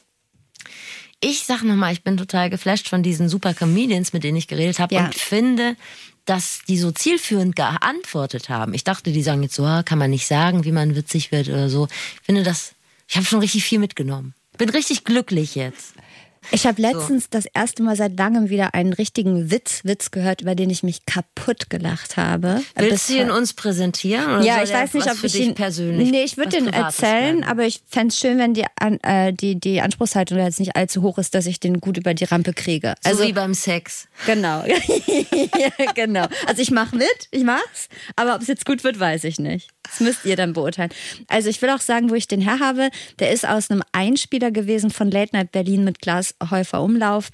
Ich 1.23 1.43
sag 1.45 1.61
nochmal, 1.63 1.93
ich 1.93 2.03
bin 2.03 2.17
total 2.17 2.49
geflasht 2.49 2.89
von 2.89 3.03
diesen 3.03 3.29
super 3.29 3.53
Comedians, 3.53 4.11
mit 4.13 4.23
denen 4.23 4.37
ich 4.37 4.47
geredet 4.47 4.79
habe 4.79 4.95
Ja. 4.95 5.05
und 5.05 5.13
finde, 5.15 5.75
dass 6.25 6.61
die 6.67 6.77
so 6.77 6.91
zielführend 6.91 7.55
geantwortet 7.55 8.49
haben. 8.49 8.73
Ich 8.73 8.83
dachte, 8.83 9.11
die 9.11 9.21
sagen 9.21 9.43
jetzt 9.43 9.55
so, 9.55 9.63
ah, 9.63 9.83
kann 9.83 9.99
man 9.99 10.09
nicht 10.09 10.25
sagen, 10.27 10.63
wie 10.65 10.71
man 10.71 10.95
witzig 10.95 11.31
wird 11.31 11.49
oder 11.49 11.69
so. 11.69 11.87
Ich 12.21 12.25
finde 12.25 12.41
das, 12.43 12.73
ich 13.12 13.17
habe 13.17 13.26
schon 13.26 13.39
richtig 13.39 13.65
viel 13.65 13.78
mitgenommen. 13.78 14.34
Bin 14.58 14.69
richtig 14.69 15.04
glücklich 15.04 15.56
jetzt. 15.56 15.95
Ich 16.49 16.65
habe 16.65 16.82
letztens 16.82 17.30
das 17.30 17.45
erste 17.45 17.84
Mal 17.84 17.95
seit 17.95 18.17
langem 18.17 18.49
wieder 18.49 18.73
einen 18.73 18.93
richtigen 18.93 19.51
Witz, 19.51 19.82
Witz 19.84 20.12
gehört, 20.12 20.41
über 20.41 20.56
den 20.56 20.69
ich 20.69 20.82
mich 20.82 21.06
kaputt 21.06 21.69
gelacht 21.69 22.17
habe. 22.17 22.62
Willst 22.75 23.10
du 23.10 23.13
ihn 23.13 23.30
uns 23.30 23.54
präsentieren? 23.54 24.43
Ja, 24.43 24.63
ich 24.63 24.73
weiß 24.73 24.93
nicht, 24.95 25.10
ob 25.10 25.23
ich 25.23 25.39
ihn 25.39 25.54
persönlich. 25.54 26.10
Nee, 26.10 26.23
ich 26.23 26.38
würde 26.38 26.49
den 26.49 26.65
Privates 26.65 26.99
erzählen, 26.99 27.38
bleiben? 27.38 27.51
aber 27.51 27.65
ich 27.65 27.82
fände 27.88 28.08
es 28.08 28.19
schön, 28.19 28.38
wenn 28.39 28.54
die, 28.54 28.65
äh, 29.04 29.32
die, 29.34 29.60
die 29.60 29.82
Anspruchshaltung 29.82 30.39
jetzt 30.39 30.60
nicht 30.60 30.75
allzu 30.75 31.04
hoch 31.04 31.17
ist, 31.19 31.36
dass 31.36 31.45
ich 31.45 31.60
den 31.60 31.80
gut 31.80 31.97
über 31.97 32.13
die 32.13 32.25
Rampe 32.25 32.54
kriege. 32.54 32.95
so 33.01 33.10
Also 33.10 33.23
wie 33.23 33.34
beim 33.34 33.54
Sex. 33.54 34.08
genau. 34.25 34.63
ja, 34.65 35.91
genau. 35.93 36.25
Also 36.47 36.62
ich 36.62 36.71
mache 36.71 36.95
mit, 36.95 37.27
ich 37.30 37.43
mach's, 37.43 37.88
aber 38.15 38.36
ob 38.36 38.41
es 38.41 38.47
jetzt 38.47 38.65
gut 38.65 38.84
wird, 38.84 38.99
weiß 38.99 39.23
ich 39.25 39.39
nicht. 39.39 39.69
Das 39.84 39.99
müsst 39.99 40.25
ihr 40.25 40.36
dann 40.36 40.54
beurteilen. 40.54 40.91
Also 41.27 41.49
ich 41.49 41.62
will 41.62 41.69
auch 41.69 41.82
sagen, 41.82 42.10
wo 42.10 42.15
ich 42.15 42.27
den 42.27 42.41
her 42.41 42.60
habe, 42.60 42.89
der 43.19 43.32
ist 43.32 43.47
aus 43.47 43.69
einem 43.69 43.84
Einspieler 43.91 44.51
gewesen 44.51 44.89
von 44.89 45.12
Late 45.12 45.36
Night 45.36 45.51
Berlin 45.51 45.84
mit 45.84 46.01
Klaas 46.39 46.51
Häufer 46.51 46.81
Umlauf. 46.81 47.29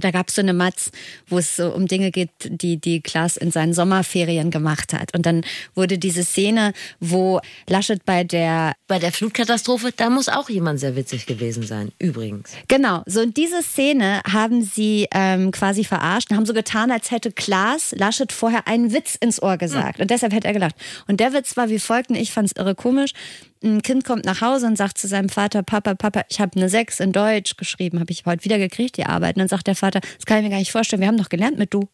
Da 0.00 0.12
gab 0.12 0.28
es 0.28 0.36
so 0.36 0.42
eine 0.42 0.52
Matz, 0.52 0.92
wo 1.26 1.38
es 1.38 1.56
so 1.56 1.74
um 1.74 1.88
Dinge 1.88 2.12
geht, 2.12 2.30
die, 2.44 2.76
die 2.76 3.00
Klaas 3.00 3.36
in 3.36 3.50
seinen 3.50 3.72
Sommerferien 3.72 4.52
gemacht 4.52 4.92
hat. 4.92 5.12
Und 5.12 5.26
dann 5.26 5.42
wurde 5.74 5.98
diese 5.98 6.22
Szene, 6.22 6.72
wo 7.00 7.40
Laschet 7.68 8.04
bei 8.04 8.22
der 8.22 8.74
Bei 8.86 9.00
der 9.00 9.10
Flutkatastrophe, 9.10 9.90
da 9.96 10.08
muss 10.08 10.28
auch 10.28 10.48
jemand 10.48 10.78
sehr 10.78 10.94
witzig 10.94 11.26
gewesen 11.26 11.64
sein. 11.64 11.90
Übrigens. 11.98 12.52
Genau, 12.68 13.02
so 13.06 13.20
in 13.20 13.34
diese 13.34 13.60
Szene 13.60 14.20
haben 14.30 14.62
sie 14.62 15.08
ähm, 15.12 15.50
quasi 15.50 15.82
verarscht 15.82 16.30
und 16.30 16.36
haben 16.36 16.46
so 16.46 16.54
getan, 16.54 16.92
als 16.92 17.10
hätte 17.10 17.32
Klaas 17.32 17.92
Laschet 17.98 18.30
vorher 18.30 18.68
einen 18.68 18.92
Witz 18.92 19.16
ins 19.16 19.42
Ohr 19.42 19.56
gesagt. 19.56 19.98
Und 19.98 20.10
deshalb 20.10 20.32
hätte 20.32 20.46
er 20.46 20.54
gelacht. 20.54 20.76
Und 21.08 21.18
der 21.18 21.32
Witz 21.32 21.56
war 21.56 21.70
wie 21.70 21.80
folgt, 21.80 22.10
und 22.10 22.16
ich 22.16 22.30
fand 22.30 22.46
es 22.46 22.56
irre 22.56 22.76
komisch. 22.76 23.14
Ein 23.62 23.82
Kind 23.82 24.04
kommt 24.04 24.24
nach 24.24 24.40
Hause 24.40 24.66
und 24.66 24.76
sagt 24.76 24.98
zu 24.98 25.08
seinem 25.08 25.28
Vater, 25.28 25.62
Papa, 25.62 25.94
Papa, 25.94 26.24
ich 26.28 26.40
habe 26.40 26.56
eine 26.56 26.68
6 26.68 27.00
in 27.00 27.12
Deutsch 27.12 27.56
geschrieben, 27.56 27.98
habe 28.00 28.12
ich 28.12 28.24
heute 28.24 28.44
wieder 28.44 28.58
gekriegt, 28.58 28.96
die 28.96 29.04
Arbeit. 29.04 29.36
Und 29.36 29.40
dann 29.40 29.48
sagt 29.48 29.66
der 29.66 29.74
Vater, 29.74 30.00
das 30.00 30.26
kann 30.26 30.38
ich 30.38 30.44
mir 30.44 30.50
gar 30.50 30.58
nicht 30.58 30.72
vorstellen, 30.72 31.00
wir 31.00 31.08
haben 31.08 31.16
doch 31.16 31.28
gelernt 31.28 31.58
mit 31.58 31.74
du. 31.74 31.88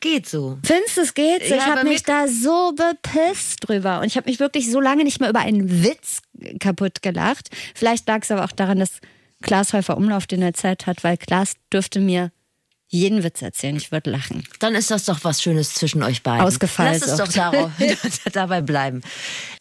Geht 0.00 0.28
so. 0.28 0.58
Findest 0.62 0.96
du, 0.96 1.00
es 1.00 1.14
geht? 1.14 1.42
so? 1.42 1.54
Ja, 1.54 1.56
ich 1.56 1.66
habe 1.66 1.88
mich 1.88 2.02
da 2.02 2.28
so 2.28 2.72
bepisst 2.72 3.66
drüber. 3.66 4.00
Und 4.00 4.06
ich 4.06 4.16
habe 4.16 4.28
mich 4.28 4.38
wirklich 4.38 4.70
so 4.70 4.80
lange 4.80 5.04
nicht 5.04 5.20
mehr 5.20 5.30
über 5.30 5.40
einen 5.40 5.82
Witz 5.82 6.20
kaputt 6.60 7.02
gelacht. 7.02 7.48
Vielleicht 7.74 8.06
lag 8.06 8.22
es 8.22 8.30
aber 8.30 8.44
auch 8.44 8.52
daran, 8.52 8.78
dass 8.78 9.00
Klaas 9.42 9.72
Häufer 9.72 9.96
Umlauf 9.96 10.26
den 10.26 10.42
erzählt 10.42 10.86
hat, 10.86 11.02
weil 11.04 11.16
Klaas 11.16 11.54
dürfte 11.72 12.00
mir 12.00 12.30
jeden 12.96 13.22
Witz 13.22 13.42
erzählen. 13.42 13.76
Ich 13.76 13.92
würde 13.92 14.10
lachen. 14.10 14.44
Dann 14.58 14.74
ist 14.74 14.90
das 14.90 15.04
doch 15.04 15.20
was 15.22 15.42
Schönes 15.42 15.74
zwischen 15.74 16.02
euch 16.02 16.22
beiden. 16.22 16.40
Ausgefallen 16.44 16.98
Lass 17.00 17.08
es 17.08 17.16
doch 17.16 17.28
darauf, 17.28 17.70
dabei 18.32 18.60
bleiben. 18.62 19.02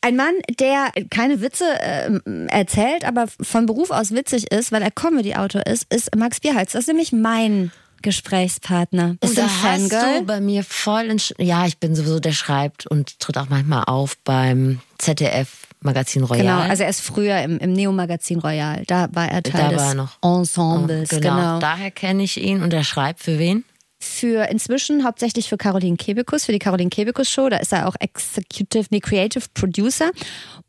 Ein 0.02 0.16
Mann, 0.16 0.34
der 0.60 0.92
keine 1.10 1.42
Witze 1.42 1.66
äh, 1.80 2.20
erzählt, 2.48 3.06
aber 3.06 3.26
von 3.42 3.66
Beruf 3.66 3.92
aus 3.92 4.12
witzig 4.12 4.52
ist, 4.52 4.72
weil 4.72 4.82
er 4.82 4.92
Comedy-Autor 4.92 5.66
ist, 5.66 5.92
ist 5.94 6.16
Max 6.16 6.40
Bierhals. 6.40 6.74
Das 6.74 6.82
ist 6.82 6.88
nämlich 6.88 7.12
mein 7.12 7.72
Gesprächspartner. 8.02 9.18
Ist 9.22 9.40
ein 9.40 9.46
hast 9.46 9.90
Fangirl. 9.90 10.20
du 10.20 10.26
bei 10.26 10.40
mir 10.40 10.64
voll 10.64 11.16
ja, 11.40 11.66
ich 11.66 11.80
bin 11.80 11.96
sowieso, 11.96 12.20
der 12.20 12.34
schreibt 12.34 12.86
und 12.88 13.20
tritt 13.20 13.38
auch 13.38 13.50
manchmal 13.50 13.86
auf 13.86 14.18
beim 14.24 14.80
ZDF 14.98 15.65
Magazin 15.86 16.24
Royal. 16.24 16.44
Genau, 16.44 16.60
also 16.60 16.84
er 16.84 16.90
ist 16.90 17.02
früher 17.02 17.42
im, 17.42 17.58
im 17.60 17.74
Neo-Magazin 17.74 18.40
Royal. 18.40 18.84
Da 18.88 19.08
war 19.14 19.30
er 19.30 19.44
Teil 19.44 19.62
Da 19.62 19.70
des 19.70 19.80
war 19.80 19.88
er 19.90 19.94
noch. 19.94 20.18
Ensembles. 20.22 21.10
genau. 21.10 21.36
genau. 21.36 21.60
Daher 21.60 21.92
kenne 21.92 22.24
ich 22.24 22.42
ihn 22.42 22.62
und 22.62 22.74
er 22.74 22.84
schreibt 22.84 23.22
für 23.22 23.40
wen? 23.40 23.64
für 24.06 24.50
inzwischen 24.50 25.04
hauptsächlich 25.04 25.50
für 25.50 25.58
Caroline 25.58 25.98
Kebekus, 25.98 26.46
für 26.46 26.52
die 26.52 26.60
Caroline 26.60 26.90
Kebekus 26.90 27.30
Show. 27.30 27.50
Da 27.50 27.58
ist 27.58 27.74
er 27.74 27.88
auch 27.88 27.96
Executive, 28.00 28.86
nee, 28.92 29.00
Creative 29.00 29.44
Producer. 29.54 30.12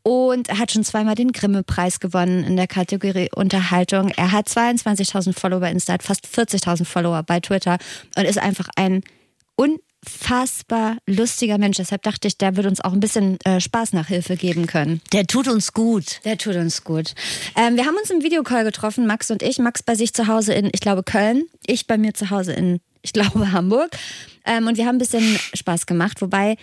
Und 0.03 0.49
er 0.49 0.59
hat 0.59 0.71
schon 0.71 0.83
zweimal 0.83 1.15
den 1.15 1.31
Grimme-Preis 1.31 1.99
gewonnen 1.99 2.43
in 2.43 2.55
der 2.55 2.67
Kategorie 2.67 3.29
Unterhaltung. 3.35 4.09
Er 4.15 4.31
hat 4.31 4.47
22.000 4.47 5.37
Follower 5.37 5.59
bei 5.59 5.71
Insta, 5.71 5.93
hat 5.93 6.03
fast 6.03 6.25
40.000 6.25 6.85
Follower 6.85 7.23
bei 7.23 7.39
Twitter 7.39 7.77
und 8.15 8.25
ist 8.25 8.39
einfach 8.39 8.67
ein 8.75 9.01
unfassbar 10.05 10.97
lustiger 11.05 11.57
Mensch. 11.57 11.77
Deshalb 11.77 12.03
dachte 12.03 12.27
ich, 12.27 12.37
der 12.37 12.55
wird 12.55 12.65
uns 12.65 12.81
auch 12.81 12.93
ein 12.93 12.99
bisschen 12.99 13.39
äh, 13.43 13.59
Spaßnachhilfe 13.59 14.35
geben 14.35 14.67
können. 14.67 15.01
Der 15.13 15.25
tut 15.27 15.47
uns 15.47 15.73
gut. 15.73 16.21
Der 16.25 16.37
tut 16.37 16.55
uns 16.55 16.83
gut. 16.83 17.13
Ähm, 17.55 17.75
wir 17.75 17.85
haben 17.85 17.95
uns 17.95 18.09
im 18.09 18.23
Videocall 18.23 18.63
getroffen, 18.63 19.07
Max 19.07 19.31
und 19.31 19.43
ich. 19.43 19.59
Max 19.59 19.83
bei 19.83 19.95
sich 19.95 20.13
zu 20.13 20.27
Hause 20.27 20.53
in, 20.53 20.69
ich 20.73 20.81
glaube, 20.81 21.03
Köln. 21.03 21.45
Ich 21.65 21.87
bei 21.87 21.97
mir 21.97 22.13
zu 22.13 22.29
Hause 22.29 22.53
in, 22.53 22.79
ich 23.01 23.13
glaube, 23.13 23.51
Hamburg. 23.51 23.91
Ähm, 24.45 24.67
und 24.67 24.77
wir 24.77 24.85
haben 24.85 24.95
ein 24.95 24.99
bisschen 24.99 25.37
Spaß 25.53 25.85
gemacht, 25.85 26.21
wobei 26.21 26.57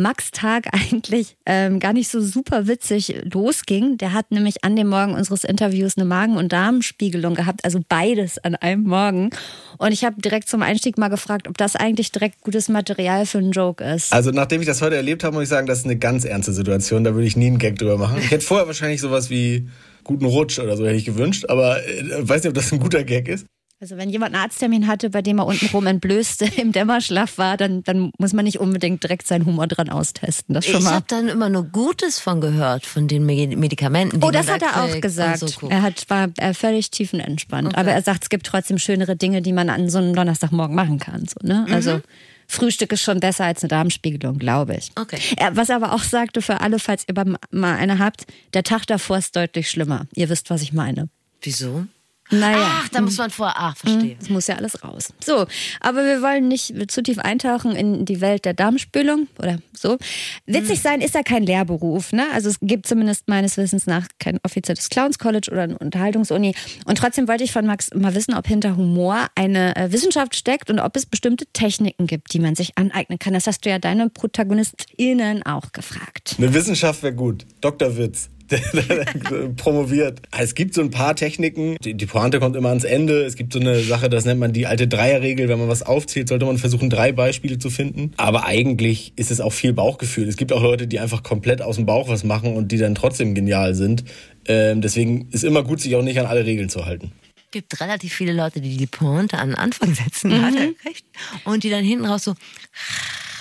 Max 0.00 0.30
Tag 0.30 0.68
eigentlich 0.72 1.36
ähm, 1.46 1.78
gar 1.78 1.92
nicht 1.92 2.08
so 2.08 2.20
super 2.20 2.66
witzig 2.66 3.14
losging. 3.32 3.98
Der 3.98 4.12
hat 4.12 4.30
nämlich 4.30 4.64
an 4.64 4.76
dem 4.76 4.88
Morgen 4.88 5.14
unseres 5.14 5.44
Interviews 5.44 5.96
eine 5.96 6.06
Magen- 6.06 6.36
und 6.36 6.52
Darmspiegelung 6.52 7.34
gehabt, 7.34 7.64
also 7.64 7.80
beides 7.88 8.38
an 8.38 8.54
einem 8.56 8.84
Morgen. 8.84 9.30
Und 9.78 9.92
ich 9.92 10.04
habe 10.04 10.20
direkt 10.20 10.48
zum 10.48 10.62
Einstieg 10.62 10.98
mal 10.98 11.08
gefragt, 11.08 11.48
ob 11.48 11.56
das 11.56 11.76
eigentlich 11.76 12.12
direkt 12.12 12.40
gutes 12.42 12.68
Material 12.68 13.26
für 13.26 13.38
einen 13.38 13.52
Joke 13.52 13.84
ist. 13.84 14.12
Also 14.12 14.30
nachdem 14.30 14.60
ich 14.60 14.66
das 14.66 14.82
heute 14.82 14.96
erlebt 14.96 15.24
habe, 15.24 15.34
muss 15.34 15.44
ich 15.44 15.48
sagen, 15.48 15.66
das 15.66 15.78
ist 15.78 15.84
eine 15.84 15.96
ganz 15.96 16.24
ernste 16.24 16.52
Situation. 16.52 17.04
Da 17.04 17.14
würde 17.14 17.26
ich 17.26 17.36
nie 17.36 17.46
einen 17.46 17.58
Gag 17.58 17.78
drüber 17.78 17.98
machen. 17.98 18.18
Ich 18.18 18.30
hätte 18.30 18.44
vorher 18.44 18.66
wahrscheinlich 18.66 19.00
sowas 19.00 19.30
wie 19.30 19.68
guten 20.04 20.24
Rutsch 20.24 20.58
oder 20.58 20.76
so 20.76 20.84
hätte 20.86 20.96
ich 20.96 21.04
gewünscht, 21.04 21.46
aber 21.48 21.86
äh, 21.86 22.28
weiß 22.28 22.42
nicht, 22.42 22.48
ob 22.48 22.54
das 22.54 22.72
ein 22.72 22.80
guter 22.80 23.04
Gag 23.04 23.28
ist. 23.28 23.46
Also 23.82 23.96
wenn 23.96 24.10
jemand 24.10 24.34
einen 24.34 24.42
Arzttermin 24.44 24.86
hatte, 24.86 25.08
bei 25.08 25.22
dem 25.22 25.38
er 25.38 25.46
untenrum 25.46 25.86
entblößte 25.86 26.44
im 26.60 26.70
Dämmerschlaf 26.72 27.38
war, 27.38 27.56
dann, 27.56 27.82
dann 27.84 28.10
muss 28.18 28.34
man 28.34 28.44
nicht 28.44 28.60
unbedingt 28.60 29.02
direkt 29.02 29.26
seinen 29.26 29.46
Humor 29.46 29.66
dran 29.68 29.88
austesten. 29.88 30.54
Das 30.54 30.66
schon 30.66 30.82
Ich 30.82 30.86
habe 30.86 31.06
dann 31.08 31.28
immer 31.28 31.48
nur 31.48 31.64
Gutes 31.64 32.18
von 32.18 32.42
gehört, 32.42 32.84
von 32.84 33.08
den 33.08 33.24
Me- 33.24 33.56
Medikamenten. 33.56 34.20
Die 34.20 34.26
Oh, 34.26 34.30
das 34.30 34.46
man 34.46 34.56
hat 34.56 34.62
da 34.62 34.66
er 34.66 34.84
auch 34.84 35.00
gesagt. 35.00 35.38
So. 35.38 35.68
er 35.70 35.80
hat, 35.80 36.04
war 36.10 36.28
äh, 36.36 36.52
völlig 36.52 36.90
tiefenentspannt. 36.90 37.68
Okay. 37.68 37.76
Aber 37.80 37.90
er 37.92 38.02
sagt, 38.02 38.24
es 38.24 38.28
gibt 38.28 38.44
trotzdem 38.44 38.76
schönere 38.78 39.16
Dinge, 39.16 39.40
die 39.40 39.54
man 39.54 39.70
an 39.70 39.88
so 39.88 39.96
einem 39.96 40.14
Donnerstagmorgen 40.14 40.76
machen 40.76 40.98
kann. 40.98 41.24
So, 41.26 41.46
ne? 41.46 41.64
Mhm. 41.66 41.72
Also 41.74 42.00
Frühstück 42.48 42.92
ist 42.92 43.00
schon 43.00 43.20
besser 43.20 43.46
als 43.46 43.62
eine 43.62 43.68
Darmspiegelung, 43.68 44.38
glaube 44.38 44.74
ich. 44.76 44.90
Okay. 45.00 45.20
Er, 45.38 45.56
was 45.56 45.70
er 45.70 45.76
aber 45.76 45.94
auch 45.94 46.02
sagte 46.02 46.42
für 46.42 46.60
alle, 46.60 46.80
falls 46.80 47.04
ihr 47.08 47.14
mal 47.50 47.76
eine 47.76 47.98
habt, 47.98 48.26
der 48.52 48.62
Tag 48.62 48.86
davor 48.88 49.16
ist 49.16 49.34
deutlich 49.36 49.70
schlimmer. 49.70 50.06
Ihr 50.14 50.28
wisst, 50.28 50.50
was 50.50 50.60
ich 50.60 50.74
meine. 50.74 51.08
Wieso? 51.40 51.86
Naja. 52.30 52.82
Ach, 52.82 52.88
da 52.88 53.00
muss 53.00 53.18
man 53.18 53.30
vorher. 53.30 53.56
Ach, 53.58 53.76
verstehe. 53.76 54.16
Das 54.18 54.28
muss 54.28 54.46
ja 54.46 54.56
alles 54.56 54.82
raus. 54.84 55.12
So, 55.24 55.46
aber 55.80 56.04
wir 56.04 56.22
wollen 56.22 56.48
nicht 56.48 56.90
zu 56.90 57.02
tief 57.02 57.18
eintauchen 57.18 57.74
in 57.74 58.04
die 58.04 58.20
Welt 58.20 58.44
der 58.44 58.54
Darmspülung 58.54 59.28
oder 59.38 59.58
so. 59.72 59.98
Witzig 60.46 60.80
sein 60.80 61.00
ist 61.00 61.14
ja 61.14 61.22
kein 61.22 61.42
Lehrberuf, 61.42 62.12
ne? 62.12 62.26
Also 62.32 62.48
es 62.48 62.58
gibt 62.60 62.86
zumindest 62.86 63.28
meines 63.28 63.56
Wissens 63.56 63.86
nach 63.86 64.06
kein 64.18 64.38
offizielles 64.44 64.88
Clowns 64.88 65.18
College 65.18 65.50
oder 65.50 65.62
eine 65.62 65.78
Unterhaltungsuni. 65.78 66.54
Und 66.84 66.98
trotzdem 66.98 67.28
wollte 67.28 67.44
ich 67.44 67.52
von 67.52 67.66
Max 67.66 67.90
mal 67.94 68.14
wissen, 68.14 68.34
ob 68.34 68.46
hinter 68.46 68.76
Humor 68.76 69.26
eine 69.34 69.74
äh, 69.76 69.92
Wissenschaft 69.92 70.36
steckt 70.36 70.70
und 70.70 70.78
ob 70.78 70.96
es 70.96 71.06
bestimmte 71.06 71.46
Techniken 71.52 72.06
gibt, 72.06 72.32
die 72.32 72.38
man 72.38 72.54
sich 72.54 72.76
aneignen 72.76 73.18
kann. 73.18 73.34
Das 73.34 73.46
hast 73.46 73.64
du 73.64 73.70
ja 73.70 73.78
deine 73.78 74.10
ProtagonistInnen 74.10 75.44
auch 75.44 75.72
gefragt. 75.72 76.36
Eine 76.38 76.54
Wissenschaft 76.54 77.02
wäre 77.02 77.14
gut. 77.14 77.46
Dr. 77.60 77.96
Witz. 77.96 78.30
Der 78.50 78.60
promoviert. 79.56 80.20
Es 80.36 80.54
gibt 80.54 80.74
so 80.74 80.80
ein 80.80 80.90
paar 80.90 81.14
Techniken. 81.14 81.76
Die, 81.82 81.94
die 81.94 82.06
Pointe 82.06 82.40
kommt 82.40 82.56
immer 82.56 82.70
ans 82.70 82.84
Ende. 82.84 83.22
Es 83.24 83.36
gibt 83.36 83.52
so 83.52 83.60
eine 83.60 83.80
Sache, 83.80 84.08
das 84.08 84.24
nennt 84.24 84.40
man 84.40 84.52
die 84.52 84.66
alte 84.66 84.88
Dreierregel. 84.88 85.48
Wenn 85.48 85.58
man 85.58 85.68
was 85.68 85.82
aufzählt, 85.82 86.28
sollte 86.28 86.46
man 86.46 86.58
versuchen, 86.58 86.90
drei 86.90 87.12
Beispiele 87.12 87.58
zu 87.58 87.70
finden. 87.70 88.12
Aber 88.16 88.46
eigentlich 88.46 89.12
ist 89.16 89.30
es 89.30 89.40
auch 89.40 89.52
viel 89.52 89.72
Bauchgefühl. 89.72 90.28
Es 90.28 90.36
gibt 90.36 90.52
auch 90.52 90.62
Leute, 90.62 90.86
die 90.86 90.98
einfach 90.98 91.22
komplett 91.22 91.62
aus 91.62 91.76
dem 91.76 91.86
Bauch 91.86 92.08
was 92.08 92.24
machen 92.24 92.56
und 92.56 92.72
die 92.72 92.78
dann 92.78 92.94
trotzdem 92.94 93.34
genial 93.34 93.74
sind. 93.74 94.04
Ähm, 94.46 94.80
deswegen 94.80 95.28
ist 95.30 95.44
immer 95.44 95.62
gut, 95.62 95.80
sich 95.80 95.94
auch 95.96 96.02
nicht 96.02 96.18
an 96.18 96.26
alle 96.26 96.44
Regeln 96.44 96.68
zu 96.68 96.86
halten. 96.86 97.12
Es 97.36 97.52
gibt 97.52 97.80
relativ 97.80 98.14
viele 98.14 98.32
Leute, 98.32 98.60
die 98.60 98.76
die 98.76 98.86
Pointe 98.86 99.38
an 99.38 99.48
den 99.48 99.56
Anfang 99.56 99.94
setzen. 99.94 100.40
Hat 100.40 100.54
er 100.54 100.88
recht. 100.88 101.04
Und 101.44 101.64
die 101.64 101.70
dann 101.70 101.84
hinten 101.84 102.06
raus 102.06 102.24
so. 102.24 102.34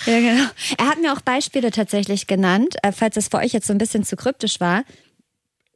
Ja, 0.10 0.20
genau. 0.20 0.50
Er 0.80 0.88
hat 0.88 1.00
mir 1.00 1.14
auch 1.14 1.22
Beispiele 1.22 1.70
tatsächlich 1.70 2.26
genannt, 2.26 2.78
äh, 2.82 2.92
falls 2.92 3.14
das 3.14 3.28
für 3.28 3.38
euch 3.38 3.54
jetzt 3.54 3.68
so 3.68 3.74
ein 3.74 3.78
bisschen 3.78 4.04
zu 4.04 4.16
kryptisch 4.16 4.60
war. 4.60 4.84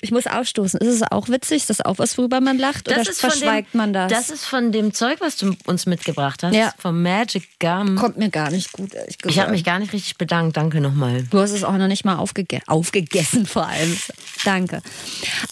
Ich 0.04 0.12
muss 0.12 0.28
aufstoßen. 0.28 0.82
Ist 0.82 0.90
es 0.90 1.02
auch 1.02 1.30
witzig? 1.30 1.62
Ist 1.62 1.70
das 1.70 1.80
auch 1.80 1.98
was, 1.98 2.18
worüber 2.18 2.42
man 2.42 2.58
lacht? 2.58 2.90
oder 2.90 3.06
von 3.06 3.14
verschweigt 3.14 3.74
dem, 3.74 3.78
man 3.78 3.94
das? 3.94 4.12
Das 4.12 4.30
ist 4.30 4.44
von 4.44 4.74
dem 4.74 4.94
Zeug, 4.94 5.22
was 5.22 5.38
du 5.38 5.56
uns 5.66 5.86
mitgebracht 5.86 6.44
hast. 6.44 6.54
Ja. 6.54 6.74
Vom 6.78 7.02
Magic 7.02 7.48
Gum. 7.58 7.96
kommt 7.96 8.18
mir 8.18 8.30
gar 8.30 8.52
nicht 8.52 8.74
gut, 8.74 8.94
ehrlich 8.94 9.18
gesagt. 9.18 9.34
Ich 9.34 9.40
habe 9.40 9.52
mich 9.52 9.64
gar 9.64 9.80
nicht 9.80 9.94
richtig 9.94 10.18
bedankt. 10.18 10.58
Danke 10.58 10.82
nochmal. 10.82 11.24
Du 11.30 11.40
hast 11.40 11.52
es 11.52 11.64
auch 11.64 11.78
noch 11.78 11.88
nicht 11.88 12.04
mal 12.04 12.18
aufgege 12.18 12.60
aufgegessen, 12.68 13.46
vor 13.46 13.66
allem. 13.66 13.98
Danke. 14.44 14.82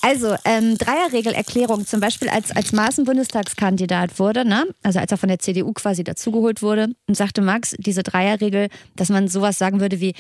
Also, 0.01 0.35
ähm, 0.43 0.77
Dreierregelerklärung, 0.77 1.87
zum 1.87 2.01
Beispiel 2.01 2.27
als, 2.27 2.51
als 2.51 2.73
Maaßen 2.73 3.05
Bundestagskandidat 3.05 4.19
wurde, 4.19 4.43
ne? 4.43 4.65
also 4.83 4.99
als 4.99 5.11
er 5.11 5.17
von 5.17 5.29
der 5.29 5.39
CDU 5.39 5.71
quasi 5.71 6.03
dazugeholt 6.03 6.61
wurde, 6.61 6.89
und 7.07 7.15
sagte 7.15 7.41
Max, 7.41 7.73
diese 7.77 8.03
Dreierregel, 8.03 8.67
dass 8.97 9.07
man 9.07 9.29
sowas 9.29 9.57
sagen 9.57 9.79
würde 9.79 10.01
wie 10.01 10.13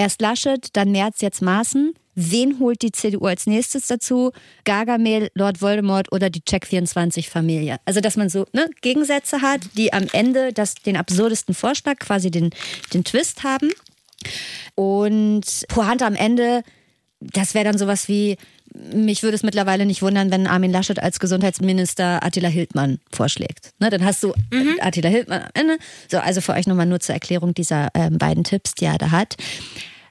erst 0.00 0.22
Laschet, 0.22 0.68
dann 0.72 0.92
Merz, 0.92 1.20
jetzt 1.20 1.42
Maaßen. 1.42 1.92
Wen 2.14 2.58
holt 2.58 2.82
die 2.82 2.90
CDU 2.90 3.26
als 3.26 3.46
nächstes 3.46 3.86
dazu? 3.86 4.32
Gargamel, 4.64 5.30
Lord 5.34 5.60
Voldemort 5.60 6.10
oder 6.10 6.30
die 6.30 6.40
Check24-Familie? 6.40 7.76
Also, 7.84 8.00
dass 8.00 8.16
man 8.16 8.28
so 8.28 8.46
ne, 8.52 8.68
Gegensätze 8.80 9.42
hat, 9.42 9.60
die 9.76 9.92
am 9.92 10.06
Ende 10.12 10.52
das, 10.52 10.74
den 10.74 10.96
absurdesten 10.96 11.54
Vorschlag, 11.54 11.98
quasi 11.98 12.30
den, 12.30 12.50
den 12.92 13.04
Twist 13.04 13.44
haben. 13.44 13.70
Und 14.74 15.64
Pointe 15.68 16.06
am 16.06 16.14
Ende, 16.14 16.62
das 17.20 17.54
wäre 17.54 17.66
dann 17.66 17.78
sowas 17.78 18.08
wie, 18.08 18.36
mich 18.74 19.22
würde 19.22 19.34
es 19.34 19.42
mittlerweile 19.42 19.84
nicht 19.84 20.02
wundern, 20.02 20.30
wenn 20.30 20.46
Armin 20.46 20.72
Laschet 20.72 20.98
als 20.98 21.20
Gesundheitsminister 21.20 22.24
Attila 22.24 22.48
Hildmann 22.48 22.98
vorschlägt. 23.12 23.72
Ne, 23.78 23.90
dann 23.90 24.04
hast 24.04 24.22
du 24.22 24.32
Attila 24.80 25.08
Hildmann 25.08 25.42
am 25.42 25.50
Ende. 25.54 25.78
So, 26.10 26.18
also 26.18 26.40
für 26.40 26.52
euch 26.52 26.66
nochmal 26.66 26.86
nur 26.86 27.00
zur 27.00 27.14
Erklärung 27.14 27.54
dieser 27.54 27.88
ähm, 27.94 28.18
beiden 28.18 28.44
Tipps, 28.44 28.74
die 28.74 28.86
er 28.86 28.98
da 28.98 29.10
hat. 29.10 29.36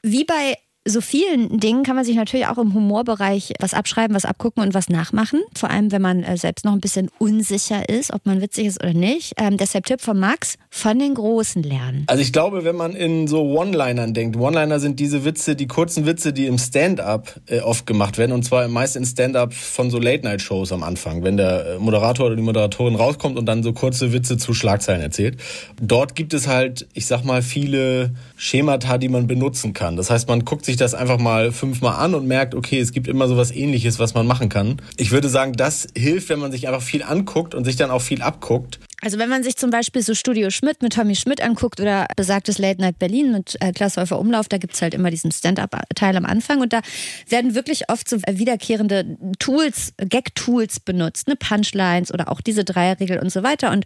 Wie 0.01 0.23
bei 0.23 0.57
so 0.85 1.01
vielen 1.01 1.59
Dingen 1.59 1.83
kann 1.83 1.95
man 1.95 2.05
sich 2.05 2.15
natürlich 2.15 2.47
auch 2.47 2.57
im 2.57 2.73
Humorbereich 2.73 3.53
was 3.59 3.73
abschreiben, 3.73 4.15
was 4.15 4.25
abgucken 4.25 4.63
und 4.63 4.73
was 4.73 4.89
nachmachen. 4.89 5.41
Vor 5.53 5.69
allem, 5.69 5.91
wenn 5.91 6.01
man 6.01 6.23
äh, 6.23 6.37
selbst 6.37 6.65
noch 6.65 6.71
ein 6.71 6.79
bisschen 6.79 7.09
unsicher 7.19 7.89
ist, 7.89 8.13
ob 8.13 8.25
man 8.25 8.41
witzig 8.41 8.67
ist 8.67 8.81
oder 8.81 8.93
nicht. 8.93 9.33
Ähm, 9.37 9.57
deshalb 9.57 9.85
Tipp 9.85 10.01
von 10.01 10.17
Max, 10.19 10.55
von 10.69 10.97
den 10.97 11.15
Großen 11.15 11.63
lernen. 11.63 12.05
Also 12.07 12.21
ich 12.21 12.31
glaube, 12.31 12.63
wenn 12.63 12.75
man 12.75 12.95
in 12.95 13.27
so 13.27 13.41
One-Linern 13.41 14.13
denkt, 14.13 14.37
One-Liner 14.37 14.79
sind 14.79 14.99
diese 14.99 15.25
Witze, 15.25 15.55
die 15.55 15.67
kurzen 15.67 16.05
Witze, 16.05 16.31
die 16.31 16.47
im 16.47 16.57
Stand-up 16.57 17.39
äh, 17.47 17.59
oft 17.59 17.85
gemacht 17.85 18.17
werden 18.17 18.31
und 18.31 18.43
zwar 18.43 18.67
meist 18.69 18.95
in 18.95 19.05
Stand-up 19.05 19.53
von 19.53 19.91
so 19.91 19.99
Late-Night-Shows 19.99 20.71
am 20.71 20.83
Anfang, 20.83 21.23
wenn 21.23 21.37
der 21.37 21.75
äh, 21.75 21.79
Moderator 21.79 22.27
oder 22.27 22.35
die 22.37 22.41
Moderatorin 22.41 22.95
rauskommt 22.95 23.37
und 23.37 23.45
dann 23.45 23.63
so 23.63 23.73
kurze 23.73 24.13
Witze 24.13 24.37
zu 24.37 24.53
Schlagzeilen 24.53 25.01
erzählt. 25.01 25.39
Dort 25.81 26.15
gibt 26.15 26.33
es 26.33 26.47
halt, 26.47 26.87
ich 26.93 27.05
sag 27.05 27.23
mal, 27.25 27.41
viele 27.41 28.11
Schemata, 28.37 28.97
die 28.97 29.09
man 29.09 29.27
benutzen 29.27 29.73
kann. 29.73 29.97
Das 29.97 30.09
heißt, 30.09 30.27
man 30.29 30.45
guckt 30.45 30.65
sich 30.65 30.68
das 30.77 30.93
einfach 30.93 31.19
mal 31.19 31.51
fünfmal 31.51 31.95
an 32.03 32.15
und 32.15 32.27
merkt, 32.27 32.55
okay, 32.55 32.79
es 32.79 32.91
gibt 32.91 33.07
immer 33.07 33.27
so 33.27 33.37
was 33.37 33.51
ähnliches, 33.51 33.99
was 33.99 34.13
man 34.13 34.27
machen 34.27 34.49
kann. 34.49 34.81
Ich 34.97 35.11
würde 35.11 35.29
sagen, 35.29 35.53
das 35.53 35.87
hilft, 35.95 36.29
wenn 36.29 36.39
man 36.39 36.51
sich 36.51 36.67
einfach 36.67 36.81
viel 36.81 37.03
anguckt 37.03 37.55
und 37.55 37.65
sich 37.65 37.75
dann 37.75 37.91
auch 37.91 38.01
viel 38.01 38.21
abguckt. 38.21 38.79
Also 39.01 39.17
wenn 39.17 39.29
man 39.29 39.43
sich 39.43 39.55
zum 39.55 39.69
Beispiel 39.69 40.01
so 40.01 40.13
Studio 40.13 40.49
Schmidt 40.49 40.81
mit 40.81 40.93
Tommy 40.93 41.15
Schmidt 41.15 41.41
anguckt 41.41 41.79
oder 41.79 42.07
besagtes 42.17 42.57
Late 42.57 42.81
Night 42.81 42.99
Berlin 42.99 43.31
mit 43.31 43.55
äh, 43.61 43.71
Klaas 43.71 43.95
Häufer 43.95 44.19
Umlauf, 44.19 44.49
da 44.49 44.57
gibt's 44.57 44.81
halt 44.81 44.93
immer 44.93 45.09
diesen 45.09 45.31
Stand-up-Teil 45.31 46.17
am 46.17 46.25
Anfang 46.25 46.59
und 46.59 46.73
da 46.73 46.81
werden 47.27 47.55
wirklich 47.55 47.89
oft 47.89 48.09
so 48.09 48.17
wiederkehrende 48.17 49.17
Tools, 49.39 49.93
Gag-Tools 49.97 50.81
benutzt, 50.81 51.27
ne 51.27 51.35
Punchlines 51.37 52.13
oder 52.13 52.29
auch 52.29 52.41
diese 52.41 52.65
Dreierregel 52.65 53.19
und 53.19 53.31
so 53.31 53.41
weiter 53.43 53.71
und 53.71 53.85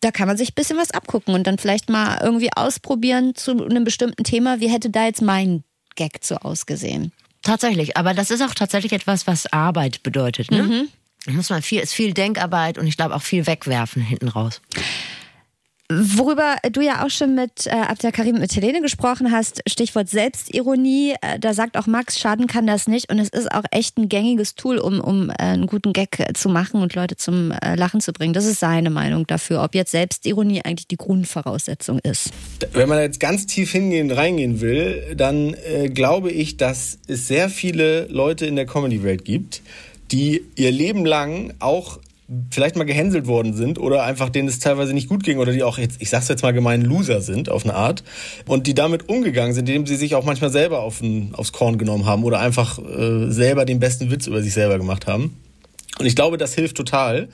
da 0.00 0.10
kann 0.10 0.28
man 0.28 0.36
sich 0.36 0.50
ein 0.50 0.54
bisschen 0.54 0.78
was 0.78 0.92
abgucken 0.92 1.34
und 1.34 1.46
dann 1.46 1.58
vielleicht 1.58 1.88
mal 1.88 2.20
irgendwie 2.22 2.50
ausprobieren 2.54 3.34
zu 3.34 3.64
einem 3.64 3.84
bestimmten 3.84 4.22
Thema. 4.22 4.60
Wie 4.60 4.68
hätte 4.68 4.90
da 4.90 5.06
jetzt 5.06 5.22
mein 5.22 5.64
Gag 5.96 6.18
so 6.22 6.36
ausgesehen? 6.36 7.12
Tatsächlich, 7.42 7.96
aber 7.96 8.14
das 8.14 8.30
ist 8.30 8.40
auch 8.40 8.54
tatsächlich 8.54 8.92
etwas, 8.92 9.26
was 9.26 9.52
Arbeit 9.52 10.02
bedeutet. 10.02 10.50
Ne? 10.50 10.88
Da 11.26 11.32
muss 11.32 11.50
man 11.50 11.62
viel, 11.62 11.80
ist 11.80 11.92
viel 11.92 12.14
Denkarbeit 12.14 12.78
und 12.78 12.86
ich 12.86 12.96
glaube 12.96 13.14
auch 13.14 13.22
viel 13.22 13.46
wegwerfen 13.46 14.02
hinten 14.02 14.28
raus. 14.28 14.60
Worüber 16.16 16.56
du 16.70 16.80
ja 16.80 17.04
auch 17.04 17.10
schon 17.10 17.34
mit 17.34 17.66
äh, 17.66 17.70
Abdel 17.70 18.12
Karim 18.12 18.38
mit 18.38 18.54
Helene 18.54 18.80
gesprochen 18.80 19.32
hast, 19.32 19.62
Stichwort 19.68 20.08
Selbstironie, 20.08 21.14
äh, 21.20 21.38
da 21.38 21.54
sagt 21.54 21.76
auch 21.76 21.86
Max, 21.86 22.18
schaden 22.18 22.46
kann 22.46 22.66
das 22.66 22.86
nicht 22.86 23.10
und 23.10 23.18
es 23.18 23.28
ist 23.28 23.50
auch 23.50 23.64
echt 23.70 23.98
ein 23.98 24.08
gängiges 24.08 24.54
Tool, 24.54 24.78
um, 24.78 25.00
um 25.00 25.30
äh, 25.30 25.34
einen 25.38 25.66
guten 25.66 25.92
Gag 25.92 26.20
äh, 26.20 26.32
zu 26.34 26.48
machen 26.48 26.80
und 26.82 26.94
Leute 26.94 27.16
zum 27.16 27.50
äh, 27.50 27.74
Lachen 27.74 28.00
zu 28.00 28.12
bringen. 28.12 28.32
Das 28.32 28.46
ist 28.46 28.60
seine 28.60 28.90
Meinung 28.90 29.26
dafür, 29.26 29.62
ob 29.62 29.74
jetzt 29.74 29.90
Selbstironie 29.90 30.62
eigentlich 30.64 30.88
die 30.88 30.96
Grundvoraussetzung 30.96 31.98
ist. 32.00 32.30
Wenn 32.72 32.88
man 32.88 32.98
jetzt 33.00 33.20
ganz 33.20 33.46
tief 33.46 33.72
hingehen, 33.72 34.10
reingehen 34.10 34.60
will, 34.60 35.14
dann 35.16 35.54
äh, 35.54 35.88
glaube 35.88 36.30
ich, 36.30 36.56
dass 36.56 36.98
es 37.06 37.28
sehr 37.28 37.48
viele 37.48 38.06
Leute 38.06 38.46
in 38.46 38.56
der 38.56 38.66
Comedy-Welt 38.66 39.24
gibt, 39.24 39.62
die 40.10 40.44
ihr 40.56 40.70
Leben 40.70 41.04
lang 41.04 41.54
auch 41.58 41.98
vielleicht 42.50 42.76
mal 42.76 42.84
gehänselt 42.84 43.26
worden 43.26 43.54
sind 43.54 43.78
oder 43.78 44.04
einfach 44.04 44.30
denen 44.30 44.48
es 44.48 44.58
teilweise 44.58 44.94
nicht 44.94 45.08
gut 45.08 45.24
ging 45.24 45.38
oder 45.38 45.52
die 45.52 45.62
auch 45.62 45.78
jetzt, 45.78 46.00
ich 46.00 46.10
sag's 46.10 46.28
jetzt 46.28 46.42
mal 46.42 46.52
gemein, 46.52 46.82
Loser 46.82 47.20
sind 47.20 47.48
auf 47.48 47.64
eine 47.64 47.74
Art 47.74 48.02
und 48.46 48.66
die 48.66 48.74
damit 48.74 49.08
umgegangen 49.08 49.54
sind, 49.54 49.68
indem 49.68 49.86
sie 49.86 49.96
sich 49.96 50.14
auch 50.14 50.24
manchmal 50.24 50.50
selber 50.50 50.80
auf 50.80 51.00
ein, 51.00 51.34
aufs 51.34 51.52
Korn 51.52 51.78
genommen 51.78 52.06
haben 52.06 52.24
oder 52.24 52.40
einfach 52.40 52.78
äh, 52.78 53.30
selber 53.30 53.64
den 53.64 53.80
besten 53.80 54.10
Witz 54.10 54.26
über 54.26 54.42
sich 54.42 54.54
selber 54.54 54.78
gemacht 54.78 55.06
haben. 55.06 55.36
Und 55.98 56.06
ich 56.06 56.16
glaube, 56.16 56.38
das 56.38 56.54
hilft 56.54 56.76
total, 56.76 57.28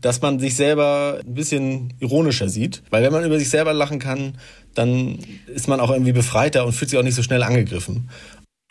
dass 0.00 0.20
man 0.20 0.38
sich 0.38 0.56
selber 0.56 1.20
ein 1.24 1.34
bisschen 1.34 1.94
ironischer 2.00 2.48
sieht, 2.48 2.82
weil 2.90 3.02
wenn 3.02 3.12
man 3.12 3.24
über 3.24 3.38
sich 3.38 3.48
selber 3.48 3.72
lachen 3.72 3.98
kann, 3.98 4.34
dann 4.74 5.18
ist 5.46 5.68
man 5.68 5.80
auch 5.80 5.90
irgendwie 5.90 6.12
befreiter 6.12 6.66
und 6.66 6.72
fühlt 6.72 6.90
sich 6.90 6.98
auch 6.98 7.04
nicht 7.04 7.14
so 7.14 7.22
schnell 7.22 7.42
angegriffen. 7.42 8.08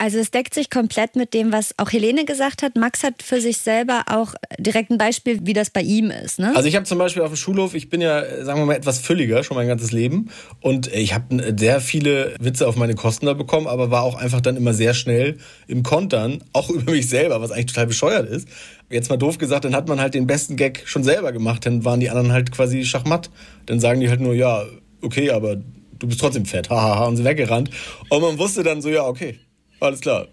Also 0.02 0.18
es 0.18 0.32
deckt 0.32 0.52
sich 0.52 0.68
komplett 0.68 1.14
mit 1.14 1.32
dem, 1.32 1.52
was 1.52 1.78
auch 1.78 1.92
Helene 1.92 2.24
gesagt 2.24 2.64
hat. 2.64 2.74
Max 2.74 3.04
hat 3.04 3.22
für 3.22 3.40
sich 3.40 3.58
selber 3.58 4.02
auch 4.08 4.34
direkt 4.58 4.90
ein 4.90 4.98
Beispiel, 4.98 5.38
wie 5.44 5.52
das 5.52 5.70
bei 5.70 5.80
ihm 5.80 6.10
ist. 6.10 6.40
Ne? 6.40 6.50
Also 6.56 6.66
ich 6.66 6.74
habe 6.74 6.84
zum 6.84 6.98
Beispiel 6.98 7.22
auf 7.22 7.30
dem 7.30 7.36
Schulhof, 7.36 7.74
ich 7.74 7.88
bin 7.88 8.00
ja, 8.00 8.44
sagen 8.44 8.58
wir 8.58 8.66
mal, 8.66 8.74
etwas 8.74 8.98
fülliger 8.98 9.44
schon 9.44 9.56
mein 9.56 9.68
ganzes 9.68 9.92
Leben. 9.92 10.30
Und 10.60 10.92
ich 10.92 11.14
habe 11.14 11.54
sehr 11.56 11.80
viele 11.80 12.34
Witze 12.40 12.66
auf 12.66 12.74
meine 12.74 12.96
Kosten 12.96 13.26
da 13.26 13.34
bekommen, 13.34 13.68
aber 13.68 13.92
war 13.92 14.02
auch 14.02 14.16
einfach 14.16 14.40
dann 14.40 14.56
immer 14.56 14.74
sehr 14.74 14.92
schnell 14.92 15.38
im 15.68 15.84
Kontern, 15.84 16.42
auch 16.52 16.68
über 16.70 16.90
mich 16.90 17.08
selber, 17.08 17.40
was 17.40 17.52
eigentlich 17.52 17.66
total 17.66 17.86
bescheuert 17.86 18.28
ist. 18.28 18.48
Jetzt 18.90 19.08
mal 19.08 19.18
doof 19.18 19.38
gesagt, 19.38 19.64
dann 19.66 19.76
hat 19.76 19.86
man 19.86 20.00
halt 20.00 20.14
den 20.14 20.26
besten 20.26 20.56
Gag 20.56 20.82
schon 20.84 21.04
selber 21.04 21.30
gemacht, 21.30 21.64
dann 21.64 21.84
waren 21.84 22.00
die 22.00 22.10
anderen 22.10 22.32
halt 22.32 22.50
quasi 22.50 22.84
Schachmatt. 22.84 23.30
Dann 23.66 23.78
sagen 23.78 24.00
die 24.00 24.08
halt 24.08 24.20
nur, 24.20 24.34
ja, 24.34 24.64
okay, 25.00 25.30
aber 25.30 25.58
du 26.00 26.08
bist 26.08 26.18
trotzdem 26.18 26.44
fett, 26.44 26.70
hahaha, 26.70 27.06
und 27.06 27.18
sind 27.18 27.24
weggerannt. 27.24 27.70
Und 28.08 28.20
man 28.20 28.36
wusste 28.36 28.64
dann 28.64 28.82
so, 28.82 28.88
ja, 28.88 29.06
okay, 29.06 29.38
alles 29.82 30.00
klar. 30.00 30.28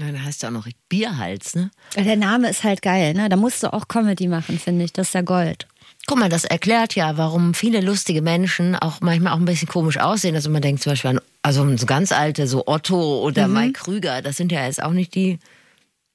Ja, 0.00 0.10
da 0.10 0.18
heißt 0.18 0.42
ja 0.42 0.48
auch 0.48 0.52
noch 0.52 0.66
Bierhals, 0.88 1.54
ne? 1.54 1.70
Der 1.96 2.16
Name 2.16 2.50
ist 2.50 2.64
halt 2.64 2.82
geil, 2.82 3.14
ne? 3.14 3.28
Da 3.28 3.36
musst 3.36 3.62
du 3.62 3.72
auch 3.72 3.86
Comedy 3.86 4.26
machen, 4.26 4.58
finde 4.58 4.84
ich. 4.84 4.92
Das 4.92 5.08
ist 5.08 5.14
ja 5.14 5.22
Gold. 5.22 5.68
Guck 6.06 6.18
mal, 6.18 6.28
das 6.28 6.44
erklärt 6.44 6.96
ja, 6.96 7.16
warum 7.16 7.54
viele 7.54 7.80
lustige 7.80 8.20
Menschen 8.20 8.74
auch 8.74 9.00
manchmal 9.00 9.32
auch 9.32 9.38
ein 9.38 9.44
bisschen 9.44 9.68
komisch 9.68 9.98
aussehen. 9.98 10.34
Also 10.34 10.50
man 10.50 10.62
denkt 10.62 10.82
zum 10.82 10.92
Beispiel 10.92 11.10
an, 11.10 11.20
also 11.42 11.76
so 11.76 11.86
ganz 11.86 12.12
alte, 12.12 12.46
so 12.46 12.66
Otto 12.66 13.22
oder 13.22 13.46
mhm. 13.46 13.54
Mike 13.54 13.72
Krüger, 13.74 14.20
das 14.20 14.36
sind 14.36 14.50
ja 14.50 14.66
jetzt 14.66 14.82
auch 14.82 14.92
nicht 14.92 15.14
die, 15.14 15.38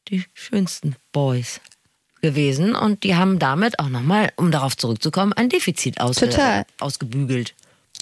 die 0.09 0.25
schönsten 0.33 0.95
Boys 1.13 1.61
gewesen. 2.21 2.75
Und 2.75 3.03
die 3.03 3.15
haben 3.15 3.39
damit 3.39 3.79
auch 3.79 3.89
nochmal, 3.89 4.31
um 4.35 4.51
darauf 4.51 4.75
zurückzukommen, 4.75 5.33
ein 5.33 5.49
Defizit 5.49 6.01
ausge 6.01 6.65
ausgebügelt. 6.79 7.55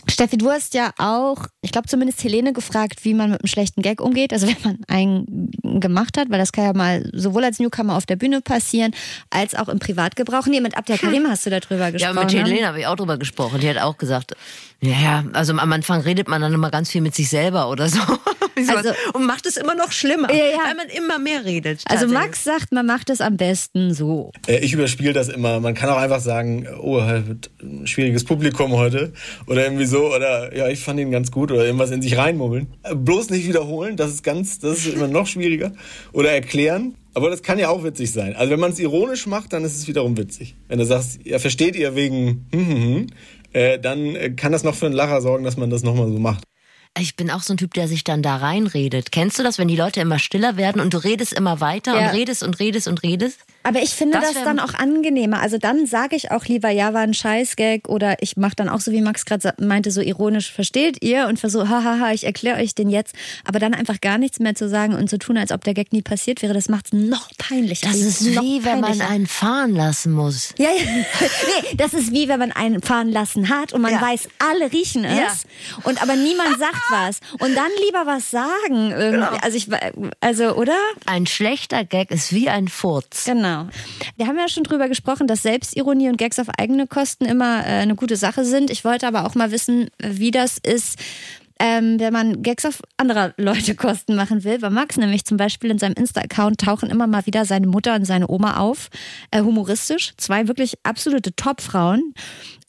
Steffi, 0.09 0.37
du 0.37 0.49
hast 0.49 0.73
ja 0.73 0.91
auch, 0.97 1.45
ich 1.61 1.71
glaube 1.71 1.87
zumindest 1.87 2.23
Helene 2.23 2.53
gefragt, 2.53 3.03
wie 3.03 3.13
man 3.13 3.31
mit 3.31 3.41
einem 3.41 3.47
schlechten 3.47 3.81
Gag 3.81 4.01
umgeht. 4.01 4.33
Also 4.33 4.47
wenn 4.47 4.57
man 4.63 4.77
einen 4.87 5.51
gemacht 5.79 6.17
hat, 6.17 6.29
weil 6.29 6.39
das 6.39 6.51
kann 6.51 6.65
ja 6.65 6.73
mal 6.73 7.09
sowohl 7.13 7.43
als 7.43 7.59
Newcomer 7.59 7.95
auf 7.95 8.05
der 8.05 8.15
Bühne 8.15 8.41
passieren, 8.41 8.93
als 9.29 9.55
auch 9.55 9.67
im 9.67 9.79
Privatgebrauch. 9.79 10.45
Nee, 10.47 10.61
mit 10.61 10.77
Abdel 10.77 10.97
Karim 10.97 11.27
hast 11.27 11.45
du 11.45 11.49
darüber 11.49 11.91
gesprochen. 11.91 12.15
Ja, 12.15 12.23
mit 12.23 12.33
ne? 12.33 12.39
Helene 12.43 12.67
habe 12.67 12.79
ich 12.79 12.87
auch 12.87 12.95
drüber 12.95 13.17
gesprochen. 13.17 13.59
Die 13.59 13.69
hat 13.69 13.77
auch 13.77 13.97
gesagt, 13.97 14.35
ja, 14.79 15.23
also 15.33 15.53
am 15.53 15.73
Anfang 15.73 16.01
redet 16.01 16.27
man 16.27 16.41
dann 16.41 16.53
immer 16.53 16.69
ganz 16.69 16.89
viel 16.91 17.01
mit 17.01 17.15
sich 17.15 17.29
selber 17.29 17.69
oder 17.69 17.89
so. 17.89 17.99
Also, 18.67 18.91
und 19.13 19.25
macht 19.25 19.45
es 19.45 19.57
immer 19.57 19.75
noch 19.75 19.91
schlimmer, 19.91 20.33
ja, 20.33 20.45
ja. 20.45 20.57
weil 20.65 20.75
man 20.75 20.87
immer 20.89 21.19
mehr 21.19 21.45
redet. 21.45 21.83
Also 21.87 22.07
Max 22.07 22.43
sagt, 22.43 22.71
man 22.71 22.85
macht 22.85 23.09
es 23.09 23.21
am 23.21 23.37
besten 23.37 23.93
so. 23.93 24.31
Äh, 24.47 24.59
ich 24.59 24.73
überspiele 24.73 25.13
das 25.13 25.29
immer. 25.29 25.59
Man 25.59 25.73
kann 25.73 25.89
auch 25.89 25.97
einfach 25.97 26.19
sagen, 26.19 26.67
oh, 26.81 27.01
halt 27.01 27.49
schwieriges 27.85 28.23
Publikum 28.23 28.71
heute 28.73 29.13
oder 29.45 29.63
irgendwie 29.63 29.85
so 29.85 30.13
oder 30.13 30.55
ja, 30.55 30.67
ich 30.67 30.79
fand 30.79 30.99
ihn 30.99 31.11
ganz 31.11 31.31
gut 31.31 31.51
oder 31.51 31.65
irgendwas 31.65 31.91
in 31.91 32.01
sich 32.01 32.17
reinmummeln. 32.17 32.67
Äh, 32.83 32.95
bloß 32.95 33.29
nicht 33.29 33.47
wiederholen, 33.47 33.95
das 33.95 34.11
ist 34.11 34.23
ganz, 34.23 34.59
das 34.59 34.79
ist 34.79 34.95
immer 34.95 35.07
noch 35.07 35.27
schwieriger. 35.27 35.71
Oder 36.11 36.31
erklären. 36.31 36.95
Aber 37.13 37.31
das 37.31 37.41
kann 37.41 37.57
ja 37.57 37.69
auch 37.69 37.83
witzig 37.83 38.11
sein. 38.11 38.35
Also 38.35 38.51
wenn 38.51 38.59
man 38.59 38.71
es 38.71 38.79
ironisch 38.79 39.25
macht, 39.25 39.51
dann 39.51 39.65
ist 39.65 39.75
es 39.75 39.87
wiederum 39.87 40.17
witzig. 40.17 40.55
Wenn 40.67 40.77
du 40.77 40.85
sagst, 40.85 41.19
ja, 41.23 41.39
versteht 41.39 41.75
ihr 41.75 41.95
wegen, 41.95 42.45
hm, 42.51 42.67
hm, 42.67 42.83
hm, 42.83 43.07
äh, 43.53 43.79
dann 43.79 44.35
kann 44.35 44.51
das 44.51 44.63
noch 44.63 44.75
für 44.75 44.85
einen 44.85 44.93
Lacher 44.93 45.21
sorgen, 45.21 45.43
dass 45.43 45.57
man 45.57 45.71
das 45.71 45.81
nochmal 45.81 46.09
so 46.09 46.19
macht. 46.19 46.43
Ich 46.97 47.15
bin 47.15 47.31
auch 47.31 47.41
so 47.41 47.53
ein 47.53 47.57
Typ, 47.57 47.73
der 47.73 47.87
sich 47.87 48.03
dann 48.03 48.21
da 48.21 48.37
reinredet. 48.37 49.11
Kennst 49.11 49.39
du 49.39 49.43
das, 49.43 49.57
wenn 49.57 49.67
die 49.67 49.75
Leute 49.75 49.99
immer 49.99 50.19
stiller 50.19 50.57
werden 50.57 50.81
und 50.81 50.93
du 50.93 50.97
redest 50.97 51.33
immer 51.33 51.59
weiter 51.59 51.95
ja. 51.95 52.07
und 52.07 52.15
redest 52.15 52.43
und 52.43 52.59
redest 52.59 52.87
und 52.87 53.03
redest? 53.03 53.39
Aber 53.67 53.81
ich 53.81 53.89
finde 53.89 54.17
das, 54.17 54.33
das 54.33 54.45
dann 54.45 54.61
auch 54.61 54.75
angenehmer. 54.75 55.41
Also 55.41 55.57
dann 55.57 55.87
sage 55.87 56.15
ich 56.15 56.31
auch 56.31 56.45
lieber, 56.45 56.69
ja, 56.69 56.93
war 56.93 57.01
ein 57.01 57.13
Scheißgag 57.13 57.89
oder 57.89 58.15
ich 58.21 58.37
mache 58.37 58.55
dann 58.55 58.69
auch 58.69 58.79
so, 58.79 58.93
wie 58.93 59.01
Max 59.01 59.25
gerade 59.25 59.53
meinte, 59.59 59.91
so 59.91 59.99
ironisch, 59.99 60.53
versteht 60.53 61.03
ihr? 61.03 61.27
Und 61.27 61.37
versuche, 61.37 61.67
hahaha, 61.67 62.13
ich 62.13 62.23
erkläre 62.23 62.61
euch 62.61 62.75
den 62.75 62.89
jetzt. 62.89 63.13
Aber 63.43 63.59
dann 63.59 63.73
einfach 63.73 63.99
gar 63.99 64.17
nichts 64.17 64.39
mehr 64.39 64.55
zu 64.55 64.69
sagen 64.69 64.95
und 64.95 65.09
zu 65.09 65.17
tun, 65.17 65.37
als 65.37 65.51
ob 65.51 65.65
der 65.65 65.73
Gag 65.73 65.91
nie 65.91 66.01
passiert 66.01 66.41
wäre, 66.41 66.53
das 66.53 66.69
macht 66.69 66.85
es 66.85 66.93
noch 66.93 67.29
peinlicher. 67.37 67.87
Das 67.87 67.97
ist 67.97 68.25
wie, 68.25 68.63
wenn 68.63 68.79
man 68.79 69.01
einen 69.01 69.27
fahren 69.27 69.75
lassen 69.75 70.13
muss. 70.13 70.53
Ja, 70.57 70.69
ja. 70.69 70.83
nee, 71.21 71.75
das 71.75 71.93
ist 71.93 72.13
wie, 72.13 72.29
wenn 72.29 72.39
man 72.39 72.53
einen 72.53 72.81
fahren 72.81 73.11
lassen 73.11 73.49
hat 73.49 73.73
und 73.73 73.81
man 73.81 73.91
ja. 73.91 74.01
weiß, 74.01 74.29
alle 74.49 74.71
riechen 74.71 75.03
es. 75.03 75.17
Ja. 75.17 75.33
Und 75.83 76.01
aber 76.01 76.15
niemand 76.15 76.57
sagt 76.57 76.83
was. 76.89 77.19
Und 77.39 77.53
dann 77.53 77.71
lieber 77.85 78.05
was 78.05 78.31
sagen. 78.31 78.91
Irgendwie. 78.91 79.11
Genau. 79.11 79.37
Also 79.41 79.57
ich, 79.57 79.67
also, 80.21 80.55
oder? 80.55 80.77
Ein 81.05 81.25
schlechter 81.27 81.83
Gag 81.83 82.11
ist 82.11 82.31
wie 82.31 82.47
ein 82.47 82.69
Furz. 82.69 83.25
Genau. 83.25 83.56
Genau. 83.63 83.69
Wir 84.15 84.27
haben 84.27 84.37
ja 84.37 84.47
schon 84.47 84.63
drüber 84.63 84.87
gesprochen, 84.87 85.27
dass 85.27 85.43
Selbstironie 85.43 86.09
und 86.09 86.17
Gags 86.17 86.39
auf 86.39 86.47
eigene 86.57 86.87
Kosten 86.87 87.25
immer 87.25 87.65
äh, 87.65 87.81
eine 87.81 87.95
gute 87.95 88.15
Sache 88.15 88.45
sind. 88.45 88.69
Ich 88.69 88.83
wollte 88.83 89.07
aber 89.07 89.25
auch 89.25 89.35
mal 89.35 89.51
wissen, 89.51 89.89
wie 89.99 90.31
das 90.31 90.57
ist, 90.57 90.99
ähm, 91.59 91.99
wenn 91.99 92.13
man 92.13 92.41
Gags 92.41 92.65
auf 92.65 92.81
anderer 92.97 93.33
Leute 93.37 93.75
Kosten 93.75 94.15
machen 94.15 94.43
will. 94.43 94.59
Bei 94.59 94.69
Max 94.69 94.97
nämlich 94.97 95.25
zum 95.25 95.37
Beispiel 95.37 95.71
in 95.71 95.79
seinem 95.79 95.93
Insta-Account 95.93 96.59
tauchen 96.59 96.89
immer 96.89 97.07
mal 97.07 97.25
wieder 97.25 97.45
seine 97.45 97.67
Mutter 97.67 97.95
und 97.95 98.05
seine 98.05 98.29
Oma 98.29 98.57
auf, 98.57 98.89
äh, 99.31 99.41
humoristisch. 99.41 100.13
Zwei 100.17 100.47
wirklich 100.47 100.75
absolute 100.83 101.35
Top-Frauen. 101.35 102.13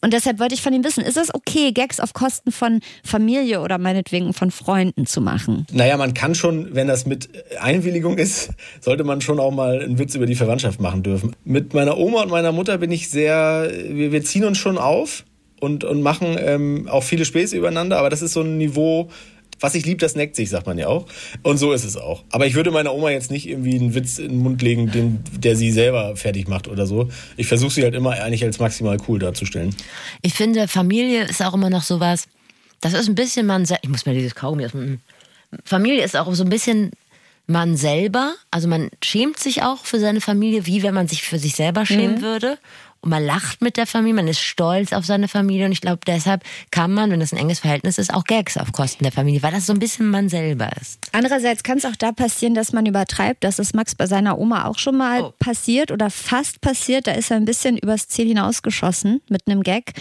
Und 0.00 0.12
deshalb 0.12 0.38
wollte 0.38 0.54
ich 0.54 0.62
von 0.62 0.72
ihm 0.72 0.84
wissen, 0.84 1.02
ist 1.02 1.16
es 1.16 1.34
okay, 1.34 1.72
Gags 1.72 1.98
auf 1.98 2.12
Kosten 2.12 2.52
von 2.52 2.80
Familie 3.02 3.60
oder 3.60 3.78
meinetwegen 3.78 4.32
von 4.32 4.52
Freunden 4.52 5.06
zu 5.06 5.20
machen? 5.20 5.66
Naja, 5.72 5.96
man 5.96 6.14
kann 6.14 6.36
schon, 6.36 6.74
wenn 6.74 6.86
das 6.86 7.04
mit 7.04 7.28
Einwilligung 7.60 8.16
ist, 8.16 8.50
sollte 8.80 9.02
man 9.02 9.20
schon 9.20 9.40
auch 9.40 9.50
mal 9.50 9.80
einen 9.82 9.98
Witz 9.98 10.14
über 10.14 10.26
die 10.26 10.36
Verwandtschaft 10.36 10.80
machen 10.80 11.02
dürfen. 11.02 11.34
Mit 11.44 11.74
meiner 11.74 11.98
Oma 11.98 12.22
und 12.22 12.30
meiner 12.30 12.52
Mutter 12.52 12.78
bin 12.78 12.92
ich 12.92 13.10
sehr, 13.10 13.68
wir, 13.88 14.12
wir 14.12 14.22
ziehen 14.22 14.44
uns 14.44 14.58
schon 14.58 14.78
auf 14.78 15.24
und, 15.60 15.84
und 15.84 16.02
machen 16.02 16.36
ähm, 16.38 16.88
auch 16.88 17.02
viele 17.02 17.24
Späße 17.24 17.56
übereinander, 17.56 17.98
aber 17.98 18.10
das 18.10 18.22
ist 18.22 18.32
so 18.32 18.40
ein 18.42 18.58
Niveau, 18.58 19.10
was 19.60 19.74
ich 19.74 19.84
lieb, 19.84 19.98
das 19.98 20.14
neckt 20.14 20.36
sich, 20.36 20.50
sagt 20.50 20.66
man 20.66 20.78
ja 20.78 20.86
auch. 20.86 21.06
Und 21.42 21.58
so 21.58 21.72
ist 21.72 21.84
es 21.84 21.96
auch. 21.96 22.22
Aber 22.30 22.46
ich 22.46 22.54
würde 22.54 22.70
meiner 22.70 22.94
Oma 22.94 23.10
jetzt 23.10 23.30
nicht 23.30 23.48
irgendwie 23.48 23.74
einen 23.74 23.94
Witz 23.94 24.18
in 24.18 24.28
den 24.28 24.38
Mund 24.38 24.62
legen, 24.62 24.90
den, 24.90 25.20
der 25.36 25.56
sie 25.56 25.72
selber 25.72 26.16
fertig 26.16 26.48
macht 26.48 26.68
oder 26.68 26.86
so. 26.86 27.08
Ich 27.36 27.48
versuche 27.48 27.72
sie 27.72 27.82
halt 27.82 27.94
immer 27.94 28.12
eigentlich 28.12 28.44
als 28.44 28.58
maximal 28.58 28.98
cool 29.08 29.18
darzustellen. 29.18 29.74
Ich 30.22 30.34
finde, 30.34 30.68
Familie 30.68 31.24
ist 31.24 31.42
auch 31.42 31.54
immer 31.54 31.70
noch 31.70 31.82
sowas, 31.82 32.28
das 32.80 32.92
ist 32.94 33.08
ein 33.08 33.14
bisschen 33.14 33.46
man, 33.46 33.64
ich 33.82 33.88
muss 33.88 34.06
mir 34.06 34.14
dieses 34.14 34.34
Kaugummi 34.34 34.64
aus 34.64 34.72
Familie 35.64 36.04
ist 36.04 36.16
auch 36.16 36.32
so 36.34 36.44
ein 36.44 36.50
bisschen 36.50 36.92
man 37.46 37.76
selber, 37.76 38.34
also 38.50 38.68
man 38.68 38.90
schämt 39.02 39.38
sich 39.38 39.62
auch 39.62 39.84
für 39.84 39.98
seine 39.98 40.20
Familie, 40.20 40.66
wie 40.66 40.82
wenn 40.82 40.94
man 40.94 41.08
sich 41.08 41.22
für 41.22 41.38
sich 41.38 41.54
selber 41.54 41.86
schämen 41.86 42.16
mhm. 42.16 42.22
würde 42.22 42.58
und 43.00 43.10
man 43.10 43.24
lacht 43.24 43.62
mit 43.62 43.76
der 43.76 43.86
Familie, 43.86 44.14
man 44.14 44.28
ist 44.28 44.40
stolz 44.40 44.92
auf 44.92 45.06
seine 45.06 45.28
Familie 45.28 45.66
und 45.66 45.72
ich 45.72 45.80
glaube, 45.80 46.00
deshalb 46.06 46.42
kann 46.72 46.92
man, 46.92 47.10
wenn 47.10 47.20
das 47.20 47.32
ein 47.32 47.38
enges 47.38 47.60
Verhältnis 47.60 47.96
ist, 47.96 48.12
auch 48.12 48.24
Gags 48.24 48.56
auf 48.56 48.72
Kosten 48.72 49.04
der 49.04 49.12
Familie, 49.12 49.42
weil 49.42 49.52
das 49.52 49.66
so 49.66 49.72
ein 49.72 49.78
bisschen 49.78 50.10
man 50.10 50.28
selber 50.28 50.68
ist. 50.80 50.98
Andererseits 51.12 51.62
kann 51.62 51.78
es 51.78 51.84
auch 51.84 51.94
da 51.96 52.10
passieren, 52.10 52.54
dass 52.54 52.72
man 52.72 52.86
übertreibt. 52.86 53.44
Das 53.44 53.60
ist 53.60 53.74
Max 53.74 53.94
bei 53.94 54.06
seiner 54.06 54.38
Oma 54.38 54.64
auch 54.64 54.78
schon 54.78 54.96
mal 54.96 55.22
oh. 55.22 55.32
passiert 55.38 55.92
oder 55.92 56.10
fast 56.10 56.60
passiert. 56.60 57.06
Da 57.06 57.12
ist 57.12 57.30
er 57.30 57.36
ein 57.36 57.44
bisschen 57.44 57.78
übers 57.78 58.08
Ziel 58.08 58.26
hinausgeschossen 58.26 59.20
mit 59.28 59.42
einem 59.46 59.62
Gag. 59.62 59.92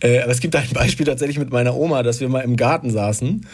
Äh, 0.00 0.20
aber 0.20 0.30
es 0.30 0.40
gibt 0.40 0.54
ein 0.54 0.68
Beispiel 0.72 1.06
tatsächlich 1.06 1.38
mit 1.38 1.50
meiner 1.50 1.74
Oma, 1.74 2.04
dass 2.04 2.20
wir 2.20 2.28
mal 2.28 2.42
im 2.42 2.56
Garten 2.56 2.90
saßen. 2.90 3.46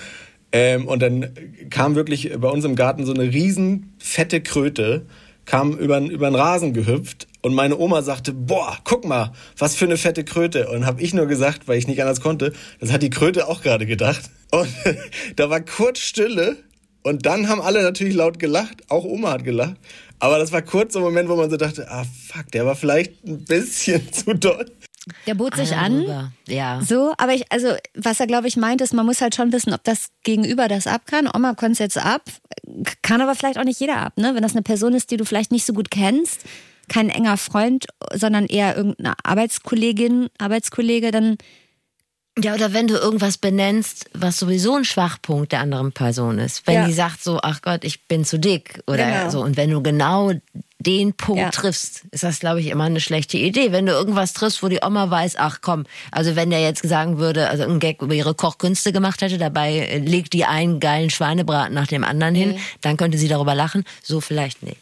Ähm, 0.53 0.87
und 0.87 1.01
dann 1.01 1.31
kam 1.71 1.95
wirklich 1.95 2.33
bei 2.39 2.49
uns 2.49 2.67
im 2.67 2.77
Garten 2.77 3.07
so 3.07 3.15
eine 3.15 3.23
riesen 3.23 3.95
fette 3.99 4.43
Kröte, 4.43 5.07
kam 5.47 5.73
über, 5.79 6.01
über 6.01 6.29
den 6.29 6.35
Rasen 6.35 6.75
gehüpft 6.75 7.29
und 7.43 7.55
meine 7.55 7.79
Oma 7.79 8.03
sagte, 8.03 8.33
boah, 8.33 8.77
guck 8.85 9.05
mal, 9.05 9.33
was 9.57 9.75
für 9.75 9.87
eine 9.87 9.97
fette 9.97 10.25
Kröte. 10.25 10.69
Und 10.69 10.87
habe 10.87 11.01
ich 11.01 11.15
nur 11.15 11.27
gesagt, 11.27 11.69
weil 11.69 11.79
ich 11.79 11.87
nicht 11.87 12.01
anders 12.01 12.21
konnte, 12.21 12.53
das 12.81 12.93
hat 12.93 13.03
die 13.03 13.11
Kröte 13.11 13.49
auch 13.49 13.63
gerade 13.63 13.87
gedacht. 13.87 14.31
Und 14.51 14.69
da 15.37 15.49
war 15.49 15.61
kurz 15.61 16.01
Stille 16.01 16.57
und 17.03 17.25
dann 17.25 17.49
haben 17.49 17.61
alle 17.61 17.83
natürlich 17.83 18.15
laut 18.15 18.39
gelacht, 18.39 18.91
auch 18.91 19.05
Oma 19.05 19.33
hat 19.33 19.45
gelacht. 19.45 19.77
Aber 20.19 20.39
das 20.39 20.53
war 20.53 20.61
kurz 20.61 20.93
so 20.93 20.99
ein 20.99 21.05
Moment, 21.05 21.31
wo 21.31 21.37
man 21.37 21.49
so 21.49 21.57
dachte, 21.57 21.91
ah 21.91 22.05
fuck, 22.05 22.51
der 22.53 22.67
war 22.67 22.77
vielleicht 22.77 23.25
ein 23.25 23.45
bisschen 23.45 24.13
zu 24.13 24.35
doll. 24.35 24.71
Der 25.27 25.35
bot 25.35 25.57
sich 25.57 25.75
an. 25.75 26.31
Ja. 26.47 26.83
So, 26.83 27.15
aber 27.17 27.33
ich, 27.33 27.51
also, 27.51 27.75
was 27.95 28.21
er, 28.21 28.27
glaube 28.27 28.49
ich, 28.49 28.59
meint, 28.59 28.83
ist, 28.83 28.93
man 28.93 29.07
muss 29.07 29.23
halt 29.23 29.35
schon 29.35 29.51
wissen, 29.51 29.73
ob 29.73 29.83
das 29.83 30.09
Gegenüber 30.25 30.69
das 30.69 30.87
ab 30.87 31.07
kann. 31.07 31.27
Oma 31.35 31.55
konnte 31.55 31.73
es 31.73 31.79
jetzt 31.79 31.97
ab, 31.97 32.23
kann 33.01 33.23
aber 33.23 33.35
vielleicht 33.35 33.59
auch 33.59 33.65
nicht 33.65 33.81
jeder 33.81 33.97
ab, 33.97 34.19
ne? 34.19 34.35
Wenn 34.35 34.43
das 34.43 34.53
eine 34.53 34.63
Person 34.63 34.93
ist, 34.93 35.11
die 35.11 35.17
du 35.17 35.25
vielleicht 35.25 35.53
nicht 35.53 35.65
so 35.65 35.73
gut 35.73 35.91
kennst, 35.91 36.45
kein 36.91 37.09
enger 37.09 37.39
Freund, 37.39 37.87
sondern 38.13 38.47
eher 38.47 38.77
irgendeine 38.77 39.15
Arbeitskollegin, 39.23 40.29
Arbeitskollege, 40.37 41.11
dann. 41.11 41.39
Ja, 42.39 42.55
oder 42.55 42.73
wenn 42.73 42.87
du 42.87 42.95
irgendwas 42.95 43.39
benennst, 43.39 44.11
was 44.13 44.39
sowieso 44.39 44.77
ein 44.77 44.85
Schwachpunkt 44.85 45.53
der 45.53 45.61
anderen 45.61 45.93
Person 45.93 46.39
ist. 46.39 46.67
Wenn 46.67 46.75
ja. 46.75 46.87
die 46.87 46.93
sagt 46.93 47.23
so, 47.23 47.41
ach 47.43 47.61
Gott, 47.63 47.85
ich 47.85 48.07
bin 48.07 48.25
zu 48.25 48.39
dick 48.39 48.83
oder 48.87 49.05
genau. 49.05 49.31
so. 49.31 49.43
Und 49.43 49.57
wenn 49.57 49.71
du 49.71 49.83
genau 49.83 50.33
den 50.79 51.13
Punkt 51.13 51.43
Ja. 51.43 51.51
triffst, 51.51 52.05
ist 52.11 52.23
das, 52.23 52.41
glaube 52.41 52.61
ich, 52.61 52.69
immer 52.69 52.85
eine 52.85 53.01
schlechte 53.01 53.37
Idee. 53.37 53.73
Wenn 53.73 53.87
du 53.87 53.93
irgendwas 53.93 54.33
triffst, 54.33 54.63
wo 54.63 54.69
die 54.69 54.81
Oma 54.83 55.11
weiß, 55.11 55.37
ach 55.37 55.59
komm, 55.61 55.85
also 56.11 56.37
wenn 56.37 56.51
der 56.51 56.61
jetzt 56.61 56.89
sagen 56.89 57.19
würde, 57.19 57.51
also 57.51 57.65
ein 57.65 57.81
Gag 57.81 58.01
über 58.01 58.15
ihre 58.15 58.35
Kochkünste 58.35 58.93
gemacht 58.93 59.21
hätte, 59.21 59.37
dabei 59.37 60.03
legt 60.05 60.33
die 60.33 60.45
einen 60.45 60.81
geilen 60.81 61.11
Schweinebraten 61.11 61.75
nach 61.75 61.89
dem 61.89 62.05
anderen 62.05 62.35
hin, 62.35 62.59
dann 62.81 62.97
könnte 62.97 63.19
sie 63.19 63.29
darüber 63.29 63.55
lachen. 63.55 63.85
So 64.03 64.21
vielleicht 64.21 64.63
nicht. 64.63 64.79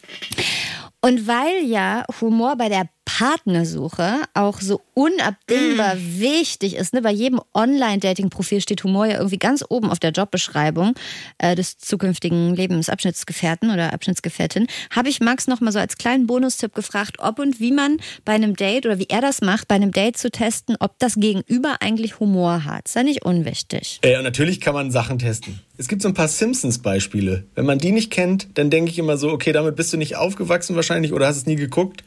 Und 1.01 1.27
weil 1.27 1.63
ja 1.63 2.03
Humor 2.19 2.55
bei 2.57 2.67
der 2.69 2.89
Partnersuche 3.17 4.21
auch 4.35 4.61
so 4.61 4.81
unabdingbar 4.93 5.95
wichtig 5.97 6.75
ist, 6.75 6.93
ne? 6.93 7.01
bei 7.01 7.11
jedem 7.11 7.41
Online-Dating-Profil 7.53 8.61
steht 8.61 8.83
Humor 8.83 9.07
ja 9.07 9.17
irgendwie 9.17 9.39
ganz 9.39 9.63
oben 9.67 9.89
auf 9.89 9.99
der 9.99 10.11
Jobbeschreibung 10.11 10.93
äh, 11.39 11.55
des 11.55 11.79
zukünftigen 11.79 12.55
Lebensabschnittsgefährten 12.55 13.71
oder 13.71 13.93
Abschnittsgefährtin, 13.93 14.67
habe 14.91 15.09
ich 15.09 15.21
Max 15.21 15.47
noch 15.47 15.59
mal 15.59 15.71
so 15.71 15.79
als 15.79 15.97
kleinen 15.97 16.27
Bonustipp 16.27 16.75
gefragt, 16.75 17.17
ob 17.19 17.39
und 17.39 17.59
wie 17.59 17.71
man 17.71 17.97
bei 18.25 18.33
einem 18.33 18.55
Date 18.55 18.85
oder 18.85 18.99
wie 18.99 19.07
er 19.09 19.21
das 19.21 19.41
macht, 19.41 19.67
bei 19.67 19.75
einem 19.75 19.91
Date 19.91 20.17
zu 20.17 20.29
testen, 20.29 20.75
ob 20.79 20.99
das 20.99 21.15
Gegenüber 21.15 21.77
eigentlich 21.79 22.19
Humor 22.19 22.65
hat. 22.65 22.87
Ist 22.87 22.95
ja 22.95 23.03
nicht 23.03 23.25
unwichtig. 23.25 23.99
Äh, 24.03 24.17
und 24.17 24.23
natürlich 24.23 24.61
kann 24.61 24.75
man 24.75 24.91
Sachen 24.91 25.17
testen. 25.17 25.59
Es 25.77 25.87
gibt 25.87 26.03
so 26.03 26.09
ein 26.09 26.13
paar 26.13 26.27
Simpsons-Beispiele. 26.27 27.45
Wenn 27.55 27.65
man 27.65 27.79
die 27.79 27.91
nicht 27.91 28.11
kennt, 28.11 28.49
dann 28.55 28.69
denke 28.69 28.91
ich 28.91 28.99
immer 28.99 29.17
so, 29.17 29.29
okay, 29.29 29.51
damit 29.51 29.75
bist 29.75 29.91
du 29.93 29.97
nicht 29.97 30.15
aufgewachsen 30.15 30.75
wahrscheinlich 30.75 31.11
oder 31.13 31.25
hast 31.25 31.37
es 31.37 31.45
nie 31.47 31.55
geguckt. 31.55 32.03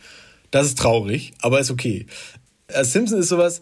Das 0.53 0.67
ist 0.67 0.79
traurig, 0.79 1.33
aber 1.41 1.59
ist 1.59 1.73
okay. 1.73 2.07
Äh, 2.69 2.85
Simpsons 2.85 3.23
ist 3.23 3.29
sowas, 3.31 3.61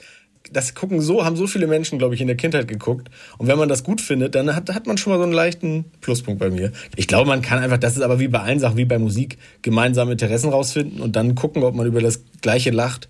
das 0.52 0.74
gucken 0.74 1.00
so, 1.00 1.24
haben 1.24 1.36
so 1.36 1.46
viele 1.46 1.66
Menschen, 1.66 1.98
glaube 1.98 2.14
ich, 2.14 2.20
in 2.20 2.26
der 2.26 2.36
Kindheit 2.36 2.66
geguckt. 2.66 3.08
Und 3.38 3.46
wenn 3.46 3.58
man 3.58 3.68
das 3.68 3.84
gut 3.84 4.00
findet, 4.00 4.34
dann 4.34 4.54
hat, 4.54 4.68
hat 4.74 4.86
man 4.86 4.98
schon 4.98 5.12
mal 5.12 5.18
so 5.18 5.22
einen 5.22 5.32
leichten 5.32 5.84
Pluspunkt 6.00 6.40
bei 6.40 6.50
mir. 6.50 6.72
Ich 6.96 7.06
glaube, 7.06 7.28
man 7.28 7.42
kann 7.42 7.60
einfach, 7.60 7.78
das 7.78 7.96
ist 7.96 8.02
aber 8.02 8.18
wie 8.18 8.28
bei 8.28 8.40
allen 8.40 8.58
Sachen, 8.58 8.76
wie 8.76 8.84
bei 8.84 8.98
Musik, 8.98 9.38
gemeinsame 9.62 10.12
Interessen 10.12 10.50
rausfinden 10.50 11.00
und 11.00 11.14
dann 11.14 11.34
gucken, 11.34 11.62
ob 11.62 11.74
man 11.74 11.86
über 11.86 12.00
das 12.00 12.22
Gleiche 12.40 12.70
lacht. 12.70 13.08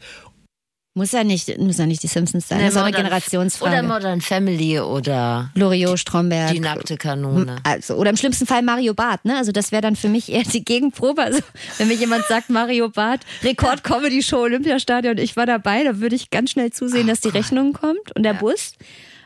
Muss 1.01 1.13
ja 1.13 1.25
nicht, 1.25 1.57
muss 1.57 1.79
ja 1.79 1.87
nicht 1.87 2.03
die 2.03 2.09
Simpsons 2.09 2.47
sein. 2.47 2.59
das 2.59 2.73
ist 2.73 2.77
auch 2.77 2.83
eine 2.83 2.95
Generationsfrage. 2.95 3.73
Oder 3.73 3.83
Modern 3.83 4.21
Family 4.21 4.79
oder 4.81 5.49
Loriot, 5.55 5.99
Stromberg. 5.99 6.53
die 6.53 6.61
nackte 6.61 6.99
Kanone. 6.99 7.57
Also, 7.63 7.95
oder 7.95 8.11
im 8.11 8.19
schlimmsten 8.19 8.45
Fall 8.45 8.61
Mario 8.61 8.93
Barth, 8.93 9.25
ne? 9.25 9.39
Also 9.39 9.51
das 9.51 9.73
wäre 9.73 9.81
dann 9.81 9.97
für 9.97 10.11
mich 10.11 10.31
eher 10.31 10.43
die 10.43 10.63
Gegenprobe. 10.63 11.23
Also 11.23 11.41
wenn 11.79 11.89
mir 11.89 11.95
jemand 11.95 12.27
sagt, 12.27 12.51
Mario 12.51 12.91
Barth, 12.91 13.23
Rekord-Comedy-Show, 13.43 14.41
Olympiastadion, 14.43 15.17
ich 15.17 15.37
war 15.39 15.47
dabei, 15.47 15.85
da 15.85 16.01
würde 16.01 16.17
ich 16.17 16.29
ganz 16.29 16.51
schnell 16.51 16.71
zusehen, 16.71 17.07
dass 17.07 17.23
die 17.23 17.31
Rechnung 17.31 17.73
kommt 17.73 18.15
und 18.15 18.23
der 18.23 18.35
Bus. 18.35 18.75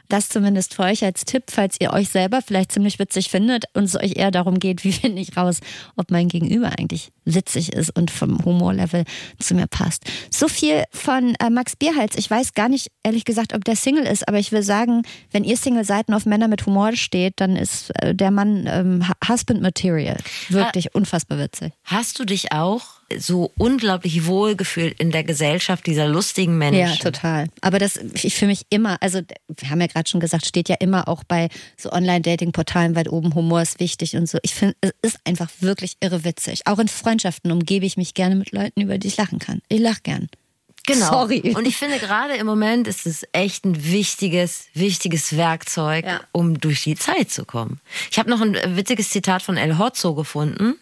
Das 0.08 0.28
zumindest 0.28 0.74
für 0.74 0.82
euch 0.82 1.02
als 1.04 1.24
Tipp, 1.24 1.44
falls 1.50 1.76
ihr 1.80 1.92
euch 1.92 2.08
selber 2.10 2.40
vielleicht 2.42 2.72
ziemlich 2.72 2.98
witzig 2.98 3.30
findet 3.30 3.64
und 3.74 3.84
es 3.84 3.96
euch 3.96 4.16
eher 4.16 4.30
darum 4.30 4.58
geht, 4.58 4.84
wie 4.84 4.92
finde 4.92 5.20
ich 5.22 5.36
raus, 5.36 5.60
ob 5.96 6.10
mein 6.10 6.28
Gegenüber 6.28 6.70
eigentlich 6.78 7.10
witzig 7.24 7.72
ist 7.72 7.96
und 7.96 8.10
vom 8.10 8.44
Humorlevel 8.44 9.04
zu 9.38 9.54
mir 9.54 9.66
passt. 9.66 10.04
So 10.30 10.46
viel 10.48 10.84
von 10.90 11.34
äh, 11.40 11.48
Max 11.48 11.74
Bierhals. 11.76 12.16
Ich 12.16 12.30
weiß 12.30 12.52
gar 12.54 12.68
nicht, 12.68 12.88
ehrlich 13.02 13.24
gesagt, 13.24 13.54
ob 13.54 13.64
der 13.64 13.76
Single 13.76 14.04
ist, 14.06 14.28
aber 14.28 14.38
ich 14.38 14.52
will 14.52 14.62
sagen, 14.62 15.02
wenn 15.30 15.42
ihr 15.44 15.56
Single 15.56 15.84
seid 15.84 16.08
und 16.08 16.14
auf 16.14 16.26
Männer 16.26 16.48
mit 16.48 16.66
Humor 16.66 16.94
steht, 16.96 17.34
dann 17.40 17.56
ist 17.56 17.90
äh, 18.02 18.14
der 18.14 18.30
Mann 18.30 18.66
ähm, 18.68 19.08
Hu- 19.08 19.32
Husband 19.32 19.62
Material. 19.62 20.18
Wirklich 20.50 20.94
unfassbar 20.94 21.38
witzig. 21.38 21.72
Hast 21.84 22.18
du 22.18 22.24
dich 22.26 22.52
auch 22.52 22.82
so 23.18 23.52
unglaublich 23.58 24.26
wohl 24.26 24.56
gefühlt 24.56 24.98
in 25.00 25.10
der 25.10 25.24
Gesellschaft 25.24 25.86
dieser 25.86 26.08
lustigen 26.08 26.58
Menschen? 26.58 26.80
Ja, 26.80 26.94
total. 26.96 27.48
Aber 27.60 27.78
das 27.78 27.96
ich 27.96 28.34
für 28.34 28.46
mich 28.46 28.66
immer, 28.70 28.96
also 29.02 29.20
wir 29.48 29.70
haben 29.70 29.80
ja 29.80 29.86
gerade 29.86 30.08
schon 30.08 30.20
gesagt, 30.20 30.46
steht 30.46 30.68
ja 30.68 30.76
immer 30.80 31.08
auch 31.08 31.24
bei 31.24 31.48
so 31.76 31.90
Online-Dating-Portalen 31.92 32.96
weit 32.96 33.08
oben, 33.08 33.34
Humor 33.34 33.62
ist 33.62 33.80
wichtig 33.80 34.16
und 34.16 34.28
so. 34.28 34.38
Ich 34.42 34.54
finde, 34.54 34.76
es 34.80 34.92
ist 35.02 35.18
einfach 35.24 35.50
wirklich 35.60 35.96
irre 36.00 36.24
witzig. 36.24 36.62
Auch 36.66 36.78
in 36.78 36.88
Freundschaften 36.88 37.50
umgebe 37.52 37.86
ich 37.86 37.96
mich 37.96 38.14
gerne 38.14 38.34
mit 38.36 38.52
Leuten, 38.52 38.80
über 38.80 38.98
die 38.98 39.08
ich 39.08 39.16
lachen 39.16 39.38
kann. 39.38 39.60
Ich 39.68 39.80
lache 39.80 40.00
gern. 40.02 40.28
Genau. 40.86 41.08
Sorry. 41.10 41.54
Und 41.56 41.66
ich 41.66 41.76
finde 41.76 41.98
gerade 41.98 42.34
im 42.34 42.46
Moment 42.46 42.86
ist 42.86 43.06
es 43.06 43.26
echt 43.32 43.64
ein 43.64 43.90
wichtiges, 43.90 44.66
wichtiges 44.74 45.34
Werkzeug, 45.36 46.04
Ja. 46.04 46.20
um 46.32 46.60
durch 46.60 46.82
die 46.84 46.94
Zeit 46.94 47.30
zu 47.30 47.46
kommen. 47.46 47.80
Ich 48.10 48.18
habe 48.18 48.28
noch 48.28 48.42
ein 48.42 48.54
witziges 48.76 49.08
Zitat 49.08 49.42
von 49.42 49.56
El 49.56 49.78
Hotzo 49.78 50.14
gefunden. 50.14 50.74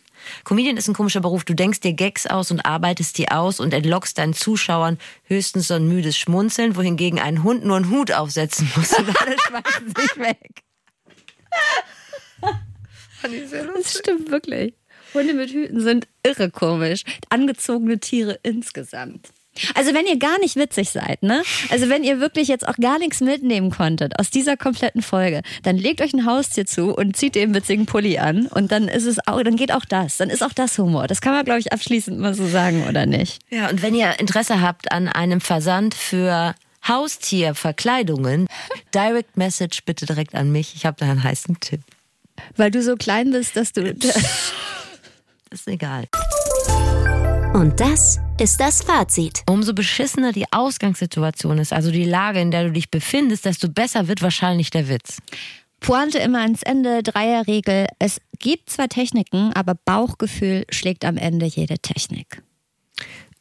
Comedian 0.45 0.77
ist 0.77 0.89
ein 0.89 0.95
komischer 0.95 1.21
Beruf. 1.21 1.45
Du 1.45 1.55
denkst 1.55 1.81
dir 1.81 1.93
Gags 1.93 2.27
aus 2.27 2.51
und 2.51 2.65
arbeitest 2.65 3.19
die 3.19 3.31
aus 3.31 3.61
und 3.61 3.73
entlockst 3.75 4.19
deinen 4.19 4.35
Zuschauern 4.35 4.99
höchstens 5.25 5.69
so 5.69 5.75
ein 5.75 5.87
müdes 5.87 6.17
Schmunzeln, 6.17 6.77
wohingegen 6.77 7.19
ein 7.19 7.43
Hund 7.43 7.65
nur 7.65 7.77
einen 7.77 7.91
Hut 7.91 8.13
aufsetzen 8.13 8.71
muss 8.77 8.93
und 8.99 9.09
alle 9.21 9.37
schmeißen 9.47 9.89
sich 9.89 10.17
weg. 10.19 10.63
Das 13.23 13.99
stimmt 13.99 14.31
wirklich. 14.31 14.75
Hunde 15.15 15.35
mit 15.35 15.51
Hüten 15.51 15.81
sind 15.81 16.09
irre 16.23 16.51
komisch. 16.51 17.03
Angezogene 17.29 17.99
Tiere 18.01 18.39
insgesamt. 18.43 19.29
Also 19.75 19.93
wenn 19.93 20.07
ihr 20.07 20.19
gar 20.19 20.39
nicht 20.39 20.57
witzig 20.57 20.91
seid, 20.91 21.23
ne? 21.23 21.43
Also 21.71 21.89
wenn 21.89 22.05
ihr 22.05 22.21
wirklich 22.21 22.49
jetzt 22.49 22.67
auch 22.67 22.77
gar 22.77 22.99
nichts 22.99 23.21
mitnehmen 23.21 23.71
konntet 23.71 24.19
aus 24.19 24.31
dieser 24.31 24.57
kompletten 24.57 25.03
Folge, 25.03 25.43
dann 25.63 25.77
legt 25.77 26.01
euch 26.01 26.15
ein 26.15 26.25
Haustier 26.25 26.65
zu 26.65 26.95
und 26.95 27.17
zieht 27.17 27.35
den 27.35 27.55
witzigen 27.55 27.85
Pulli 27.85 28.19
an 28.19 28.47
und 28.47 28.73
dann 28.73 28.89
ist 28.89 29.05
es 29.05 29.19
auch, 29.27 29.43
dann 29.43 29.57
geht 29.57 29.73
auch 29.73 29.85
das, 29.85 30.17
dann 30.17 30.31
ist 30.31 30.43
auch 30.43 30.55
das 30.55 30.79
Humor. 30.79 31.07
Das 31.07 31.21
kann 31.21 31.35
man 31.35 31.45
glaube 31.45 31.61
ich 31.61 31.73
abschließend 31.73 32.19
mal 32.19 32.35
so 32.35 32.47
sagen 32.47 32.87
oder 32.89 33.05
nicht? 33.05 33.43
Ja, 33.51 33.69
und 33.69 33.83
wenn 33.83 33.95
ihr 33.95 34.19
Interesse 34.19 34.63
habt 34.63 34.91
an 34.91 35.09
einem 35.09 35.41
Versand 35.41 35.95
für 35.95 36.55
Haustierverkleidungen, 36.87 38.47
Direct 38.95 39.37
Message 39.37 39.85
bitte 39.85 40.07
direkt 40.07 40.35
an 40.35 40.51
mich. 40.51 40.75
Ich 40.75 40.87
habe 40.87 40.97
da 40.99 41.11
einen 41.11 41.23
heißen 41.23 41.61
Tipp. 41.61 41.81
Weil 42.57 42.71
du 42.71 42.83
so 42.83 42.97
klein 42.97 43.31
bist, 43.31 43.57
dass 43.57 43.73
du 43.73 43.83
Ist 45.51 45.69
egal. 45.69 46.07
Und 47.53 47.79
das 47.79 48.19
ist 48.43 48.59
das 48.59 48.83
Fazit. 48.83 49.45
Umso 49.49 49.73
beschissener 49.73 50.33
die 50.33 50.47
Ausgangssituation 50.51 51.59
ist, 51.59 51.73
also 51.73 51.93
die 51.93 52.03
Lage, 52.03 52.41
in 52.41 52.51
der 52.51 52.65
du 52.65 52.73
dich 52.73 52.91
befindest, 52.91 53.45
desto 53.45 53.69
besser 53.69 54.09
wird 54.09 54.21
wahrscheinlich 54.21 54.71
der 54.71 54.89
Witz. 54.89 55.19
Pointe 55.79 56.19
immer 56.19 56.41
ans 56.41 56.65
Ende, 56.65 57.05
Dreierregel. 57.05 57.87
Es 58.01 58.21
gibt 58.41 58.69
zwar 58.69 58.89
Techniken, 58.89 59.53
aber 59.53 59.77
Bauchgefühl 59.77 60.65
schlägt 60.71 61.05
am 61.05 61.19
Ende 61.19 61.47
jede 61.47 61.79
Technik. 61.79 62.43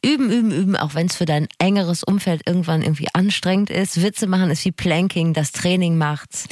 Üben, 0.04 0.30
üben, 0.30 0.52
üben, 0.52 0.76
auch 0.76 0.94
wenn 0.94 1.08
es 1.08 1.16
für 1.16 1.24
dein 1.24 1.48
engeres 1.58 2.04
Umfeld 2.04 2.42
irgendwann 2.46 2.82
irgendwie 2.82 3.08
anstrengend 3.12 3.70
ist. 3.70 4.00
Witze 4.02 4.28
machen 4.28 4.52
ist 4.52 4.64
wie 4.64 4.70
Planking, 4.70 5.34
das 5.34 5.50
Training 5.50 5.98
macht's. 5.98 6.46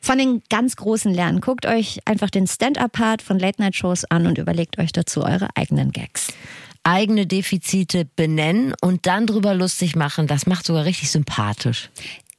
Von 0.00 0.16
den 0.16 0.42
ganz 0.48 0.76
großen 0.76 1.12
lernen. 1.12 1.42
Guckt 1.42 1.66
euch 1.66 1.98
einfach 2.06 2.30
den 2.30 2.46
Stand-Up-Part 2.46 3.20
von 3.20 3.38
Late-Night-Shows 3.38 4.06
an 4.06 4.26
und 4.26 4.38
überlegt 4.38 4.78
euch 4.78 4.92
dazu 4.92 5.22
eure 5.22 5.48
eigenen 5.56 5.92
Gags. 5.92 6.28
Eigene 6.84 7.26
Defizite 7.26 8.06
benennen 8.16 8.74
und 8.80 9.06
dann 9.06 9.26
drüber 9.26 9.54
lustig 9.54 9.94
machen, 9.94 10.26
das 10.26 10.46
macht 10.46 10.66
sogar 10.66 10.84
richtig 10.84 11.10
sympathisch. 11.10 11.90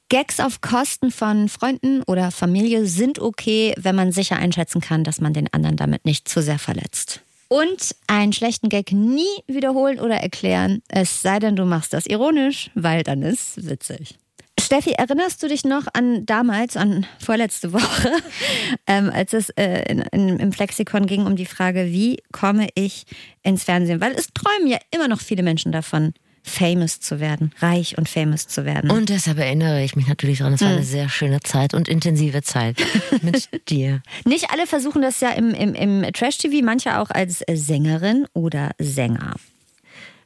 Gags 0.10 0.40
auf 0.40 0.62
Kosten 0.62 1.12
von 1.12 1.50
Freunden 1.50 2.04
oder 2.04 2.30
Familie 2.30 2.86
sind 2.86 3.20
okay, 3.20 3.74
wenn 3.78 3.96
man 3.96 4.12
sicher 4.12 4.36
einschätzen 4.36 4.82
kann, 4.82 5.04
dass 5.04 5.20
man 5.20 5.34
den 5.34 5.52
anderen 5.54 5.76
damit 5.76 6.06
nicht 6.06 6.28
zu 6.28 6.42
sehr 6.42 6.60
verletzt. 6.60 7.22
Und 7.48 7.96
einen 8.08 8.34
schlechten 8.34 8.70
Gag 8.70 8.92
nie 8.92 9.26
wiederholen 9.48 10.00
oder 10.00 10.16
erklären, 10.16 10.82
es 10.88 11.22
sei 11.22 11.40
denn, 11.40 11.56
du 11.56 11.66
machst 11.66 11.94
das 11.94 12.06
ironisch, 12.06 12.70
weil 12.76 13.04
dann 13.04 13.22
ist 13.22 13.68
witzig. 13.68 14.18
Steffi, 14.66 14.92
erinnerst 14.92 15.44
du 15.44 15.48
dich 15.48 15.64
noch 15.64 15.88
an 15.94 16.26
damals, 16.26 16.78
an 16.78 17.06
vorletzte 17.20 17.74
Woche, 17.74 18.12
ähm, 18.88 19.10
als 19.14 19.34
es 19.34 19.50
äh, 19.52 19.84
in, 19.90 20.00
in, 20.12 20.40
im 20.40 20.52
Flexikon 20.52 21.06
ging 21.06 21.26
um 21.26 21.36
die 21.36 21.46
Frage, 21.46 21.88
wie 21.88 22.18
komme 22.32 22.68
ich 22.76 23.06
ins 23.42 23.64
Fernsehen? 23.64 24.02
Weil 24.02 24.14
es 24.14 24.28
träumen 24.34 24.68
ja 24.68 24.78
immer 24.92 25.08
noch 25.08 25.22
viele 25.22 25.44
Menschen 25.44 25.72
davon, 25.72 26.14
famous 26.44 27.00
zu 27.00 27.20
werden, 27.20 27.52
reich 27.60 27.98
und 27.98 28.10
famous 28.10 28.48
zu 28.48 28.66
werden. 28.66 28.92
Und 28.92 29.10
deshalb 29.10 29.40
erinnere 29.40 29.84
ich 29.84 29.96
mich 29.96 30.08
natürlich 30.08 30.40
daran, 30.40 30.54
es 30.54 30.62
war 30.62 30.70
eine 30.70 30.84
sehr 30.84 31.10
schöne 31.10 31.40
Zeit 31.40 31.74
und 31.74 31.88
intensive 31.88 32.42
Zeit 32.42 32.78
mit 33.22 33.50
dir. 33.70 34.02
Nicht 34.26 34.52
alle 34.52 34.68
versuchen 34.68 35.02
das 35.02 35.22
ja 35.22 35.32
im, 35.32 35.52
im, 35.52 35.74
im 35.74 36.14
Trash-TV, 36.14 36.64
manche 36.64 37.00
auch 37.00 37.10
als 37.10 37.44
Sängerin 37.50 38.28
oder 38.34 38.72
Sänger. 38.78 39.36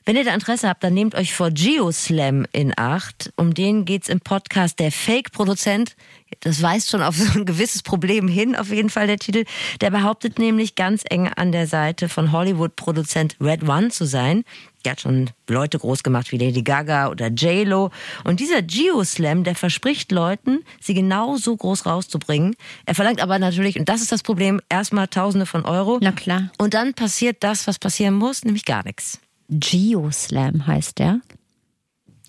Wenn 0.08 0.16
ihr 0.16 0.24
da 0.24 0.34
Interesse 0.34 0.70
habt, 0.70 0.86
dann 0.86 0.94
nehmt 0.94 1.16
euch 1.16 1.34
vor 1.34 1.52
Geoslam 1.52 2.46
in 2.54 2.72
Acht. 2.78 3.34
Um 3.36 3.54
den 3.54 3.84
geht's 3.84 4.08
im 4.08 4.22
Podcast 4.22 4.80
Der 4.80 4.90
Fake-Produzent. 4.90 5.98
Das 6.40 6.62
weist 6.62 6.90
schon 6.90 7.02
auf 7.02 7.18
so 7.18 7.38
ein 7.38 7.46
gewisses 7.46 7.84
Problem 7.84 8.30
hin, 8.30 8.56
auf 8.56 8.70
jeden 8.70 8.90
Fall 8.90 9.08
der 9.08 9.18
Titel. 9.18 9.44
Der 9.82 9.92
behauptet 9.92 10.40
nämlich 10.40 10.76
ganz 10.76 11.04
eng 11.10 11.28
an 11.28 11.52
der 11.52 11.68
Seite 11.68 12.08
von 12.08 12.32
Hollywood-Produzent 12.32 13.36
Red 13.42 13.68
One 13.68 13.90
zu 13.90 14.06
sein. 14.06 14.46
Der 14.86 14.94
hat 14.94 15.02
schon 15.02 15.30
Leute 15.50 15.78
groß 15.78 16.04
gemacht 16.04 16.32
wie 16.32 16.38
Lady 16.38 16.62
Gaga 16.62 17.10
oder 17.10 17.28
J-Lo. 17.28 17.92
Und 18.24 18.40
dieser 18.40 18.62
Geoslam, 18.62 19.44
der 19.44 19.56
verspricht 19.56 20.14
Leuten, 20.14 20.64
sie 20.80 20.94
genau 20.94 21.36
so 21.36 21.54
groß 21.54 21.86
rauszubringen. 21.86 22.56
Er 22.86 22.96
verlangt 22.96 23.20
aber 23.22 23.40
natürlich, 23.40 23.78
und 23.78 23.90
das 23.90 24.00
ist 24.00 24.14
das 24.14 24.24
Problem, 24.24 24.62
erstmal 24.70 25.10
Tausende 25.10 25.46
von 25.46 25.66
Euro. 25.66 26.00
Na 26.02 26.14
klar. 26.14 26.50
Und 26.58 26.76
dann 26.76 26.94
passiert 26.94 27.44
das, 27.44 27.68
was 27.68 27.78
passieren 27.78 28.14
muss, 28.14 28.46
nämlich 28.46 28.64
gar 28.64 28.86
nichts. 28.86 29.20
Geoslam 29.50 30.68
heißt 30.68 31.00
der. 31.00 31.22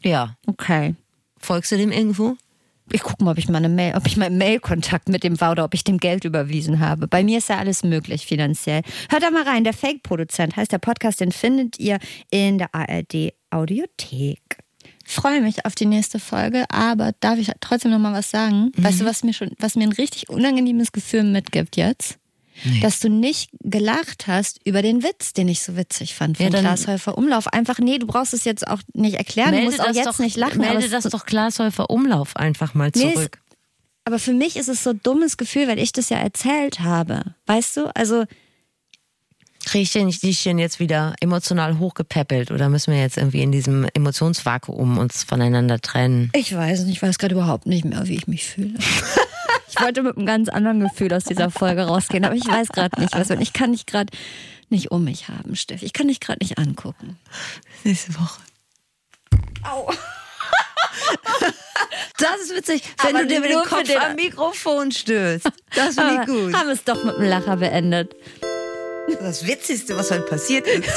Ja. 0.03 0.37
Okay. 0.47 0.95
Folgst 1.39 1.73
du 1.73 1.77
dem 1.77 1.93
irgendwo? 1.93 2.37
ich 2.93 3.03
gucke 3.03 3.23
mal, 3.25 3.33
ob 3.33 3.39
ich 3.39 3.49
meine 3.49 3.69
Mail, 3.69 3.95
ob 3.97 4.07
ich 4.07 4.17
meinen 4.17 4.39
Mailkontakt 4.39 5.09
mit 5.09 5.25
dem 5.25 5.41
war 5.41 5.53
oder 5.53 5.65
ob 5.65 5.75
ich 5.75 5.85
dem 5.85 5.99
Geld 5.99 6.25
überwiesen 6.25 6.81
habe. 6.81 7.07
Bei 7.07 7.23
mir 7.23 7.39
ist 7.39 7.49
ja 7.49 7.59
alles 7.59 7.83
möglich 7.83 8.27
finanziell. 8.27 8.83
Hört 9.11 9.23
da 9.23 9.31
mal 9.31 9.43
rein. 9.43 9.65
Der 9.65 9.73
Fake-Produzent 9.73 10.57
heißt 10.57 10.73
der 10.73 10.79
Podcast, 10.79 11.21
den 11.21 11.33
findet 11.33 11.79
ihr 11.79 11.99
in 12.31 12.59
der 12.59 12.75
ARD 12.75 13.33
Audiothek. 13.51 14.59
Ich 15.07 15.15
freue 15.15 15.41
mich 15.41 15.65
auf 15.65 15.75
die 15.75 15.87
nächste 15.87 16.19
Folge, 16.19 16.65
aber 16.71 17.13
darf 17.21 17.39
ich 17.39 17.51
trotzdem 17.61 17.91
noch 17.91 17.99
mal 17.99 18.13
was 18.13 18.31
sagen? 18.31 18.73
Weißt 18.77 19.01
du, 19.01 19.05
was 19.05 19.25
mir 19.25 19.33
schon, 19.33 19.53
was 19.59 19.75
mir 19.75 19.85
ein 19.85 19.93
richtig 19.93 20.29
unangenehmes 20.29 20.93
Gefühl 20.93 21.25
mitgibt 21.25 21.77
jetzt? 21.77 22.19
Dass 22.83 23.01
du 23.01 23.09
nicht 23.09 23.51
gelacht 23.61 24.27
hast 24.27 24.61
über 24.65 24.83
den 24.83 25.03
Witz, 25.03 25.33
den 25.33 25.49
ich 25.49 25.61
so 25.63 25.77
witzig 25.77 26.15
fand 26.15 26.37
von 26.39 26.51
Ja, 26.51 26.61
Glashäufer 26.61 27.17
Umlauf. 27.17 27.47
Einfach, 27.49 27.79
nee, 27.79 27.99
du 27.99 28.07
brauchst 28.07 28.35
es 28.35 28.45
jetzt 28.45 28.67
auch 28.67 28.81
nicht 28.95 29.15
erklären, 29.17 29.53
du 29.53 29.61
musst 29.63 29.81
auch 29.81 29.93
jetzt 29.95 30.07
doch, 30.07 30.19
nicht 30.19 30.37
lachen. 30.37 30.59
Melde 30.59 30.89
das 30.89 31.05
ist- 31.05 31.13
doch 31.15 31.25
Glashäufer 31.27 31.91
Umlauf 31.91 32.37
einfach 32.37 32.75
mal 32.75 32.91
Nee, 32.95 33.09
es- 33.09 33.15
zurück. 33.15 33.39
Aber 34.05 34.19
für 34.19 34.33
mich 34.33 34.57
ist 34.57 34.69
es 34.69 34.83
so 34.83 34.91
ein 34.91 35.01
dummes 35.03 35.37
Gefühl, 35.37 35.69
weil 35.69 35.79
ich 35.79 35.93
das 35.93 36.09
ja 36.09 36.17
erzählt 36.17 36.81
habe. 36.81 37.35
Weißt 37.47 37.77
du? 37.77 37.95
Also, 37.95 38.25
Kriege 39.67 39.83
ich 39.83 39.93
denn, 39.93 40.09
die 40.09 40.33
denn 40.33 40.59
jetzt 40.59 40.81
wieder 40.81 41.15
emotional 41.21 41.79
hochgepäppelt 41.79 42.51
oder 42.51 42.71
müssen 42.71 42.91
wir 42.95 43.01
jetzt 43.01 43.19
irgendwie 43.19 43.43
in 43.43 43.53
diesem 43.53 43.87
Emotionsvakuum 43.93 44.97
uns 44.97 45.25
voneinander 45.25 45.79
trennen? 45.81 46.31
ich 46.35 46.55
weiß 46.55 46.85
nicht, 46.85 46.97
ich 46.97 47.03
weiß 47.03 47.19
gerade 47.19 47.35
überhaupt 47.35 47.67
nicht 47.67 47.85
mehr, 47.85 48.07
wie 48.09 48.15
ich 48.15 48.27
mich 48.27 48.47
fühle. 48.47 48.79
ich 49.69 49.81
wollte 49.81 50.03
mit 50.03 50.17
einem 50.17 50.27
ganz 50.27 50.49
anderen 50.49 50.81
Gefühl 50.81 51.13
aus 51.13 51.25
dieser 51.25 51.51
Folge 51.51 51.83
rausgehen, 51.83 52.25
aber 52.25 52.35
ich 52.35 52.47
weiß 52.47 52.69
gerade 52.69 53.01
nicht, 53.01 53.15
was. 53.15 53.31
Und 53.31 53.41
ich 53.41 53.53
kann 53.53 53.73
dich 53.73 53.87
gerade 53.87 54.13
nicht 54.71 54.91
um 54.91 55.05
mich 55.05 55.29
haben, 55.29 55.57
Steffi. 55.57 55.85
Ich 55.85 55.93
kann 55.93 56.09
dich 56.09 56.21
gerade 56.21 56.39
nicht 56.41 56.59
angucken. 56.59 57.19
Nächste 57.85 58.15
Woche. 58.15 58.41
Au. 59.65 59.91
Das 62.19 62.41
ist 62.43 62.55
witzig, 62.55 62.83
wenn 63.05 63.15
Aber 63.15 63.25
du 63.25 63.29
dir 63.29 63.41
mit 63.41 63.51
dem 63.51 63.63
Kopf 63.63 63.89
am 63.97 64.17
Mikrofon 64.17 64.91
stößt. 64.91 65.47
Das 65.75 65.95
finde 65.95 66.23
ich 66.23 66.27
gut. 66.27 66.53
Haben 66.53 66.67
wir 66.67 66.75
es 66.75 66.83
doch 66.83 67.05
mit 67.05 67.15
einem 67.15 67.29
Lacher 67.29 67.57
beendet. 67.57 68.17
Das 69.21 69.47
Witzigste, 69.47 69.97
was 69.97 70.11
heute 70.11 70.23
passiert 70.23 70.67
ist. 70.67 70.91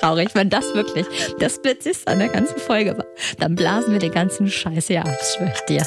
Traurig, 0.00 0.30
wenn 0.32 0.48
das 0.48 0.74
wirklich 0.74 1.06
das 1.38 1.62
Witzigste 1.62 2.10
an 2.10 2.20
der 2.20 2.28
ganzen 2.28 2.58
Folge 2.58 2.96
war. 2.96 3.06
Dann 3.38 3.54
blasen 3.54 3.92
wir 3.92 3.98
den 3.98 4.12
ganzen 4.12 4.50
Scheiß 4.50 4.86
hier 4.86 5.02
ab, 5.04 5.14
das 5.18 5.34
schwör 5.34 5.52
ich 5.54 5.60
dir. 5.66 5.86